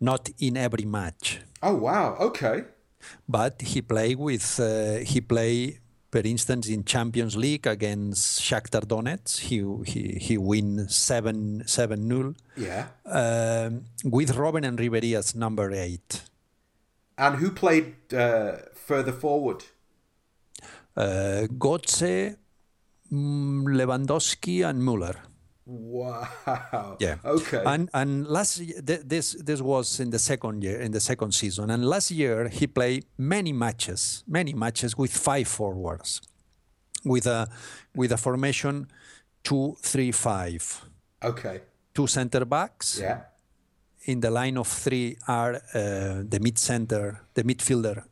Not 0.00 0.30
in 0.38 0.56
every 0.56 0.84
match. 0.84 1.40
Oh 1.62 1.74
wow! 1.74 2.16
Okay. 2.20 2.64
But 3.28 3.62
he 3.62 3.82
played 3.82 4.18
with 4.18 4.60
uh, 4.60 5.04
he 5.04 5.20
played, 5.20 5.80
for 6.10 6.20
instance, 6.20 6.68
in 6.68 6.84
Champions 6.84 7.36
League 7.36 7.66
against 7.66 8.40
Shakhtar 8.40 8.84
Donetsk. 8.86 9.38
He 9.40 9.64
he 9.90 10.18
he 10.18 10.38
win 10.38 10.88
seven 10.88 11.62
seven 11.66 12.08
nil. 12.08 12.34
Yeah. 12.56 12.86
Um, 13.04 13.84
with 14.04 14.34
Robben 14.34 14.66
and 14.66 14.78
Ribery 14.78 15.16
as 15.16 15.34
number 15.34 15.70
eight. 15.72 16.22
And 17.16 17.36
who 17.36 17.50
played 17.50 18.14
uh, 18.14 18.58
further 18.74 19.12
forward? 19.12 19.64
Uh, 20.96 21.46
Götze, 21.50 22.36
mm, 23.12 23.64
Lewandowski, 23.64 24.68
and 24.68 24.82
Müller. 24.82 25.16
Wow. 25.68 26.96
Yeah. 26.98 27.16
Okay. 27.24 27.62
And 27.64 27.90
and 27.92 28.26
last 28.26 28.62
this 28.86 29.36
this 29.44 29.60
was 29.60 30.00
in 30.00 30.08
the 30.08 30.18
second 30.18 30.64
year 30.64 30.80
in 30.80 30.92
the 30.92 31.00
second 31.00 31.32
season, 31.32 31.70
and 31.70 31.84
last 31.84 32.10
year 32.10 32.48
he 32.48 32.66
played 32.66 33.04
many 33.18 33.52
matches, 33.52 34.24
many 34.26 34.54
matches 34.54 34.96
with 34.96 35.14
five 35.14 35.46
forwards, 35.46 36.22
with 37.04 37.26
a 37.26 37.48
with 37.94 38.12
a 38.12 38.16
formation 38.16 38.86
two 39.44 39.76
three 39.82 40.10
five. 40.10 40.62
Okay. 41.22 41.60
Two 41.94 42.06
center 42.06 42.46
backs. 42.46 42.98
Yeah. 42.98 43.20
In 44.04 44.20
the 44.20 44.30
line 44.30 44.56
of 44.56 44.68
three 44.68 45.18
are 45.26 45.56
uh, 45.74 46.24
the 46.26 46.38
mid 46.40 46.58
center, 46.58 47.20
the 47.34 47.44
midfielder, 47.44 48.04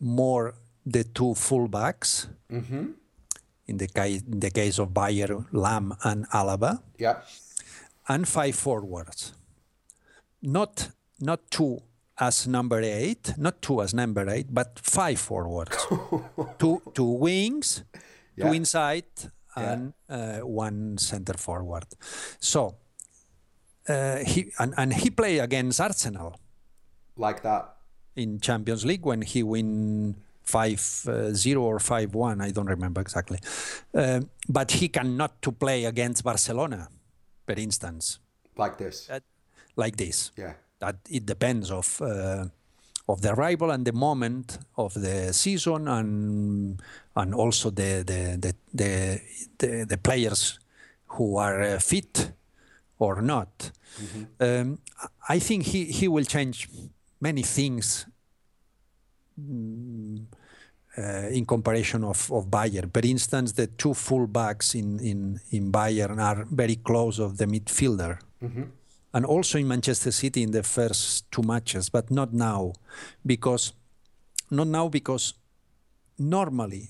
more 0.00 0.54
the 0.84 1.04
two 1.04 1.34
full 1.34 1.66
backs. 1.66 2.28
Mm-hmm 2.52 2.99
in 3.70 3.78
the 3.78 3.86
case, 3.86 4.22
in 4.22 4.40
the 4.40 4.50
case 4.50 4.78
of 4.78 4.92
Bayer, 4.92 5.28
Lahm, 5.52 5.96
and 6.04 6.28
Alaba. 6.30 6.82
Yeah. 6.98 7.20
And 8.08 8.26
five 8.26 8.56
forwards. 8.56 9.32
Not 10.42 10.90
not 11.20 11.50
two 11.50 11.82
as 12.18 12.46
number 12.46 12.80
eight, 12.80 13.34
not 13.38 13.62
two 13.62 13.80
as 13.80 13.94
number 13.94 14.28
eight, 14.28 14.48
but 14.52 14.78
five 14.78 15.20
forwards. 15.20 15.76
two 16.58 16.82
two 16.94 17.12
wings, 17.26 17.84
yeah. 18.36 18.48
two 18.48 18.52
inside, 18.54 19.04
and 19.54 19.94
yeah. 20.08 20.40
uh, 20.40 20.46
one 20.46 20.98
center 20.98 21.34
forward. 21.34 21.86
So 22.40 22.76
uh, 23.88 24.18
he 24.26 24.52
and, 24.58 24.74
and 24.76 24.92
he 24.92 25.10
played 25.10 25.40
against 25.40 25.80
Arsenal. 25.80 26.40
Like 27.16 27.42
that. 27.42 27.76
In 28.16 28.40
Champions 28.40 28.84
League 28.84 29.06
when 29.06 29.22
he 29.22 29.42
win 29.42 30.16
five 30.50 30.82
uh, 31.06 31.32
zero 31.44 31.62
or 31.62 31.78
five 31.78 32.08
one. 32.14 32.40
I 32.48 32.50
don't 32.52 32.70
remember 32.76 33.00
exactly. 33.00 33.38
Uh, 33.94 34.20
but 34.48 34.68
he 34.72 34.88
cannot 34.88 35.32
to 35.42 35.52
play 35.52 35.86
against 35.86 36.24
Barcelona, 36.24 36.88
for 37.46 37.56
instance. 37.58 38.20
Like 38.56 38.76
this. 38.76 39.06
That, 39.06 39.22
like 39.76 39.96
this. 39.96 40.32
Yeah. 40.36 40.54
That 40.78 40.96
it 41.08 41.26
depends 41.26 41.70
of 41.70 42.00
uh, 42.00 42.44
of 43.06 43.20
the 43.20 43.34
rival 43.34 43.70
and 43.70 43.84
the 43.84 43.92
moment 43.92 44.58
of 44.76 44.94
the 44.94 45.32
season 45.32 45.88
and 45.88 46.82
and 47.14 47.34
also 47.34 47.70
the 47.70 48.02
the 48.04 48.36
the 48.38 48.54
the, 48.74 49.20
the, 49.58 49.86
the 49.86 49.98
players 49.98 50.58
who 51.06 51.36
are 51.36 51.62
uh, 51.62 51.78
fit 51.78 52.32
or 52.98 53.22
not. 53.22 53.72
Mm-hmm. 54.00 54.24
Um, 54.40 54.78
I 55.28 55.38
think 55.38 55.64
he, 55.64 55.84
he 55.84 56.08
will 56.08 56.24
change 56.24 56.68
many 57.20 57.42
things 57.42 58.06
uh, 59.38 60.20
in 61.30 61.44
comparison 61.46 62.04
of, 62.04 62.30
of 62.32 62.46
Bayern. 62.46 62.92
For 62.92 63.06
instance, 63.06 63.52
the 63.52 63.66
two 63.66 63.90
fullbacks 63.90 64.74
in, 64.74 65.00
in, 65.00 65.40
in 65.50 65.72
Bayern 65.72 66.18
are 66.18 66.46
very 66.50 66.76
close 66.76 67.18
of 67.18 67.36
the 67.38 67.46
midfielder. 67.46 68.18
Mm-hmm. 68.42 68.62
And 69.12 69.26
also 69.26 69.58
in 69.58 69.66
Manchester 69.66 70.12
City 70.12 70.42
in 70.42 70.52
the 70.52 70.62
first 70.62 71.30
two 71.32 71.42
matches, 71.42 71.88
but 71.88 72.10
not 72.10 72.32
now, 72.32 72.74
because 73.26 73.72
not 74.50 74.66
now 74.66 74.88
because 74.88 75.34
normally 76.18 76.88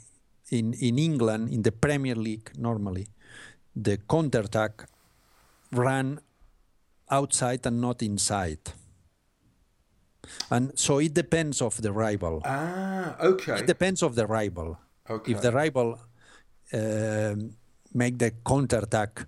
in, 0.50 0.74
in 0.74 0.98
England 0.98 1.52
in 1.52 1.62
the 1.62 1.72
Premier 1.72 2.14
League 2.14 2.50
normally 2.56 3.06
the 3.76 3.98
counterattack 4.08 4.88
ran 5.70 6.20
outside 7.10 7.64
and 7.66 7.80
not 7.80 8.02
inside 8.02 8.58
and 10.50 10.78
so 10.78 10.98
it 10.98 11.14
depends 11.14 11.60
of 11.62 11.80
the 11.80 11.92
rival. 11.92 12.40
Ah, 12.44 13.16
okay. 13.20 13.60
It 13.60 13.66
depends 13.66 14.02
of 14.02 14.14
the 14.14 14.26
rival. 14.26 14.78
Okay. 15.08 15.32
If 15.32 15.40
the 15.40 15.52
rival 15.52 15.98
uh, 16.72 17.34
make 17.94 18.18
the 18.18 18.32
counterattack 18.44 19.26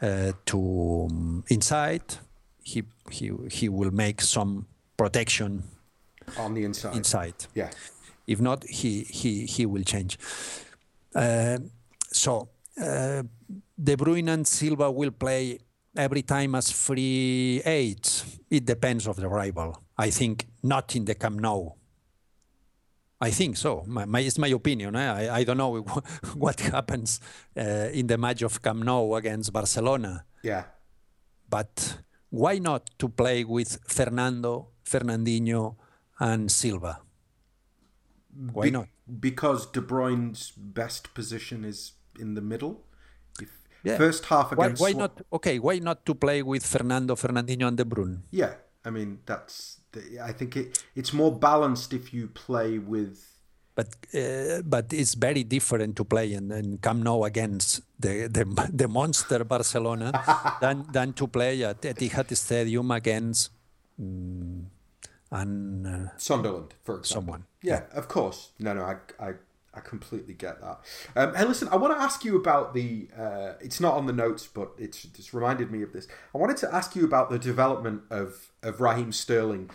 uh, 0.00 0.32
to 0.46 1.08
um, 1.10 1.44
inside, 1.48 2.02
he 2.62 2.82
he 3.10 3.32
he 3.50 3.68
will 3.68 3.90
make 3.90 4.20
some 4.20 4.66
protection 4.96 5.62
on 6.38 6.54
the 6.54 6.64
inside. 6.64 6.96
Inside. 6.96 7.34
Yeah. 7.54 7.70
If 8.26 8.40
not, 8.40 8.64
he 8.64 9.02
he 9.02 9.46
he 9.46 9.66
will 9.66 9.84
change. 9.84 10.18
Uh, 11.14 11.58
so 12.12 12.48
uh, 12.80 13.22
De 13.82 13.96
Bruyne 13.96 14.28
and 14.28 14.46
Silva 14.46 14.90
will 14.90 15.10
play 15.10 15.58
every 15.96 16.22
time 16.22 16.54
as 16.54 16.70
free 16.70 17.60
eights. 17.64 18.24
It 18.50 18.64
depends 18.64 19.06
of 19.06 19.16
the 19.16 19.28
rival. 19.28 19.82
I 20.06 20.10
think 20.10 20.46
not 20.62 20.96
in 20.96 21.04
the 21.04 21.14
Camp 21.14 21.38
Nou. 21.40 21.60
I 23.20 23.30
think 23.30 23.56
so. 23.56 23.84
My, 23.86 24.04
my, 24.04 24.20
it's 24.20 24.38
my 24.38 24.48
opinion. 24.48 24.96
Eh? 24.96 25.12
I, 25.20 25.38
I 25.38 25.44
don't 25.44 25.56
know 25.56 25.78
what 26.44 26.58
happens 26.60 27.20
uh, 27.56 27.88
in 27.92 28.06
the 28.08 28.18
match 28.18 28.42
of 28.42 28.60
Camp 28.60 28.82
Nou 28.82 29.14
against 29.14 29.52
Barcelona. 29.52 30.24
Yeah. 30.42 30.64
But 31.48 31.98
why 32.30 32.58
not 32.58 32.90
to 32.98 33.08
play 33.08 33.44
with 33.44 33.78
Fernando, 33.86 34.52
Fernandinho, 34.84 35.76
and 36.18 36.50
Silva? 36.50 36.98
Why 38.52 38.64
Be- 38.64 38.70
not? 38.72 38.88
Because 39.20 39.66
De 39.70 39.80
Bruyne's 39.80 40.52
best 40.56 41.14
position 41.14 41.64
is 41.64 41.92
in 42.18 42.34
the 42.34 42.40
middle. 42.52 42.74
If 43.40 43.50
Yeah. 43.84 43.98
First 43.98 44.22
half 44.26 44.50
Why, 44.56 44.66
against. 44.66 44.82
why 44.82 44.92
Swa- 44.94 44.98
not? 45.02 45.12
Okay, 45.38 45.56
why 45.66 45.78
not 45.78 45.98
to 46.06 46.14
play 46.14 46.42
with 46.42 46.64
Fernando, 46.66 47.14
Fernandinho, 47.14 47.66
and 47.68 47.76
De 47.76 47.84
Bruyne? 47.84 48.18
Yeah, 48.30 48.54
I 48.84 48.90
mean 48.90 49.20
that's. 49.26 49.78
The, 49.92 50.20
I 50.20 50.32
think 50.32 50.56
it 50.56 50.84
it's 50.94 51.12
more 51.12 51.32
balanced 51.32 51.92
if 51.92 52.12
you 52.12 52.28
play 52.28 52.78
with. 52.78 53.28
But 53.74 53.88
uh, 54.14 54.62
but 54.64 54.92
it's 54.92 55.14
very 55.14 55.44
different 55.44 55.96
to 55.96 56.04
play 56.04 56.32
in, 56.34 56.52
in 56.52 56.78
Camp 56.78 57.02
Nou 57.02 57.24
against 57.24 57.82
the 57.98 58.28
the, 58.28 58.44
the 58.72 58.88
monster 58.88 59.44
Barcelona 59.44 60.12
than 60.60 60.86
than 60.92 61.12
to 61.14 61.26
play 61.26 61.64
at 61.64 61.80
Etihad 61.80 62.36
Stadium 62.36 62.90
against 62.90 63.50
mm, 64.00 64.64
and 65.32 65.86
uh, 65.86 66.08
Sunderland, 66.16 66.74
for 66.84 66.98
example. 66.98 67.22
Someone. 67.22 67.44
Yeah, 67.62 67.82
of 67.92 68.08
course. 68.08 68.50
No, 68.58 68.74
no, 68.74 68.82
I, 68.82 68.96
I, 69.18 69.32
I 69.74 69.80
completely 69.80 70.34
get 70.34 70.60
that. 70.60 70.80
Um, 71.16 71.34
hey, 71.34 71.44
listen, 71.44 71.68
I 71.68 71.76
want 71.76 71.96
to 71.96 72.02
ask 72.02 72.24
you 72.24 72.36
about 72.36 72.74
the. 72.74 73.08
Uh, 73.16 73.54
it's 73.60 73.80
not 73.80 73.94
on 73.94 74.06
the 74.06 74.12
notes, 74.12 74.46
but 74.46 74.72
it's 74.78 75.04
it's 75.04 75.32
reminded 75.32 75.70
me 75.70 75.82
of 75.82 75.92
this. 75.92 76.06
I 76.34 76.38
wanted 76.38 76.58
to 76.58 76.74
ask 76.74 76.94
you 76.94 77.04
about 77.04 77.30
the 77.30 77.38
development 77.38 78.02
of 78.10 78.50
of 78.62 78.80
Raheem 78.80 79.12
Sterling. 79.12 79.70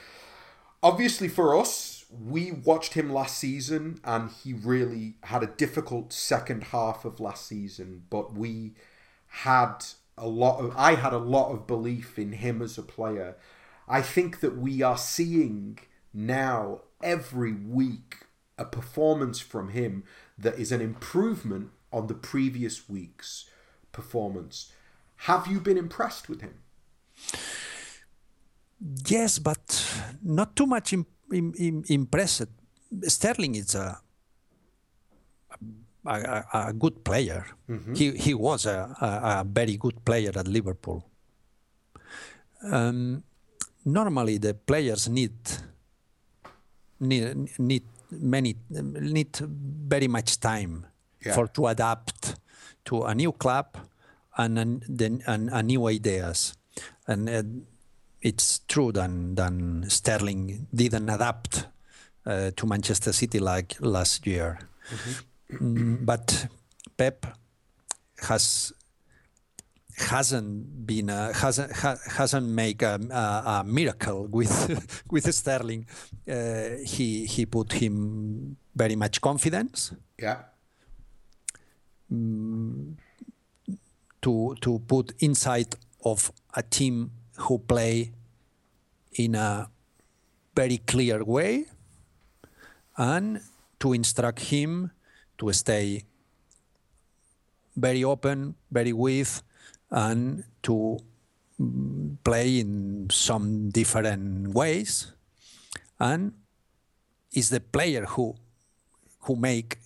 Obviously, 0.84 1.28
for 1.28 1.58
us, 1.58 2.06
we 2.12 2.52
watched 2.52 2.94
him 2.94 3.12
last 3.12 3.40
season, 3.40 4.00
and 4.04 4.30
he 4.30 4.54
really 4.54 5.16
had 5.24 5.42
a 5.42 5.48
difficult 5.48 6.14
second 6.14 6.66
half 6.66 7.04
of 7.04 7.20
last 7.20 7.48
season. 7.48 8.04
But 8.12 8.34
we 8.34 8.74
had 9.28 9.80
a 10.16 10.28
lot 10.28 10.60
of. 10.60 10.76
I 10.78 10.94
had 10.94 11.14
a 11.14 11.18
lot 11.18 11.52
of 11.52 11.66
belief 11.66 12.20
in 12.20 12.34
him 12.34 12.62
as 12.62 12.78
a 12.78 12.84
player. 12.84 13.36
I 13.88 14.04
think 14.04 14.42
that 14.42 14.58
we 14.58 14.84
are 14.84 14.98
seeing 14.98 15.80
now 16.14 16.82
every 17.02 17.54
week 17.54 18.27
a 18.58 18.66
performance 18.66 19.40
from 19.40 19.70
him 19.70 20.04
that 20.38 20.58
is 20.60 20.72
an 20.72 20.82
improvement 20.82 21.70
on 21.92 22.08
the 22.08 22.14
previous 22.14 22.90
week's 22.90 23.46
performance. 23.92 24.72
Have 25.28 25.48
you 25.48 25.60
been 25.60 25.78
impressed 25.78 26.30
with 26.30 26.42
him? 26.42 26.56
Yes, 29.08 29.40
but 29.40 29.86
not 30.24 30.56
too 30.56 30.66
much 30.68 30.94
Im- 30.94 31.06
Im- 31.32 31.54
Im- 31.58 31.84
impressed. 31.88 32.50
Sterling 33.04 33.56
is 33.56 33.76
a 33.76 34.00
a, 36.06 36.44
a, 36.54 36.74
good 36.74 37.04
player. 37.04 37.46
He 37.96 38.12
he 38.12 38.34
was 38.34 38.66
a, 38.66 38.96
a, 39.02 39.06
a 39.42 39.44
very 39.46 39.76
good 39.78 40.06
player 40.06 40.32
at 40.36 40.48
Liverpool. 40.48 41.04
Um, 42.64 43.24
normally, 43.84 44.38
the 44.38 44.54
players 44.54 45.10
need 45.10 45.36
need 47.00 47.60
need 47.60 47.84
many 48.12 48.56
need 48.70 49.38
very 49.90 50.08
much 50.08 50.40
time 50.40 50.86
Yeah. 51.26 51.34
for 51.36 51.48
to 51.48 51.68
adapt 51.68 52.36
to 52.86 53.04
a 53.04 53.14
new 53.16 53.32
club 53.34 53.66
and 54.38 54.60
an, 54.60 54.82
then 54.88 55.22
and, 55.26 55.50
and 55.50 55.68
new 55.68 55.88
ideas. 55.88 56.54
And 57.08 57.30
uh, 57.30 57.44
it's 58.22 58.60
true 58.68 58.92
that 58.92 59.10
than 59.36 59.86
Sterling 59.90 60.68
didn't 60.74 61.10
adapt 61.10 61.68
uh, 62.26 62.52
to 62.56 62.66
Manchester 62.68 63.14
City 63.14 63.40
like 63.40 63.76
last 63.80 64.28
year. 64.28 64.60
Mm, 65.52 66.06
but 66.06 66.48
Pep 66.98 67.26
has 68.28 68.72
hasn't 69.98 70.86
been 70.86 71.10
a, 71.10 71.34
hasn't 71.34 71.72
ha, 71.72 71.96
hasn't 72.08 72.48
made 72.48 72.82
a, 72.84 73.00
a, 73.12 73.52
a 73.60 73.64
miracle 73.66 74.28
with 74.28 75.04
with 75.12 75.34
Sterling. 75.34 75.86
Uh, 76.30 76.78
he 76.86 77.26
he 77.26 77.46
put 77.46 77.74
him 77.74 78.58
very 78.76 78.96
much 78.96 79.20
confidence 79.22 79.92
Yeah. 80.20 80.40
to 84.22 84.56
to 84.62 84.80
put 84.88 85.14
inside 85.20 85.76
of 86.04 86.32
a 86.54 86.62
team 86.62 87.12
who 87.38 87.60
play 87.60 88.12
in 89.14 89.36
a 89.36 89.70
very 90.56 90.78
clear 90.78 91.24
way 91.24 91.66
and 92.98 93.42
to 93.80 93.94
instruct 93.94 94.40
him 94.40 94.92
to 95.38 95.52
stay 95.54 96.04
very 97.76 98.04
open, 98.04 98.56
very 98.72 98.92
with, 98.94 99.44
and 99.92 100.44
to 100.64 100.98
play 102.24 102.60
in 102.60 103.08
some 103.12 103.70
different 103.70 104.54
ways. 104.54 105.12
And 106.00 106.34
is 107.34 107.50
the 107.50 107.60
player 107.60 108.06
who 108.06 108.36
who 109.22 109.36
make 109.36 109.78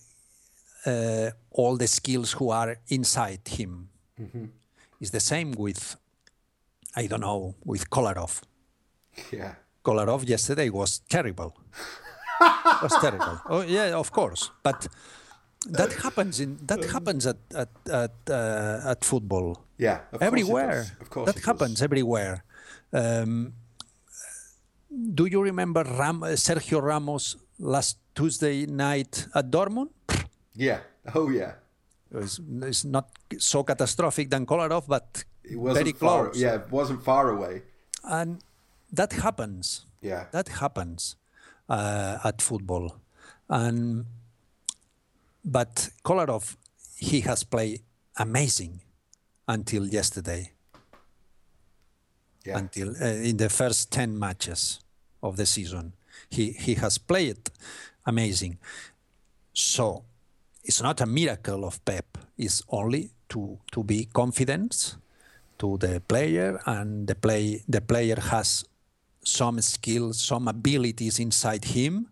uh, 0.86 1.30
all 1.50 1.76
the 1.76 1.86
skills 1.86 2.32
who 2.32 2.50
are 2.50 2.76
inside 2.88 3.40
him. 3.46 3.88
It's 5.00 5.10
the 5.10 5.20
same 5.20 5.52
with, 5.52 5.96
I 6.94 7.06
don't 7.06 7.20
know, 7.20 7.54
with 7.64 7.90
Kolarov. 7.90 8.42
Yeah. 9.32 9.54
Kolarov 9.84 10.28
yesterday 10.28 10.68
was 10.70 11.00
terrible. 11.08 11.56
was 12.82 12.96
terrible. 13.00 13.40
Oh 13.48 13.62
yeah, 13.62 13.94
of 13.98 14.12
course. 14.12 14.50
But 14.62 14.86
that 15.66 15.92
happens 15.92 16.40
in 16.40 16.58
that 16.66 16.84
happens 16.84 17.26
at 17.26 17.38
at 17.54 17.70
at, 17.90 18.14
uh, 18.30 18.90
at 18.90 19.04
football 19.04 19.58
Yeah. 19.86 19.98
Of 20.12 20.20
course 20.20 20.22
it 20.22 20.26
everywhere. 20.30 20.80
Of 21.02 21.08
course. 21.10 21.26
that 21.32 21.38
happens 21.44 21.82
everywhere. 21.82 22.34
Um, 22.92 23.54
do 25.14 25.24
you 25.26 25.40
remember 25.42 25.82
Ram- 25.82 26.22
uh, 26.22 26.36
Sergio 26.46 26.80
Ramos 26.82 27.36
last 27.58 27.96
Tuesday 28.14 28.66
night 28.66 29.26
at 29.34 29.50
Dortmund? 29.50 29.90
Yeah. 30.54 30.80
Oh 31.14 31.30
yeah. 31.30 31.52
It 32.12 32.16
was, 32.16 32.40
it's 32.70 32.84
not 32.84 33.06
so 33.38 33.62
catastrophic 33.64 34.28
than 34.30 34.44
Kolarov, 34.46 34.84
but 34.86 35.24
It 35.44 35.56
wasn't 35.56 35.84
very 35.84 35.92
far. 35.96 36.24
close. 36.28 36.36
Yeah, 36.44 36.56
it 36.62 36.70
wasn't 36.70 37.02
far 37.02 37.30
away. 37.30 37.62
And 38.04 38.44
that 38.92 39.12
happens. 39.24 39.86
Yeah. 40.02 40.26
That 40.36 40.48
happens 40.62 41.16
uh, 41.68 42.18
at 42.28 42.42
football. 42.42 42.86
And 43.48 44.04
but 45.44 45.90
Kolarov, 46.04 46.56
he 46.96 47.20
has 47.22 47.44
played 47.44 47.80
amazing 48.16 48.80
until 49.48 49.86
yesterday. 49.86 50.52
Yeah. 52.44 52.58
Until 52.58 52.90
uh, 53.00 53.06
in 53.06 53.36
the 53.36 53.48
first 53.48 53.92
ten 53.92 54.18
matches 54.18 54.80
of 55.22 55.36
the 55.36 55.46
season, 55.46 55.92
he 56.28 56.50
he 56.50 56.74
has 56.74 56.98
played 56.98 57.50
amazing. 58.04 58.58
So 59.52 60.04
it's 60.64 60.82
not 60.82 61.00
a 61.00 61.06
miracle 61.06 61.64
of 61.64 61.84
Pep. 61.84 62.18
It's 62.36 62.62
only 62.68 63.10
to 63.28 63.58
to 63.70 63.84
be 63.84 64.06
confident 64.12 64.96
to 65.58 65.78
the 65.78 66.00
player, 66.00 66.60
and 66.66 67.06
the 67.06 67.14
play 67.14 67.62
the 67.68 67.80
player 67.80 68.18
has 68.18 68.64
some 69.24 69.60
skills, 69.60 70.20
some 70.20 70.48
abilities 70.48 71.20
inside 71.20 71.64
him, 71.64 72.08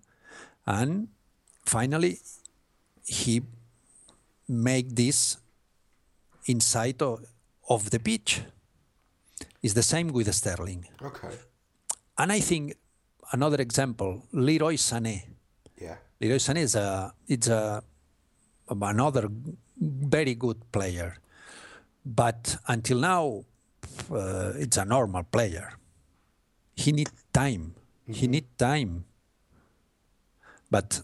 and 0.67 1.09
finally 1.65 2.21
he 3.05 3.43
make 4.47 4.95
this 4.95 5.39
inside 6.51 7.01
of, 7.03 7.25
of 7.69 7.91
the 7.91 7.99
pitch. 7.99 8.43
It's 9.63 9.75
the 9.75 9.83
same 9.83 10.09
with 10.09 10.33
Sterling, 10.35 10.87
Okay. 11.03 11.35
and 12.19 12.33
I 12.33 12.41
think 12.41 12.75
another 13.33 13.61
example, 13.61 14.23
Leroy 14.33 14.77
Sané. 14.77 15.17
Yeah. 15.81 15.97
Leroy 16.21 16.39
Sané 16.39 16.61
is 16.69 16.75
a 16.75 17.13
it's 17.29 17.49
a 17.49 17.83
another 18.71 19.29
very 19.79 20.35
good 20.35 20.59
player, 20.73 21.17
but 22.05 22.57
until 22.69 22.99
now, 22.99 23.45
uh, 24.11 24.53
it's 24.57 24.77
a 24.79 24.85
normal 24.85 25.25
player. 25.25 25.73
He 26.75 26.93
need 26.93 27.11
time. 27.33 27.75
He 28.07 28.27
need 28.27 28.47
time. 28.59 29.05
But 30.71 31.03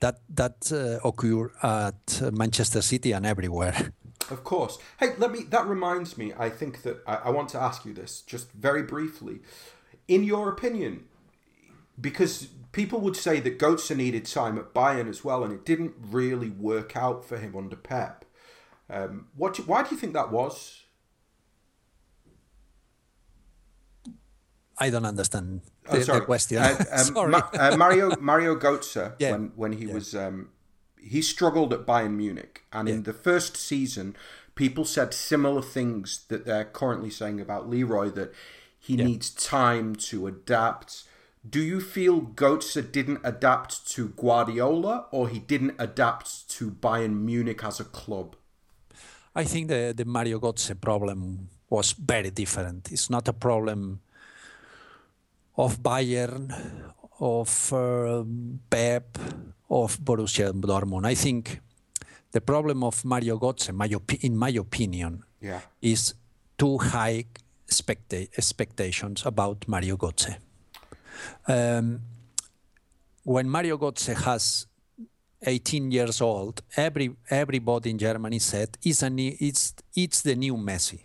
that 0.00 0.20
that 0.34 0.70
uh, 0.72 1.08
occur 1.08 1.50
at 1.62 2.22
Manchester 2.32 2.82
City 2.82 3.12
and 3.12 3.26
everywhere. 3.26 3.92
Of 4.30 4.44
course. 4.44 4.78
Hey, 4.98 5.14
let 5.18 5.30
me. 5.32 5.42
That 5.48 5.66
reminds 5.66 6.16
me. 6.18 6.32
I 6.38 6.48
think 6.50 6.82
that 6.82 7.02
I, 7.06 7.14
I 7.16 7.30
want 7.30 7.48
to 7.50 7.60
ask 7.60 7.84
you 7.84 7.92
this 7.92 8.22
just 8.22 8.50
very 8.52 8.82
briefly. 8.82 9.40
In 10.08 10.22
your 10.24 10.48
opinion, 10.48 11.04
because 12.00 12.48
people 12.72 13.00
would 13.00 13.16
say 13.16 13.40
that 13.40 13.58
Götze 13.58 13.96
needed 13.96 14.24
time 14.26 14.58
at 14.58 14.72
Bayern 14.74 15.08
as 15.08 15.24
well, 15.24 15.42
and 15.44 15.52
it 15.52 15.64
didn't 15.64 15.94
really 16.00 16.50
work 16.50 16.96
out 16.96 17.24
for 17.24 17.38
him 17.38 17.56
under 17.56 17.76
Pep. 17.76 18.24
Um, 18.90 19.28
what? 19.36 19.54
Do, 19.54 19.62
why 19.64 19.82
do 19.82 19.90
you 19.94 19.96
think 20.00 20.12
that 20.14 20.30
was? 20.30 20.82
I 24.78 24.90
don't 24.90 25.06
understand 25.06 25.62
Oh, 25.88 25.92
the, 25.92 25.98
the 26.00 26.04
sorry. 26.04 26.20
question. 26.26 26.58
Uh, 26.58 26.84
um, 26.92 26.98
sorry. 26.98 27.30
Ma- 27.30 27.48
uh, 27.54 27.76
Mario 27.76 28.12
Mario 28.20 28.56
Götze 28.56 29.14
Yeah. 29.18 29.32
when 29.32 29.52
when 29.56 29.72
he 29.72 29.86
was 29.86 30.14
um, 30.14 30.50
he 31.08 31.22
struggled 31.22 31.72
at 31.72 31.86
Bayern 31.86 32.16
Munich, 32.16 32.64
and 32.72 32.88
in 32.88 33.04
the 33.04 33.12
first 33.12 33.56
season, 33.56 34.16
people 34.54 34.84
said 34.84 35.14
similar 35.14 35.62
things 35.62 36.24
that 36.28 36.44
they're 36.44 36.64
currently 36.64 37.10
saying 37.10 37.40
about 37.40 37.68
Leroy 37.68 38.10
that 38.10 38.34
he 38.78 38.96
needs 38.96 39.30
time 39.30 39.94
to 39.96 40.26
adapt. 40.26 41.04
Do 41.48 41.60
you 41.60 41.80
feel 41.80 42.20
Götze 42.20 42.90
didn't 42.90 43.20
adapt 43.22 43.86
to 43.92 44.08
Guardiola, 44.08 45.06
or 45.12 45.28
he 45.28 45.38
didn't 45.38 45.74
adapt 45.78 46.48
to 46.50 46.70
Bayern 46.70 47.20
Munich 47.20 47.62
as 47.62 47.80
a 47.80 47.84
club? 47.84 48.36
I 49.34 49.44
think 49.44 49.68
the, 49.68 49.92
the 49.96 50.04
Mario 50.04 50.40
Götze 50.40 50.80
problem 50.80 51.48
was 51.68 51.92
very 51.92 52.30
different. 52.30 52.90
It's 52.90 53.10
not 53.10 53.28
a 53.28 53.32
problem 53.32 54.00
of 55.56 55.80
Bayern, 55.80 56.52
of 57.20 57.72
uh, 57.72 58.24
Pep, 58.70 59.18
of 59.68 59.98
Borussia 59.98 60.52
Dortmund. 60.52 61.06
I 61.06 61.14
think 61.14 61.60
the 62.32 62.40
problem 62.40 62.82
of 62.84 63.04
Mario 63.04 63.38
Götze, 63.38 63.72
my 63.72 63.88
in 64.20 64.36
my 64.36 64.50
opinion, 64.50 65.22
Yeah. 65.40 65.60
is 65.82 66.14
too 66.58 66.78
high 66.78 67.24
expecta- 67.68 68.28
expectations 68.36 69.26
about 69.26 69.66
Mario 69.68 69.96
Götze. 69.96 70.36
Um, 71.48 72.00
when 73.24 73.48
Mario 73.48 73.76
Götze 73.78 74.14
has 74.14 74.66
18 75.42 75.90
years 75.90 76.20
old, 76.20 76.62
every 76.76 77.14
everybody 77.30 77.90
in 77.90 77.98
Germany 77.98 78.38
said 78.38 78.68
it's 78.82 79.02
a 79.02 79.10
new, 79.10 79.36
it's 79.40 79.74
it's 79.94 80.22
the 80.22 80.34
new 80.34 80.56
Messi, 80.56 81.00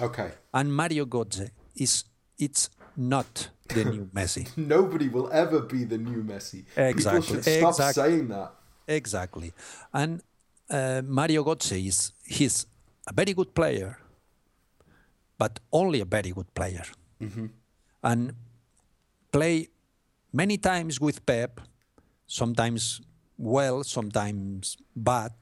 Okay. 0.00 0.32
and 0.52 0.74
Mario 0.74 1.06
Götze 1.06 1.50
is 1.74 2.04
it's 2.38 2.70
not 3.00 3.48
the 3.68 3.84
new 3.84 4.04
Messi. 4.14 4.44
Nobody 4.56 5.08
will 5.08 5.28
ever 5.32 5.60
be 5.60 5.84
the 5.84 5.98
new 5.98 6.22
Messi. 6.22 6.64
People 6.66 6.84
Exactly. 6.84 7.22
should 7.22 7.44
stop 7.44 7.70
Exactly. 7.74 8.02
saying 8.02 8.28
that. 8.28 8.50
Exactly, 8.88 9.52
and 9.92 10.20
uh, 10.68 11.00
Mario 11.06 11.44
Götze 11.44 11.86
is 11.86 12.12
he's 12.24 12.66
a 13.08 13.12
very 13.12 13.32
good 13.34 13.54
player, 13.54 13.98
but 15.38 15.60
only 15.72 16.00
a 16.00 16.04
very 16.04 16.32
good 16.32 16.52
player, 16.54 16.84
and 18.02 18.32
play 19.32 19.68
many 20.32 20.58
times 20.58 21.00
with 21.00 21.24
Pep, 21.24 21.60
sometimes 22.26 23.00
well, 23.38 23.84
sometimes 23.84 24.76
bad. 24.96 25.32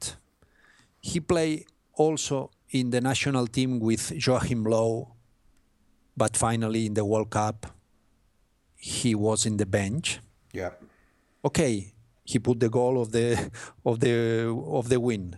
He 1.01 1.19
play 1.19 1.65
also 1.93 2.51
in 2.69 2.91
the 2.91 3.01
national 3.01 3.47
team 3.47 3.79
with 3.79 4.11
Joachim 4.11 4.63
Löw, 4.65 5.07
but 6.19 6.35
finally 6.37 6.85
in 6.85 6.93
the 6.93 7.05
World 7.11 7.29
Cup, 7.29 7.65
he 8.75 9.15
was 9.15 9.45
in 9.45 9.57
the 9.57 9.65
bench. 9.65 10.19
Yeah. 10.53 10.71
Okay, 11.43 11.93
he 12.25 12.39
put 12.39 12.59
the 12.59 12.69
goal 12.69 12.95
of 13.01 13.07
the 13.11 13.49
of 13.85 13.95
the 13.99 14.15
of 14.79 14.89
the 14.89 14.99
win, 14.99 15.35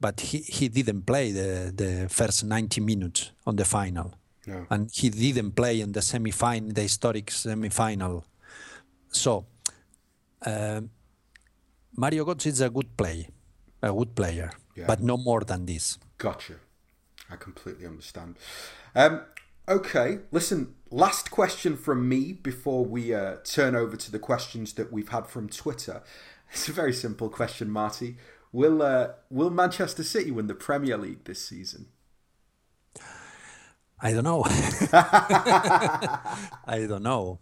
but 0.00 0.20
he, 0.20 0.38
he 0.38 0.68
didn't 0.68 1.02
play 1.02 1.32
the, 1.32 1.72
the 1.82 2.08
first 2.08 2.44
90 2.44 2.80
minutes 2.80 3.32
on 3.46 3.56
the 3.56 3.64
final. 3.64 4.14
No. 4.46 4.66
And 4.70 4.90
he 4.94 5.10
didn't 5.10 5.52
play 5.52 5.80
in 5.80 5.92
the 5.92 6.00
semi-final, 6.00 6.72
the 6.72 6.82
historic 6.82 7.30
semi-final. 7.30 8.24
So, 9.10 9.44
uh, 10.46 10.80
Mario 11.96 12.24
Götze 12.24 12.46
is 12.46 12.60
a 12.60 12.70
good 12.70 12.96
play, 12.96 13.28
a 13.82 13.92
good 13.92 14.14
player, 14.14 14.50
Yeah. 14.76 14.86
but 14.86 15.00
no 15.02 15.16
more 15.18 15.40
than 15.44 15.66
this. 15.66 15.98
Gotcha. 16.16 16.54
I 17.30 17.36
completely 17.36 17.86
understand. 17.86 18.36
Um, 18.94 19.20
okay, 19.68 20.20
listen. 20.30 20.74
Last 20.90 21.30
question 21.30 21.76
from 21.76 22.08
me 22.08 22.32
before 22.32 22.84
we 22.84 23.14
uh, 23.14 23.36
turn 23.44 23.76
over 23.76 23.94
to 23.94 24.10
the 24.10 24.18
questions 24.18 24.72
that 24.74 24.90
we've 24.90 25.10
had 25.10 25.26
from 25.26 25.48
Twitter. 25.48 26.02
It's 26.50 26.66
a 26.66 26.72
very 26.72 26.94
simple 26.94 27.28
question, 27.28 27.68
Martí. 27.68 28.16
Will 28.52 28.80
uh, 28.80 29.08
Will 29.28 29.50
Manchester 29.50 30.02
City 30.02 30.30
win 30.30 30.46
the 30.46 30.54
Premier 30.54 30.96
League 30.96 31.24
this 31.24 31.44
season? 31.44 31.88
I 34.00 34.12
don't 34.12 34.24
know. 34.24 34.44
I 36.64 36.86
don't 36.88 37.02
know. 37.02 37.40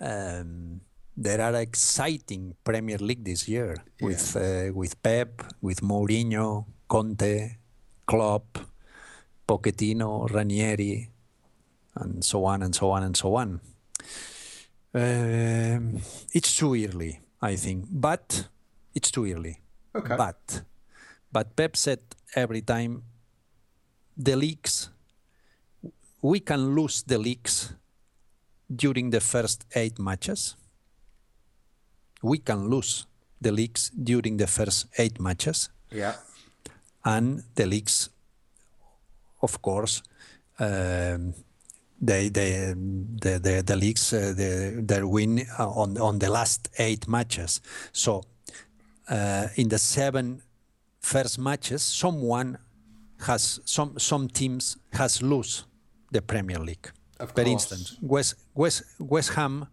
Um, 0.00 0.80
there 1.16 1.40
are 1.40 1.54
exciting 1.54 2.56
Premier 2.64 2.98
League 2.98 3.24
this 3.24 3.46
year 3.46 3.76
with 4.00 4.34
uh, 4.34 4.72
with 4.74 5.00
Pep, 5.00 5.44
with 5.60 5.80
Mourinho, 5.80 6.66
Conte, 6.88 7.58
Klopp, 8.06 8.58
Pochettino, 9.46 10.26
Ranieri, 10.30 11.08
and 11.94 12.24
so 12.24 12.44
on 12.44 12.62
and 12.62 12.74
so 12.74 12.90
on 12.90 13.02
and 13.02 13.16
so 13.16 13.34
on. 13.36 13.60
Um, 14.94 16.00
it's 16.32 16.56
too 16.56 16.74
early, 16.74 17.20
I 17.42 17.56
think, 17.56 17.86
but 17.90 18.48
it's 18.94 19.10
too 19.10 19.26
early. 19.26 19.60
Okay. 19.94 20.16
But 20.16 20.62
but 21.32 21.56
Pep 21.56 21.76
said 21.76 22.00
every 22.34 22.62
time 22.62 23.02
the 24.16 24.36
leagues 24.36 24.88
we 26.22 26.40
can 26.40 26.74
lose 26.74 27.02
the 27.02 27.18
leaks 27.18 27.72
during 28.74 29.10
the 29.10 29.20
first 29.20 29.64
eight 29.74 29.98
matches. 29.98 30.56
We 32.22 32.38
can 32.38 32.68
lose 32.68 33.06
the 33.40 33.52
leaks 33.52 33.90
during 33.90 34.38
the 34.38 34.46
first 34.46 34.86
eight 34.98 35.20
matches, 35.20 35.68
Yeah. 35.92 36.14
and 37.04 37.44
the 37.54 37.66
leagues, 37.66 38.08
of 39.48 39.62
course, 39.62 40.02
um, 40.58 41.34
they, 42.08 42.28
they, 42.28 42.74
the, 43.24 43.38
the, 43.46 43.62
the 43.64 43.76
leagues 43.76 44.12
uh, 44.12 44.34
the, 44.36 44.82
they 44.84 45.02
win 45.02 45.32
uh, 45.58 45.82
on 45.82 45.96
on 45.98 46.18
the 46.18 46.30
last 46.38 46.68
eight 46.78 47.08
matches. 47.08 47.60
So, 47.92 48.22
uh, 49.08 49.46
in 49.54 49.68
the 49.68 49.78
seven 49.78 50.42
first 51.00 51.38
matches, 51.38 51.82
someone 51.82 52.58
has 53.28 53.60
some 53.64 53.90
some 53.98 54.28
teams 54.28 54.76
has 54.92 55.22
lose 55.22 55.64
the 56.12 56.20
Premier 56.20 56.58
League. 56.58 56.90
Of 57.18 57.28
For 57.30 57.44
course. 57.44 57.48
instance, 57.54 57.84
West 58.02 58.34
West 58.54 58.82
West 58.98 59.30
Ham 59.34 59.66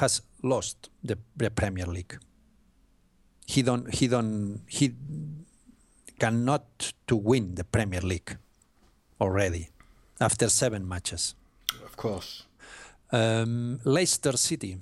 has 0.00 0.22
lost 0.42 0.90
the, 1.04 1.16
the 1.36 1.50
Premier 1.50 1.86
League. 1.86 2.18
He 3.46 3.62
don't 3.62 3.86
he 3.94 4.08
don't 4.08 4.60
he 4.78 4.94
cannot 6.18 6.92
to 7.06 7.16
win 7.16 7.54
the 7.54 7.64
Premier 7.64 8.00
League 8.12 8.38
already 9.20 9.68
after 10.20 10.48
seven 10.48 10.86
matches. 10.86 11.34
Of 11.84 11.96
course. 11.96 12.44
Um, 13.10 13.80
Leicester 13.84 14.36
City, 14.36 14.78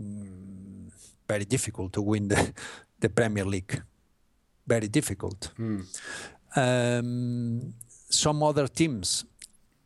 mm, 0.00 0.90
very 1.28 1.44
difficult 1.44 1.92
to 1.92 2.02
win 2.02 2.28
the, 2.28 2.52
the 3.00 3.08
Premier 3.08 3.44
League. 3.44 3.82
Very 4.66 4.88
difficult. 4.88 5.52
Um, 6.56 7.74
some 8.08 8.42
other 8.42 8.66
teams 8.66 9.24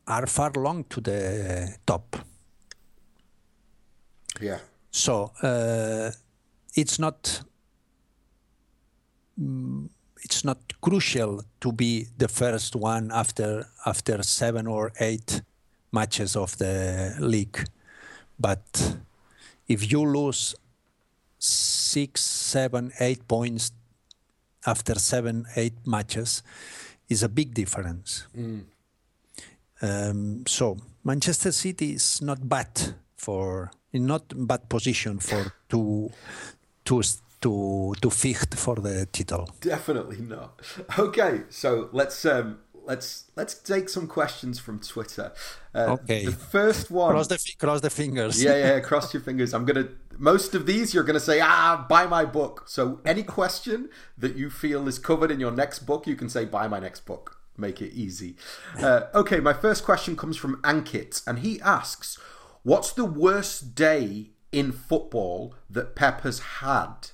are 0.07 0.27
far 0.27 0.53
long 0.57 0.85
to 0.85 1.01
the 1.01 1.77
top. 1.87 2.17
Yeah. 4.41 4.59
So 4.91 5.33
uh, 5.43 6.11
it's 6.75 6.99
not 6.99 7.43
mm, 9.41 9.89
it's 10.25 10.45
not 10.45 10.59
crucial 10.81 11.43
to 11.61 11.73
be 11.73 12.07
the 12.19 12.29
first 12.29 12.75
one 12.75 13.11
after 13.13 13.67
after 13.87 14.23
seven 14.23 14.67
or 14.67 14.91
eight 15.01 15.43
matches 15.93 16.35
of 16.37 16.57
the 16.59 17.15
league, 17.21 17.59
but 18.39 18.97
if 19.69 19.93
you 19.93 20.03
lose 20.05 20.55
six, 21.39 22.21
seven, 22.23 22.91
eight 23.01 23.29
points 23.29 23.71
after 24.67 24.95
seven, 24.99 25.45
eight 25.57 25.75
matches, 25.87 26.43
is 27.09 27.23
a 27.23 27.29
big 27.29 27.55
difference. 27.55 28.27
Um, 29.83 30.45
so 30.47 30.79
Manchester 31.05 31.53
City 31.53 31.93
is 31.93 32.23
not 32.23 32.49
bad 32.49 32.95
for 33.17 33.71
in 33.93 34.07
not 34.07 34.23
bad 34.35 34.69
position 34.69 35.19
for 35.21 35.53
to 35.69 36.11
to 36.87 37.03
to 37.45 37.95
to 38.03 38.09
fight 38.11 38.53
for 38.65 38.77
the 38.87 38.95
title. 39.17 39.45
Definitely 39.61 40.21
not. 40.35 40.51
Okay, 41.07 41.35
so 41.63 41.71
let's 41.93 42.19
um, 42.35 42.49
let's 42.91 43.07
let's 43.39 43.55
take 43.73 43.87
some 43.97 44.07
questions 44.19 44.57
from 44.65 44.77
Twitter. 44.93 45.29
Uh, 45.75 45.97
Okay. 45.97 46.23
The 46.27 46.39
first 46.57 46.91
one. 46.91 47.11
Cross 47.13 47.29
the 47.35 47.39
cross 47.63 47.81
the 47.81 47.91
fingers. 47.91 48.35
yeah, 48.43 48.57
yeah. 48.67 48.81
Cross 48.91 49.07
your 49.15 49.23
fingers. 49.29 49.51
I'm 49.55 49.65
gonna. 49.69 49.89
Most 50.19 50.55
of 50.55 50.63
these, 50.71 50.87
you're 50.95 51.09
gonna 51.11 51.27
say, 51.31 51.39
ah, 51.41 51.85
buy 51.89 52.05
my 52.07 52.25
book. 52.39 52.55
So 52.67 52.83
any 53.05 53.25
question 53.25 53.79
that 54.23 54.35
you 54.41 54.49
feel 54.63 54.87
is 54.93 54.99
covered 54.99 55.31
in 55.35 55.41
your 55.45 55.51
next 55.63 55.81
book, 55.91 56.07
you 56.07 56.17
can 56.17 56.29
say, 56.29 56.45
buy 56.45 56.69
my 56.69 56.81
next 56.87 57.01
book. 57.11 57.25
Make 57.57 57.79
it 57.87 57.93
easy. 58.05 58.37
Uh, 58.87 59.03
okay, 59.23 59.39
my 59.41 59.53
first 59.65 59.85
question 59.85 60.17
comes 60.17 60.37
from 60.37 60.55
Ankit, 60.63 61.15
and 61.27 61.37
he 61.47 61.61
asks, 61.79 62.19
"What's 62.71 62.93
the 63.01 63.05
worst 63.25 63.75
day 63.75 64.31
in 64.53 64.71
football 64.73 65.55
that 65.75 65.95
Pep 66.01 66.23
has 66.23 66.39
had?" 66.63 67.11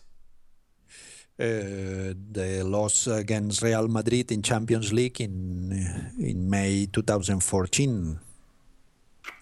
Uh, 1.40 2.12
the 2.32 2.62
loss 2.64 3.06
against 3.06 3.62
Real 3.62 3.88
Madrid 3.88 4.30
in 4.30 4.42
Champions 4.42 4.92
League 4.92 5.20
in 5.22 5.72
in 6.18 6.50
May 6.50 6.86
2014 6.92 8.18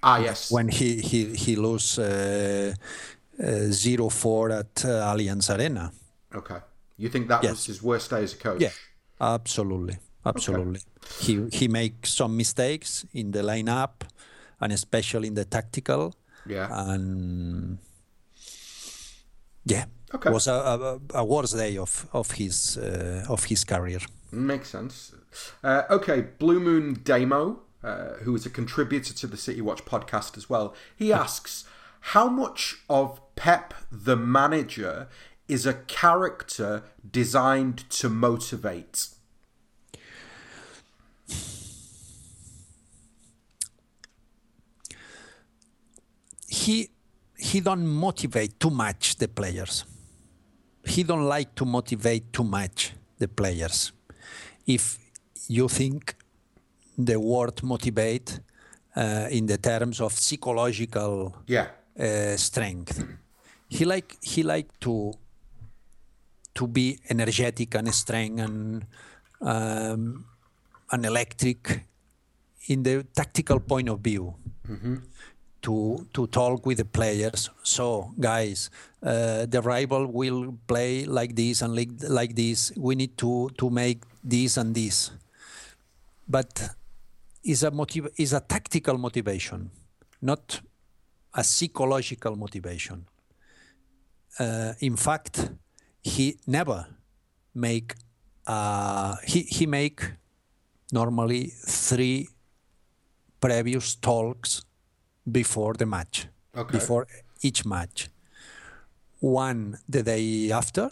Ah, 0.03 0.19
yes. 0.19 0.51
when 0.53 0.69
he 0.69 1.01
he 1.03 1.35
he 1.35 1.57
lost 1.57 1.99
uh, 1.99 2.05
uh, 3.43 3.71
0-4 3.71 4.51
at 4.61 4.85
uh, 4.85 5.11
Allianz 5.13 5.51
Arena. 5.51 5.91
Okay. 6.35 6.61
You 6.97 7.09
think 7.09 7.27
that 7.29 7.43
was 7.43 7.51
Yes. 7.51 7.67
his 7.67 7.83
worst 7.83 8.11
day 8.11 8.23
as 8.23 8.35
a 8.35 8.37
coach? 8.37 8.61
Yeah, 8.61 8.73
absolutely, 9.21 9.99
absolutely. 10.25 10.81
He 11.21 11.49
he 11.51 11.67
makes 11.69 12.15
some 12.15 12.37
mistakes 12.37 13.05
in 13.13 13.33
the 13.33 13.43
lineup, 13.43 14.07
and 14.61 14.73
especially 14.73 15.27
in 15.29 15.35
the 15.35 15.45
tactical. 15.45 16.15
Yeah. 16.47 16.69
and 16.93 17.79
yeah, 19.65 19.85
Okay. 20.15 20.31
was 20.31 20.47
a, 20.47 20.53
a, 20.53 21.01
a 21.15 21.25
worst 21.25 21.57
day 21.57 21.77
of 21.77 22.07
of 22.13 22.33
his 22.33 22.79
uh, 22.79 23.25
of 23.29 23.45
his 23.45 23.65
career. 23.65 24.01
Makes 24.33 24.71
sense. 24.71 25.15
Uh, 25.63 25.83
okay, 25.91 26.23
Blue 26.39 26.61
Moon 26.61 27.01
Damo, 27.05 27.61
uh, 27.83 28.15
who 28.25 28.35
is 28.35 28.47
a 28.47 28.51
contributor 28.51 29.13
to 29.15 29.27
the 29.27 29.37
City 29.37 29.61
Watch 29.61 29.85
podcast 29.85 30.37
as 30.37 30.49
well, 30.49 30.75
he 30.97 31.13
asks, 31.13 31.65
"How 32.01 32.29
much 32.29 32.77
of 32.89 33.21
Pep 33.37 33.75
the 33.93 34.17
manager 34.17 35.09
is 35.47 35.67
a 35.67 35.75
character 35.75 36.83
designed 37.11 37.89
to 37.91 38.09
motivate?" 38.09 39.09
he 46.49 46.91
he 47.37 47.61
don't 47.61 47.87
motivate 47.87 48.59
too 48.59 48.71
much 48.71 49.17
the 49.17 49.29
players. 49.29 49.85
He 50.89 51.03
don't 51.05 51.29
like 51.29 51.55
to 51.57 51.65
motivate 51.65 52.33
too 52.33 52.45
much 52.45 52.93
the 53.19 53.29
players. 53.29 53.93
If 54.67 54.99
you 55.49 55.69
think 55.69 56.15
the 56.97 57.17
word 57.21 57.63
motivate 57.63 58.41
uh, 58.97 59.29
in 59.31 59.47
the 59.47 59.59
terms 59.59 60.01
of 60.01 60.13
psychological 60.13 61.37
Yeah. 61.47 61.67
uh, 61.99 62.37
strength, 62.37 63.05
he 63.69 63.85
like 63.85 64.17
he 64.23 64.43
like 64.43 64.69
to 64.81 65.13
to 66.55 66.67
be 66.67 66.99
energetic 67.11 67.75
and 67.75 67.95
strong 67.95 68.41
and 68.41 68.87
um, 69.41 70.25
and 70.91 71.05
electric 71.07 71.85
in 72.69 72.83
the 72.83 73.05
tactical 73.15 73.61
point 73.61 73.89
of 73.89 74.01
view 74.01 74.35
to 75.63 76.07
to 76.13 76.27
talk 76.27 76.67
with 76.67 76.79
the 76.79 76.85
players. 76.85 77.51
So, 77.63 78.13
guys, 78.19 78.71
uh, 79.03 79.47
the 79.47 79.63
rival 79.63 80.07
will 80.07 80.55
play 80.67 81.05
like 81.05 81.35
this 81.35 81.63
and 81.63 81.75
like, 81.75 81.91
like 82.09 82.35
this. 82.35 82.73
We 82.77 82.95
need 82.95 83.17
to 83.19 83.51
to 83.59 83.71
make 83.71 84.03
this 84.23 84.57
and 84.57 84.75
this. 84.75 85.11
But 86.29 86.71
is 87.43 87.63
a 87.63 87.71
motiv- 87.71 88.13
is 88.17 88.33
a 88.33 88.41
tactical 88.41 88.99
motivation, 88.99 89.71
not 90.21 90.61
a 91.35 91.45
psychological 91.45 92.37
motivation. 92.37 93.07
Uh, 94.39 94.75
in 94.81 94.97
fact, 94.97 95.51
he 96.03 96.37
never 96.47 96.87
make 97.55 97.95
uh, 98.47 99.17
he 99.25 99.43
he 99.43 99.67
make 99.67 100.01
normally 100.93 101.53
three 101.67 102.29
previous 103.41 103.95
talks 103.95 104.65
before 105.33 105.75
the 105.75 105.87
match, 105.87 106.29
Okay. 106.57 106.79
before 106.79 107.07
each 107.43 107.65
match. 107.65 108.09
One 109.21 109.79
the 109.89 110.03
day 110.03 110.51
after, 110.53 110.91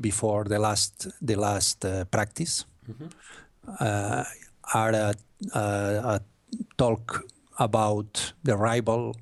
before 0.00 0.44
the 0.44 0.58
last 0.58 1.08
the 1.26 1.34
last 1.36 1.84
uh, 1.84 2.04
practice, 2.04 2.64
uh, 3.80 4.24
are 4.74 4.92
a, 4.92 5.14
a, 5.54 5.60
a 5.60 6.20
talk 6.76 7.24
about 7.58 8.32
the 8.44 8.56
rival, 8.56 9.14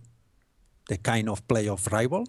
the 0.89 0.99
kind 0.99 1.29
of 1.29 1.47
play 1.49 1.69
of 1.69 1.87
rival, 1.93 2.25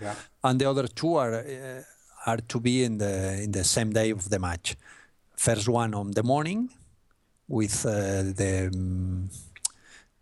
Yeah. 0.00 0.14
and 0.42 0.58
the 0.60 0.66
other 0.70 0.88
two 0.88 1.16
are 1.16 1.34
uh, 1.34 1.82
are 2.26 2.38
to 2.48 2.60
be 2.60 2.84
in 2.84 2.98
the 2.98 3.42
in 3.42 3.52
the 3.52 3.64
same 3.64 3.90
day 3.92 4.10
of 4.12 4.28
the 4.30 4.38
match. 4.38 4.76
First 5.36 5.68
one 5.68 5.94
on 5.94 6.12
the 6.12 6.22
morning 6.22 6.70
with 7.48 7.84
uh, 7.84 8.22
the 8.40 8.70
um, 8.72 9.28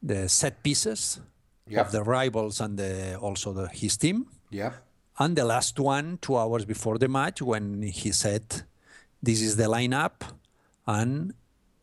the 0.02 0.28
set 0.28 0.62
pieces 0.62 1.20
Yeah. 1.66 1.82
of 1.82 1.92
the 1.92 2.02
rivals 2.02 2.60
and 2.60 2.78
the, 2.78 3.16
also 3.20 3.52
the, 3.52 3.68
his 3.68 3.96
team, 3.96 4.26
Yeah. 4.50 4.72
and 5.18 5.36
the 5.36 5.44
last 5.44 5.78
one 5.78 6.18
two 6.20 6.36
hours 6.36 6.64
before 6.64 6.98
the 6.98 7.08
match 7.08 7.40
when 7.42 7.82
he 7.82 8.10
said, 8.12 8.44
"This 9.22 9.40
is 9.40 9.54
the 9.56 9.64
lineup," 9.68 10.22
and 10.86 11.34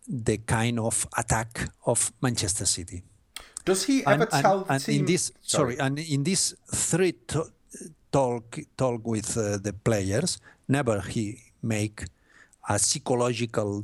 the 0.07 0.37
kind 0.39 0.79
of 0.79 1.05
attack 1.17 1.69
of 1.85 2.11
Manchester 2.21 2.65
City 2.65 3.03
Does 3.65 3.83
he 3.83 4.05
ever 4.05 4.23
and, 4.23 4.33
and- 4.33 4.41
tell 4.43 4.59
the 4.63 4.73
and 4.73 4.83
team? 4.83 4.99
in 4.99 5.05
this 5.05 5.31
sorry. 5.41 5.77
and 5.79 5.99
in 5.99 6.23
this 6.23 6.55
three 6.73 7.11
to, 7.27 7.45
talk 8.11 8.57
talk 8.77 9.05
with 9.05 9.37
uh, 9.37 9.57
the 9.57 9.73
players 9.73 10.39
never 10.67 11.01
he 11.01 11.25
make 11.61 12.05
a 12.69 12.79
psychological 12.79 13.83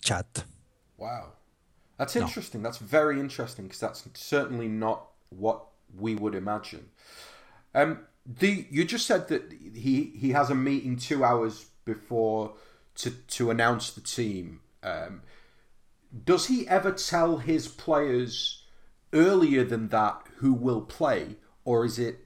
chat 0.00 0.44
Wow. 0.96 1.24
That's 2.02 2.16
interesting. 2.16 2.62
That's 2.64 2.78
very 2.78 3.20
interesting 3.20 3.66
because 3.66 3.78
that's 3.78 4.08
certainly 4.14 4.66
not 4.66 5.06
what 5.30 5.66
we 5.96 6.16
would 6.16 6.34
imagine. 6.34 6.88
Um, 7.76 8.00
the 8.26 8.66
you 8.70 8.84
just 8.84 9.06
said 9.06 9.28
that 9.28 9.52
he 9.74 10.12
he 10.16 10.30
has 10.30 10.50
a 10.50 10.54
meeting 10.54 10.96
two 10.96 11.24
hours 11.24 11.66
before 11.84 12.54
to 12.96 13.10
to 13.10 13.50
announce 13.50 13.92
the 13.92 14.00
team. 14.00 14.62
Um, 14.82 15.22
does 16.24 16.46
he 16.46 16.66
ever 16.66 16.90
tell 16.90 17.38
his 17.38 17.68
players 17.68 18.64
earlier 19.12 19.62
than 19.62 19.88
that 19.90 20.26
who 20.38 20.52
will 20.52 20.82
play, 20.82 21.36
or 21.64 21.84
is 21.84 22.00
it 22.00 22.18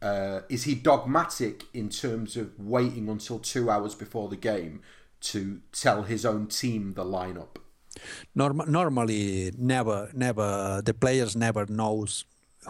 uh, 0.00 0.42
is 0.48 0.62
he 0.62 0.76
dogmatic 0.76 1.64
in 1.74 1.88
terms 1.88 2.36
of 2.36 2.56
waiting 2.58 3.08
until 3.08 3.40
two 3.40 3.68
hours 3.68 3.96
before 3.96 4.28
the 4.28 4.36
game 4.36 4.80
to 5.22 5.60
tell 5.72 6.04
his 6.04 6.24
own 6.24 6.46
team 6.46 6.94
the 6.94 7.04
lineup? 7.04 7.56
Norm- 8.34 8.64
normally 8.68 9.52
never 9.58 10.10
never 10.14 10.80
the 10.84 10.94
players 10.94 11.34
never 11.36 11.66
knows 11.66 12.24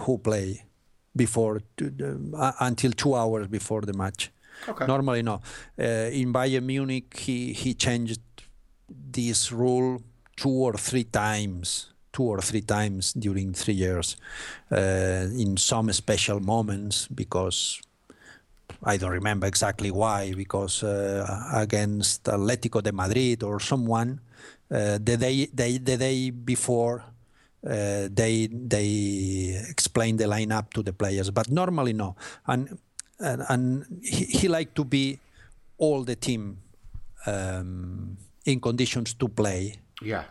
who 0.07 0.19
play 0.19 0.65
before 1.17 1.61
to, 1.77 1.85
uh, 2.37 2.53
until 2.61 2.93
two 2.93 3.15
hours 3.15 3.47
before 3.49 3.83
the 3.83 3.93
match 3.93 4.31
Okay. 4.69 4.87
normally 4.87 5.23
no 5.23 5.35
uh, 5.79 6.21
in 6.21 6.33
bayern 6.33 6.65
munich 6.65 7.17
he 7.27 7.53
he 7.53 7.75
changed 7.75 8.21
this 9.13 9.51
rule 9.53 10.03
two 10.37 10.57
or 10.67 10.75
three 10.89 11.05
times 11.05 11.93
two 12.13 12.23
or 12.33 12.41
three 12.41 12.63
times 12.63 13.13
during 13.13 13.53
three 13.53 13.75
years 13.75 14.17
uh, 14.73 15.27
in 15.43 15.57
some 15.57 15.93
special 15.93 16.41
moments 16.41 17.09
because 17.09 17.81
I 18.83 18.97
don't 18.97 19.11
remember 19.13 19.47
exactly 19.47 19.91
why, 19.91 20.33
because 20.35 20.83
uh, 20.83 21.51
against 21.55 22.25
Atletico 22.25 22.83
de 22.83 22.93
Madrid 22.93 23.43
or 23.43 23.61
someone, 23.61 24.21
uh, 24.71 24.99
the 25.03 25.17
day 25.17 25.47
they, 25.53 25.79
the 25.79 25.97
day 25.97 26.31
before, 26.31 27.05
uh, 27.67 28.09
they 28.13 28.49
they 28.51 29.59
explain 29.69 30.17
the 30.17 30.25
lineup 30.25 30.71
to 30.75 30.83
the 30.83 30.93
players, 30.93 31.31
but 31.31 31.51
normally 31.51 31.93
no. 31.93 32.17
And 32.47 32.79
and, 33.21 33.43
and 33.49 34.01
he, 34.03 34.25
he 34.25 34.49
like 34.49 34.75
to 34.75 34.85
be 34.85 35.19
all 35.79 36.03
the 36.05 36.17
team 36.17 36.59
um, 37.27 38.17
in 38.45 38.61
conditions 38.61 39.15
to 39.15 39.29
play 39.29 39.77
Yeah. 40.03 40.25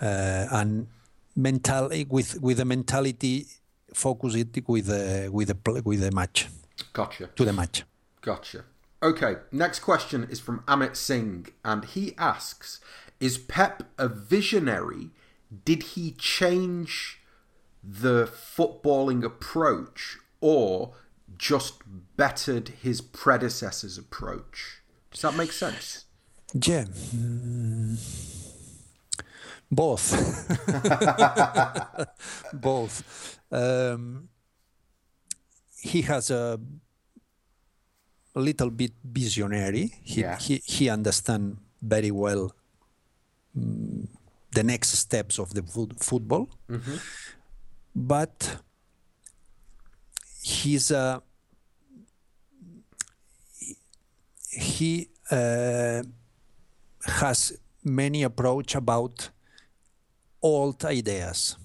uh, 0.00 0.46
and 0.52 0.86
mental 1.34 1.88
with 2.08 2.40
with 2.40 2.58
the 2.58 2.64
mentality 2.64 3.46
focused 3.94 4.36
with 4.68 4.86
the 4.86 5.28
with 5.32 5.48
the 5.48 5.82
with 5.84 6.00
the 6.00 6.10
match 6.12 6.48
Gotcha. 6.92 7.28
to 7.36 7.44
the 7.44 7.52
match. 7.52 7.84
Gotcha. 8.20 8.64
Okay, 9.02 9.36
next 9.50 9.80
question 9.80 10.26
is 10.30 10.40
from 10.40 10.60
Amit 10.68 10.94
Singh, 10.94 11.46
and 11.64 11.84
he 11.84 12.14
asks 12.18 12.80
Is 13.18 13.38
Pep 13.38 13.84
a 13.98 14.08
visionary? 14.08 15.10
Did 15.64 15.82
he 15.82 16.12
change 16.12 17.20
the 17.82 18.26
footballing 18.26 19.24
approach 19.24 20.18
or 20.40 20.94
just 21.36 21.82
bettered 22.16 22.68
his 22.82 23.00
predecessor's 23.00 23.96
approach? 23.96 24.82
Does 25.10 25.22
that 25.22 25.34
make 25.34 25.52
sense? 25.52 26.04
Yeah. 26.54 26.84
Both. 29.70 30.12
both. 32.52 33.38
Um, 33.52 34.28
he 35.80 36.02
has 36.02 36.30
a, 36.30 36.58
a 38.34 38.40
little 38.40 38.70
bit 38.70 38.92
visionary. 39.04 39.94
He, 40.02 40.20
Yeah. 40.20 40.38
he, 40.38 40.62
he 40.64 40.88
understands 40.88 41.58
very 41.82 42.10
well 42.10 42.52
mm, 43.56 44.06
the 44.52 44.62
next 44.62 44.90
steps 44.90 45.38
of 45.38 45.52
the 45.54 45.62
foot, 45.62 45.98
football. 46.02 46.48
But 47.94 48.56
he's 50.42 50.90
a 50.90 51.22
he 54.52 55.08
uh, 55.30 56.02
has 57.06 57.58
many 57.84 58.22
approach 58.24 58.74
about 58.74 59.30
old 60.42 60.84
ideas. 60.84 61.56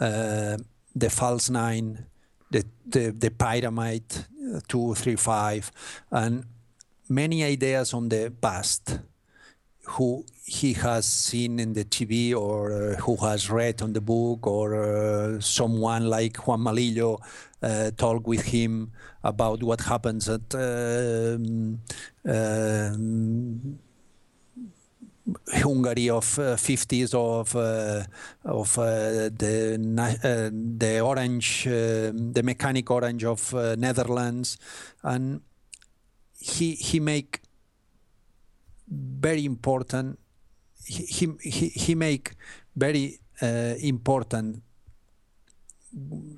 Uh, 0.00 0.56
the 0.94 1.10
false 1.10 1.50
nine, 1.50 2.06
the 2.50 2.64
the, 2.86 3.10
the 3.10 3.30
pyramid, 3.30 4.02
uh, 4.54 4.60
two, 4.68 4.94
three, 4.94 5.16
five, 5.16 5.70
and 6.10 6.44
many 7.08 7.44
ideas 7.44 7.94
on 7.94 8.08
the 8.08 8.32
past 8.40 9.00
who 9.88 10.24
he 10.44 10.74
has 10.74 11.06
seen 11.06 11.58
in 11.58 11.72
the 11.72 11.84
TV 11.84 12.34
or 12.34 12.72
uh, 12.72 12.96
who 12.96 13.16
has 13.16 13.50
read 13.50 13.80
on 13.82 13.92
the 13.92 14.00
book 14.00 14.46
or 14.46 14.74
uh, 14.74 15.40
someone 15.40 16.08
like 16.08 16.34
Juanma 16.34 16.74
Lillo 16.74 17.20
uh, 17.62 17.90
talk 17.96 18.26
with 18.26 18.42
him 18.42 18.92
about 19.24 19.62
what 19.62 19.80
happens 19.80 20.28
at 20.28 20.54
um, 20.54 21.80
um, 22.26 23.78
Hungary 25.52 26.08
of 26.10 26.38
uh, 26.38 26.56
50s 26.56 27.14
of 27.14 27.54
uh, 27.54 28.04
of 28.44 28.78
uh, 28.78 29.28
the 29.36 29.78
uh, 30.22 30.50
the 30.52 31.00
orange 31.00 31.66
uh, 31.66 32.12
the 32.32 32.42
mechanic 32.42 32.90
orange 32.90 33.24
of 33.24 33.54
uh, 33.54 33.74
Netherlands 33.76 34.58
and 35.02 35.40
he 36.38 36.74
he 36.74 37.00
make 37.00 37.40
very 38.88 39.44
important 39.44 40.18
he 40.84 41.04
he, 41.04 41.26
he, 41.42 41.68
he 41.68 41.94
make 41.94 42.34
very 42.74 43.20
uh, 43.42 43.74
important 43.80 44.62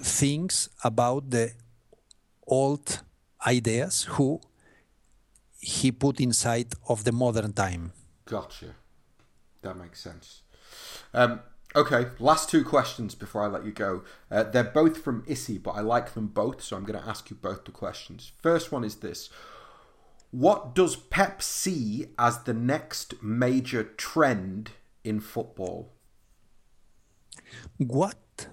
things 0.02 0.68
about 0.82 1.30
the 1.30 1.52
old 2.46 3.02
ideas 3.46 4.04
who 4.04 4.40
he 5.60 5.92
put 5.92 6.20
inside 6.20 6.74
of 6.88 7.04
the 7.04 7.12
modern 7.12 7.52
time 7.52 7.92
Gotcha. 8.24 8.79
That 9.62 9.76
makes 9.76 10.00
sense. 10.00 10.42
Um, 11.12 11.40
okay, 11.74 12.06
last 12.18 12.50
two 12.50 12.64
questions 12.64 13.14
before 13.14 13.42
I 13.42 13.46
let 13.46 13.64
you 13.64 13.72
go. 13.72 14.02
Uh, 14.30 14.44
they're 14.44 14.64
both 14.64 15.02
from 15.02 15.24
Issy, 15.26 15.58
but 15.58 15.72
I 15.72 15.80
like 15.80 16.14
them 16.14 16.28
both, 16.28 16.62
so 16.62 16.76
I'm 16.76 16.84
going 16.84 17.00
to 17.00 17.08
ask 17.08 17.30
you 17.30 17.36
both 17.36 17.64
the 17.64 17.72
questions. 17.72 18.32
First 18.42 18.72
one 18.72 18.84
is 18.84 18.96
this 18.96 19.28
What 20.30 20.74
does 20.74 20.96
Pep 20.96 21.42
see 21.42 22.06
as 22.18 22.44
the 22.44 22.54
next 22.54 23.22
major 23.22 23.84
trend 23.84 24.72
in 25.04 25.20
football? 25.20 25.92
what 27.76 28.48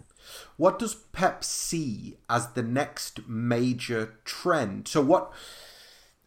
What 0.58 0.80
does 0.80 0.96
Pep 0.96 1.44
see 1.44 2.18
as 2.30 2.54
the 2.54 2.64
next 2.64 3.28
major 3.28 4.16
trend? 4.26 4.88
So 4.88 5.02
what 5.02 5.32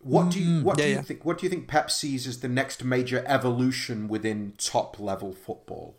what 0.03 0.31
do 0.31 0.41
you 0.41 0.47
mm-hmm. 0.47 0.63
what 0.65 0.79
yeah, 0.79 0.85
do 0.85 0.91
you 0.91 0.97
yeah. 0.97 1.03
think 1.03 1.25
what 1.25 1.39
do 1.39 1.47
you 1.47 1.51
think 1.51 1.69
Pep 1.69 1.91
sees 1.91 2.27
as 2.27 2.41
the 2.41 2.49
next 2.49 2.85
major 2.85 3.23
evolution 3.27 4.09
within 4.09 4.55
top 4.57 4.99
level 4.99 5.33
football? 5.33 5.97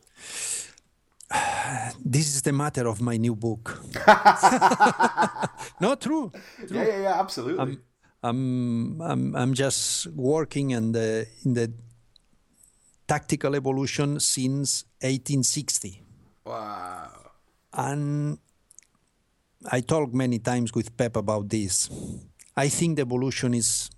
This 2.03 2.35
is 2.35 2.41
the 2.41 2.51
matter 2.51 2.87
of 2.87 2.99
my 2.99 3.15
new 3.15 3.35
book. 3.35 3.79
no, 5.79 5.95
true. 5.95 6.31
Yeah, 6.69 6.83
yeah, 6.83 7.01
yeah, 7.03 7.19
absolutely. 7.19 7.77
I'm 8.23 9.01
I'm 9.01 9.35
I'm 9.35 9.53
just 9.53 10.07
working 10.07 10.71
in 10.71 10.91
the 10.91 11.27
in 11.45 11.53
the 11.53 11.71
tactical 13.07 13.55
evolution 13.55 14.19
since 14.19 14.85
1860, 15.01 16.03
wow. 16.45 17.09
and 17.73 18.39
I 19.71 19.81
talk 19.81 20.13
many 20.13 20.39
times 20.39 20.73
with 20.73 20.95
Pep 20.97 21.15
about 21.15 21.49
this. 21.49 21.89
I 22.55 22.69
think 22.69 22.95
the 22.97 23.01
evolution 23.03 23.53
is 23.53 23.89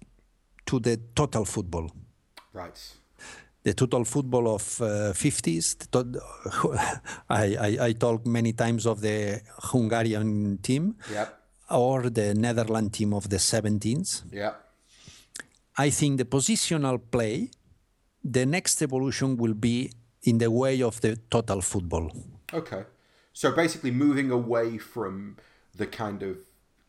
to 0.65 0.79
the 0.79 0.97
total 1.15 1.45
football, 1.45 1.89
Right. 2.53 2.79
the 3.63 3.73
total 3.73 4.03
football 4.05 4.47
of 4.55 4.81
uh, 4.81 5.13
50s. 5.13 5.77
the 5.79 5.87
tot- 5.87 6.17
I, 7.29 7.55
I 7.55 7.77
I 7.89 7.93
talk 7.93 8.25
many 8.25 8.53
times 8.53 8.85
of 8.85 9.01
the 9.01 9.41
Hungarian 9.71 10.59
team 10.61 10.95
Yep. 11.11 11.39
or 11.71 12.09
the 12.09 12.33
Netherlands 12.33 12.97
team 12.97 13.13
of 13.13 13.27
the 13.29 13.37
17s. 13.37 14.23
Yep. 14.31 14.53
I 15.77 15.89
think 15.89 16.17
the 16.19 16.25
positional 16.25 16.99
play, 17.11 17.49
the 18.23 18.45
next 18.45 18.81
evolution 18.81 19.37
will 19.37 19.55
be 19.55 19.91
in 20.23 20.37
the 20.37 20.49
way 20.51 20.81
of 20.83 21.01
the 21.01 21.17
total 21.29 21.61
football. 21.61 22.11
Okay. 22.53 22.83
So 23.33 23.51
basically 23.51 23.91
moving 23.91 24.29
away 24.31 24.77
from 24.77 25.37
the 25.75 25.87
kind 25.87 26.21
of 26.21 26.37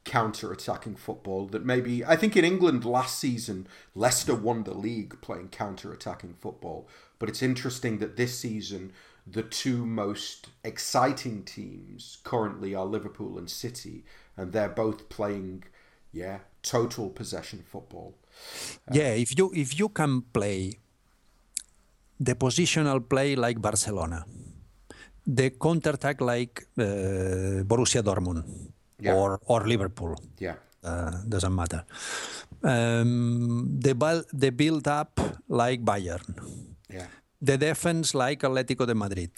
counter-attacking 0.04 0.96
football 0.96 1.46
that 1.46 1.64
maybe 1.64 2.04
I 2.04 2.16
think 2.16 2.36
in 2.36 2.44
England 2.44 2.84
last 2.84 3.18
season 3.18 3.66
Leicester 3.94 4.34
won 4.34 4.64
the 4.64 4.74
league 4.74 5.20
playing 5.20 5.48
counter-attacking 5.48 6.34
football, 6.40 6.88
but 7.18 7.28
it's 7.28 7.42
interesting 7.42 7.98
that 7.98 8.16
this 8.16 8.38
season 8.38 8.92
the 9.26 9.42
two 9.42 9.86
most 9.86 10.48
exciting 10.62 11.42
teams 11.44 12.18
currently 12.24 12.74
are 12.74 12.84
Liverpool 12.84 13.38
and 13.38 13.50
City 13.50 14.04
and 14.36 14.52
they're 14.52 14.68
both 14.68 15.08
playing 15.08 15.64
yeah, 16.12 16.38
total 16.62 17.10
possession 17.10 17.64
football. 17.66 18.14
yeah, 18.92 19.12
if 19.24 19.36
you 19.36 19.50
if 19.54 19.78
you 19.78 19.88
can 19.88 20.22
play 20.32 20.78
the 22.20 22.34
positional 22.34 23.00
play 23.08 23.34
like 23.34 23.60
Barcelona, 23.60 24.24
the 25.26 25.50
counter 25.50 25.90
attack 25.90 26.20
like 26.20 26.66
uh, 26.78 27.66
Borussia 27.66 28.02
Dortmund 28.02 28.44
Yeah. 29.04 29.14
or 29.14 29.40
or 29.46 29.66
Liverpool, 29.68 30.14
Yeah. 30.40 30.56
uh, 30.82 31.10
doesn't 31.28 31.54
matter. 31.54 31.84
Um, 32.62 33.80
the 33.80 33.94
bal- 33.94 34.24
the 34.32 34.50
build 34.50 34.88
up 34.88 35.20
like 35.48 35.84
Bayern. 35.84 36.24
Yeah. 36.90 37.06
the 37.44 37.58
defense 37.58 38.14
like 38.14 38.40
Atletico 38.46 38.86
de 38.86 38.94
Madrid. 38.94 39.30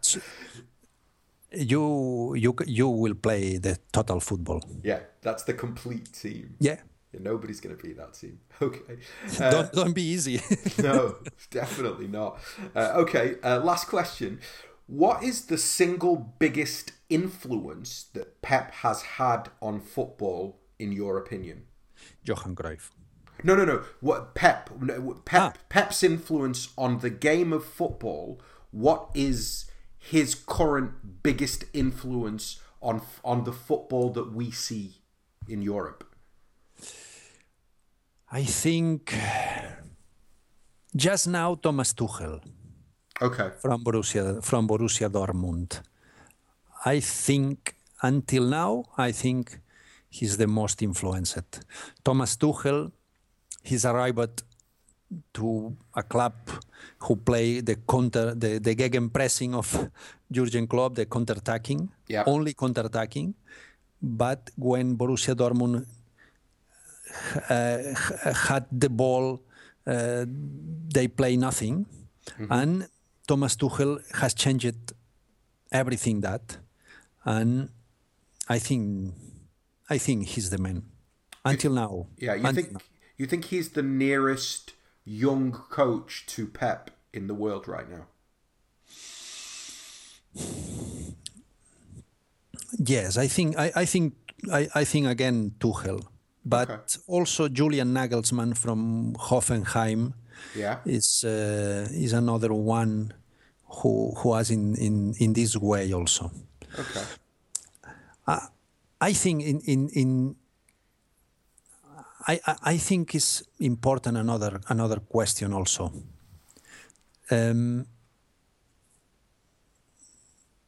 So, 0.00 0.20
you 1.52 2.34
you 2.36 2.54
you 2.66 2.88
will 2.88 3.14
play 3.14 3.58
the 3.58 3.78
total 3.92 4.20
football. 4.20 4.60
Yeah, 4.84 5.00
that's 5.22 5.44
the 5.44 5.54
complete 5.54 6.12
team. 6.12 6.56
Yeah. 6.60 6.76
Yeah, 7.12 7.20
nobody's 7.22 7.60
going 7.60 7.74
to 7.74 7.82
beat 7.82 7.96
that 7.96 8.12
team. 8.20 8.38
Okay. 8.60 8.98
Uh, 9.40 9.50
don't 9.50 9.72
don't 9.72 9.94
be 9.94 10.02
easy. 10.02 10.40
no, 10.82 11.16
definitely 11.50 12.06
not. 12.08 12.38
Uh, 12.76 12.92
okay, 13.02 13.36
uh, 13.42 13.60
last 13.64 13.88
question. 13.88 14.40
What 14.88 15.22
is 15.22 15.46
the 15.46 15.58
single 15.58 16.16
biggest 16.38 16.92
influence 17.10 18.06
that 18.14 18.40
Pep 18.40 18.72
has 18.76 19.02
had 19.02 19.50
on 19.60 19.80
football, 19.80 20.60
in 20.78 20.92
your 20.92 21.18
opinion? 21.18 21.64
Johan 22.24 22.56
Cruyff. 22.56 22.88
No, 23.44 23.54
no, 23.54 23.66
no. 23.66 23.84
What 24.00 24.34
Pep? 24.34 24.70
Pep 25.26 25.40
Ah. 25.40 25.52
Pep's 25.68 26.02
influence 26.02 26.70
on 26.78 27.00
the 27.00 27.10
game 27.10 27.52
of 27.52 27.66
football. 27.66 28.40
What 28.70 29.10
is 29.14 29.66
his 29.98 30.34
current 30.34 31.22
biggest 31.22 31.64
influence 31.74 32.58
on 32.80 33.02
on 33.22 33.44
the 33.44 33.52
football 33.52 34.08
that 34.12 34.32
we 34.32 34.50
see 34.50 35.02
in 35.46 35.60
Europe? 35.60 36.02
I 38.32 38.42
think 38.44 39.14
just 40.96 41.28
now 41.28 41.54
Thomas 41.56 41.92
Tuchel 41.92 42.40
Okay. 43.20 43.50
from 43.60 43.82
Borussia 43.84 44.40
from 44.44 44.68
Borussia 44.68 45.08
Dortmund. 45.10 45.80
I 46.84 47.00
think 47.00 47.74
until 48.02 48.44
now 48.44 48.84
I 48.96 49.10
think 49.12 49.60
he's 50.08 50.36
the 50.36 50.46
most 50.46 50.82
influenced. 50.82 51.60
Thomas 52.04 52.36
Tuchel, 52.36 52.92
he's 53.62 53.84
arrived 53.84 54.42
to 55.34 55.76
a 55.94 56.02
club 56.02 56.34
who 57.00 57.16
play 57.16 57.60
the 57.60 57.76
counter 57.88 58.34
the, 58.34 58.58
the 58.60 58.74
gegenpressing 58.76 59.54
of 59.54 59.90
Jurgen 60.30 60.66
Klopp, 60.66 60.94
the 60.94 61.06
counter-attacking, 61.06 61.88
Yeah. 62.08 62.24
only 62.26 62.52
counter-attacking. 62.54 63.34
But 64.02 64.50
when 64.56 64.96
Borussia 64.96 65.34
Dortmund 65.34 65.86
uh, 67.48 67.78
had 68.46 68.66
the 68.70 68.88
ball, 68.90 69.40
uh, 69.86 70.24
they 70.94 71.08
play 71.08 71.36
nothing, 71.36 71.86
and 72.50 72.86
Thomas 73.28 73.54
Tuchel 73.56 73.98
has 74.20 74.32
changed 74.34 74.92
everything 75.70 76.22
that, 76.22 76.58
and 77.24 77.68
I 78.48 78.58
think 78.58 79.14
I 79.90 79.98
think 79.98 80.26
he's 80.28 80.48
the 80.50 80.58
man 80.58 80.82
until 81.44 81.72
now. 81.72 82.06
Yeah, 82.16 82.34
you 82.34 82.52
think 82.52 82.68
you 83.18 83.26
think 83.26 83.44
he's 83.52 83.68
the 83.70 83.82
nearest 83.82 84.72
young 85.04 85.52
coach 85.52 86.24
to 86.34 86.46
Pep 86.46 86.90
in 87.12 87.26
the 87.26 87.34
world 87.34 87.68
right 87.68 87.88
now? 87.96 88.06
Yes, 92.78 93.16
I 93.16 93.26
think 93.28 93.58
I, 93.58 93.72
I 93.74 93.84
think 93.84 94.14
I, 94.52 94.68
I 94.74 94.84
think 94.84 95.06
again 95.06 95.54
Tuchel, 95.58 96.02
but 96.44 96.70
Okay. 96.70 96.82
also 97.06 97.48
Julian 97.48 97.92
Nagelsmann 97.94 98.56
from 98.56 99.14
Hoffenheim 99.14 100.12
Yeah. 100.54 100.78
is 100.84 101.24
uh, 101.24 101.88
is 101.90 102.12
another 102.12 102.52
one 102.52 103.12
who 103.68 104.12
who 104.16 104.34
has 104.34 104.50
in, 104.50 104.74
in, 104.76 105.14
in 105.18 105.32
this 105.32 105.56
way 105.56 105.92
also. 105.92 106.30
Okay. 106.78 107.04
I 109.00 109.12
think 109.12 109.42
in 109.42 109.60
in, 109.60 109.88
in 109.90 110.36
I, 112.26 112.40
I 112.62 112.76
think 112.76 113.14
is 113.14 113.44
important 113.58 114.16
another 114.16 114.60
another 114.68 115.00
question 115.00 115.52
also. 115.52 115.92
Um, 117.30 117.86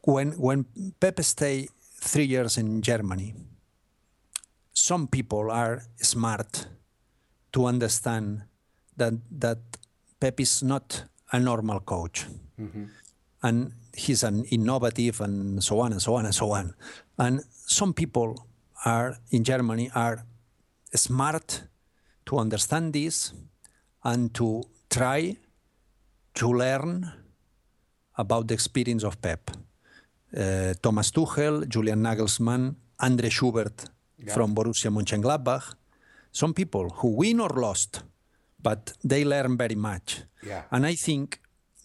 when 0.02 0.32
when 0.32 0.64
Pep 1.00 1.20
stay 1.22 1.68
three 2.00 2.24
years 2.24 2.56
in 2.56 2.82
Germany, 2.82 3.34
some 4.72 5.06
people 5.06 5.50
are 5.50 5.82
smart 5.96 6.66
to 7.52 7.66
understand 7.66 8.42
that 8.96 9.14
that 9.40 9.58
Pep 10.20 10.40
is 10.40 10.62
not 10.62 11.04
a 11.32 11.38
normal 11.38 11.80
coach, 11.80 12.26
and 13.42 13.72
he's 13.94 14.22
an 14.22 14.44
innovative 14.44 15.20
and 15.20 15.62
so 15.62 15.80
on 15.80 15.92
and 15.92 16.02
so 16.02 16.14
on 16.14 16.24
and 16.26 16.34
so 16.34 16.50
on. 16.52 16.74
And 17.18 17.40
some 17.66 17.92
people 17.94 18.46
are 18.84 19.16
in 19.30 19.44
Germany 19.44 19.90
are 19.94 20.24
smart 20.94 21.62
to 22.26 22.38
understand 22.38 22.92
this 22.92 23.32
and 24.04 24.32
to 24.34 24.62
try 24.88 25.36
to 26.34 26.48
learn 26.52 27.12
about 28.16 28.48
the 28.48 28.54
experience 28.54 29.04
of 29.04 29.20
Pep. 29.20 29.50
Uh, 30.36 30.74
Thomas 30.82 31.10
Tuchel, 31.10 31.66
Julian 31.68 32.02
Nagelsmann, 32.02 32.74
Andre 32.98 33.28
Schubert 33.30 33.84
from 34.34 34.54
Borussia 34.54 34.90
Mönchengladbach. 34.90 35.74
Some 36.32 36.54
people 36.54 36.88
who 36.90 37.08
win 37.16 37.40
or 37.40 37.48
lost, 37.48 38.02
but 38.62 38.92
they 39.02 39.24
learn 39.24 39.56
very 39.56 39.74
much. 39.74 40.22
Yeah. 40.46 40.62
And 40.70 40.86
I 40.86 40.94
think 40.94 41.40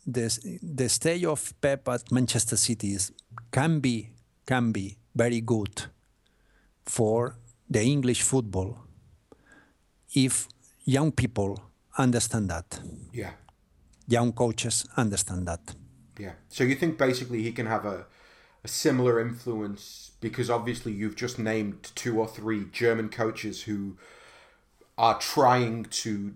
this, 0.06 0.40
the 0.61 0.88
stay 0.90 1.26
of 1.26 1.53
Pep 1.61 1.88
at 1.88 2.11
Manchester 2.11 2.57
City 2.57 2.94
is, 2.94 3.11
can 3.52 3.80
be 3.80 4.10
can 4.45 4.72
be 4.72 4.98
very 5.15 5.41
good 5.41 5.82
for 6.86 7.36
the 7.68 7.82
English 7.82 8.22
football 8.22 8.77
if 10.14 10.48
young 10.86 11.11
people 11.11 11.60
understand 11.98 12.49
that, 12.49 12.80
Yeah. 13.11 13.32
young 14.07 14.34
coaches 14.34 14.86
understand 14.98 15.48
that. 15.48 15.76
Yeah. 16.19 16.34
So 16.49 16.64
you 16.64 16.76
think 16.76 16.98
basically 16.98 17.41
he 17.41 17.52
can 17.52 17.65
have 17.65 17.86
a, 17.86 18.06
a 18.64 18.68
similar 18.68 19.19
influence 19.19 20.11
because 20.22 20.49
obviously 20.49 20.91
you've 20.94 21.15
just 21.15 21.40
named 21.40 21.91
two 21.95 22.19
or 22.19 22.27
three 22.27 22.65
German 22.72 23.10
coaches 23.10 23.64
who 23.64 23.98
are 24.98 25.18
trying 25.19 25.86
to 26.03 26.36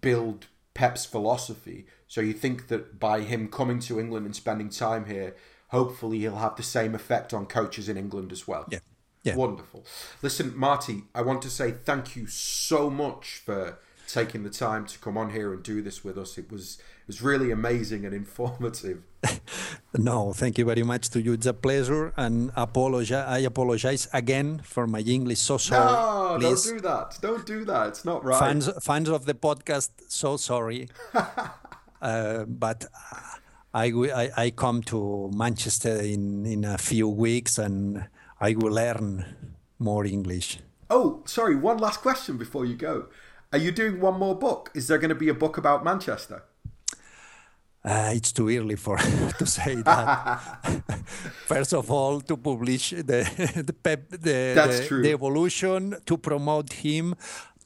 build 0.00 0.46
Pep's 0.78 1.04
philosophy. 1.04 1.86
So 2.06 2.20
you 2.20 2.32
think 2.32 2.68
that 2.68 3.00
by 3.00 3.22
him 3.22 3.48
coming 3.48 3.80
to 3.80 3.98
England 3.98 4.26
and 4.26 4.36
spending 4.36 4.68
time 4.68 5.06
here, 5.06 5.34
hopefully 5.70 6.20
he'll 6.20 6.36
have 6.36 6.54
the 6.54 6.62
same 6.62 6.94
effect 6.94 7.34
on 7.34 7.46
coaches 7.46 7.88
in 7.88 7.96
England 7.96 8.30
as 8.30 8.46
well. 8.46 8.64
Yeah. 8.70 8.78
Yeah. 9.24 9.34
Wonderful. 9.34 9.84
Listen, 10.22 10.52
Martí, 10.52 11.02
I 11.16 11.22
want 11.22 11.42
to 11.42 11.50
say 11.50 11.72
thank 11.72 12.14
you 12.14 12.28
so 12.28 12.88
much 12.90 13.42
for 13.44 13.80
taking 14.06 14.44
the 14.44 14.50
time 14.50 14.86
to 14.86 15.00
come 15.00 15.18
on 15.18 15.30
here 15.30 15.52
and 15.52 15.64
do 15.64 15.82
this 15.82 16.04
with 16.04 16.16
us. 16.16 16.38
It 16.38 16.48
was 16.48 16.80
was 17.08 17.22
really 17.22 17.50
amazing 17.50 18.04
and 18.04 18.14
informative. 18.14 19.02
no, 19.98 20.32
thank 20.32 20.58
you 20.58 20.64
very 20.64 20.84
much 20.84 21.08
to 21.10 21.20
you. 21.20 21.32
It's 21.32 21.46
a 21.46 21.54
pleasure, 21.54 22.12
and 22.16 22.52
apologize. 22.54 23.26
I 23.26 23.38
apologize 23.38 24.06
again 24.12 24.60
for 24.62 24.86
my 24.86 25.00
English. 25.00 25.40
So 25.40 25.58
sorry. 25.58 25.90
No, 25.90 26.38
Please. 26.38 26.66
don't 26.66 26.76
do 26.76 26.80
that. 26.82 27.18
Don't 27.20 27.46
do 27.46 27.64
that. 27.64 27.88
It's 27.88 28.04
not 28.04 28.24
right. 28.24 28.38
Fans, 28.38 28.70
fans 28.82 29.08
of 29.08 29.24
the 29.24 29.34
podcast, 29.34 29.90
so 30.06 30.36
sorry. 30.36 30.88
uh, 32.02 32.44
but 32.44 32.84
I, 33.74 33.86
I, 33.86 34.30
I 34.36 34.50
come 34.50 34.82
to 34.82 35.30
Manchester 35.34 35.96
in 35.96 36.46
in 36.46 36.64
a 36.64 36.78
few 36.78 37.08
weeks, 37.08 37.58
and 37.58 38.06
I 38.40 38.54
will 38.54 38.72
learn 38.72 39.24
more 39.78 40.04
English. 40.04 40.58
Oh, 40.90 41.22
sorry. 41.24 41.56
One 41.56 41.78
last 41.78 42.00
question 42.02 42.36
before 42.36 42.66
you 42.66 42.76
go. 42.76 43.06
Are 43.50 43.58
you 43.58 43.72
doing 43.72 43.98
one 43.98 44.18
more 44.18 44.38
book? 44.38 44.70
Is 44.74 44.88
there 44.88 44.98
going 44.98 45.08
to 45.08 45.14
be 45.14 45.30
a 45.30 45.34
book 45.34 45.56
about 45.56 45.82
Manchester? 45.82 46.42
Uh, 47.84 48.10
it's 48.12 48.32
too 48.32 48.48
early 48.48 48.76
for 48.76 48.96
to 49.38 49.46
say 49.46 49.76
that. 49.76 50.40
First 51.46 51.72
of 51.72 51.90
all, 51.90 52.20
to 52.20 52.36
publish 52.36 52.90
the 52.90 53.22
the, 53.66 53.72
pep, 53.72 54.10
the, 54.10 54.18
the, 54.18 54.98
the, 55.02 55.12
evolution, 55.12 55.96
to 56.04 56.18
promote 56.18 56.72
him, 56.72 57.14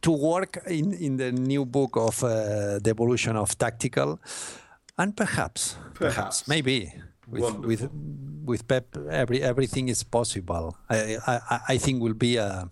to 0.02 0.10
work 0.12 0.62
in, 0.66 0.92
in 0.92 1.16
the 1.16 1.32
new 1.32 1.64
book 1.64 1.96
of 1.96 2.22
uh, 2.22 2.78
the 2.78 2.90
evolution 2.90 3.36
of 3.36 3.56
tactical, 3.56 4.20
and 4.98 5.16
perhaps, 5.16 5.76
perhaps, 5.94 6.14
perhaps 6.14 6.48
maybe 6.48 6.92
with 7.26 7.42
Wonderful. 7.42 7.66
with 7.66 7.90
with 8.44 8.68
Pep, 8.68 8.96
every 9.10 9.42
everything 9.42 9.88
is 9.88 10.04
possible. 10.04 10.76
I 10.90 11.16
I, 11.26 11.60
I 11.68 11.78
think 11.78 12.02
will 12.02 12.14
be 12.14 12.36
a 12.36 12.68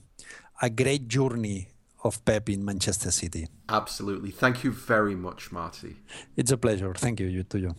a 0.61 0.69
great 0.69 1.09
journey 1.09 1.70
of 2.03 2.25
Pep 2.25 2.49
in 2.49 2.65
Manchester 2.65 3.11
City. 3.11 3.47
Absolutely. 3.69 4.31
Thank 4.31 4.65
you 4.65 4.73
very 4.73 5.15
much, 5.15 5.51
Martí. 5.51 5.97
It's 6.37 6.51
a 6.51 6.57
pleasure. 6.57 6.95
Thank 6.95 7.21
you, 7.21 7.27
you 7.27 7.43
too. 7.43 7.59
you. 7.59 7.75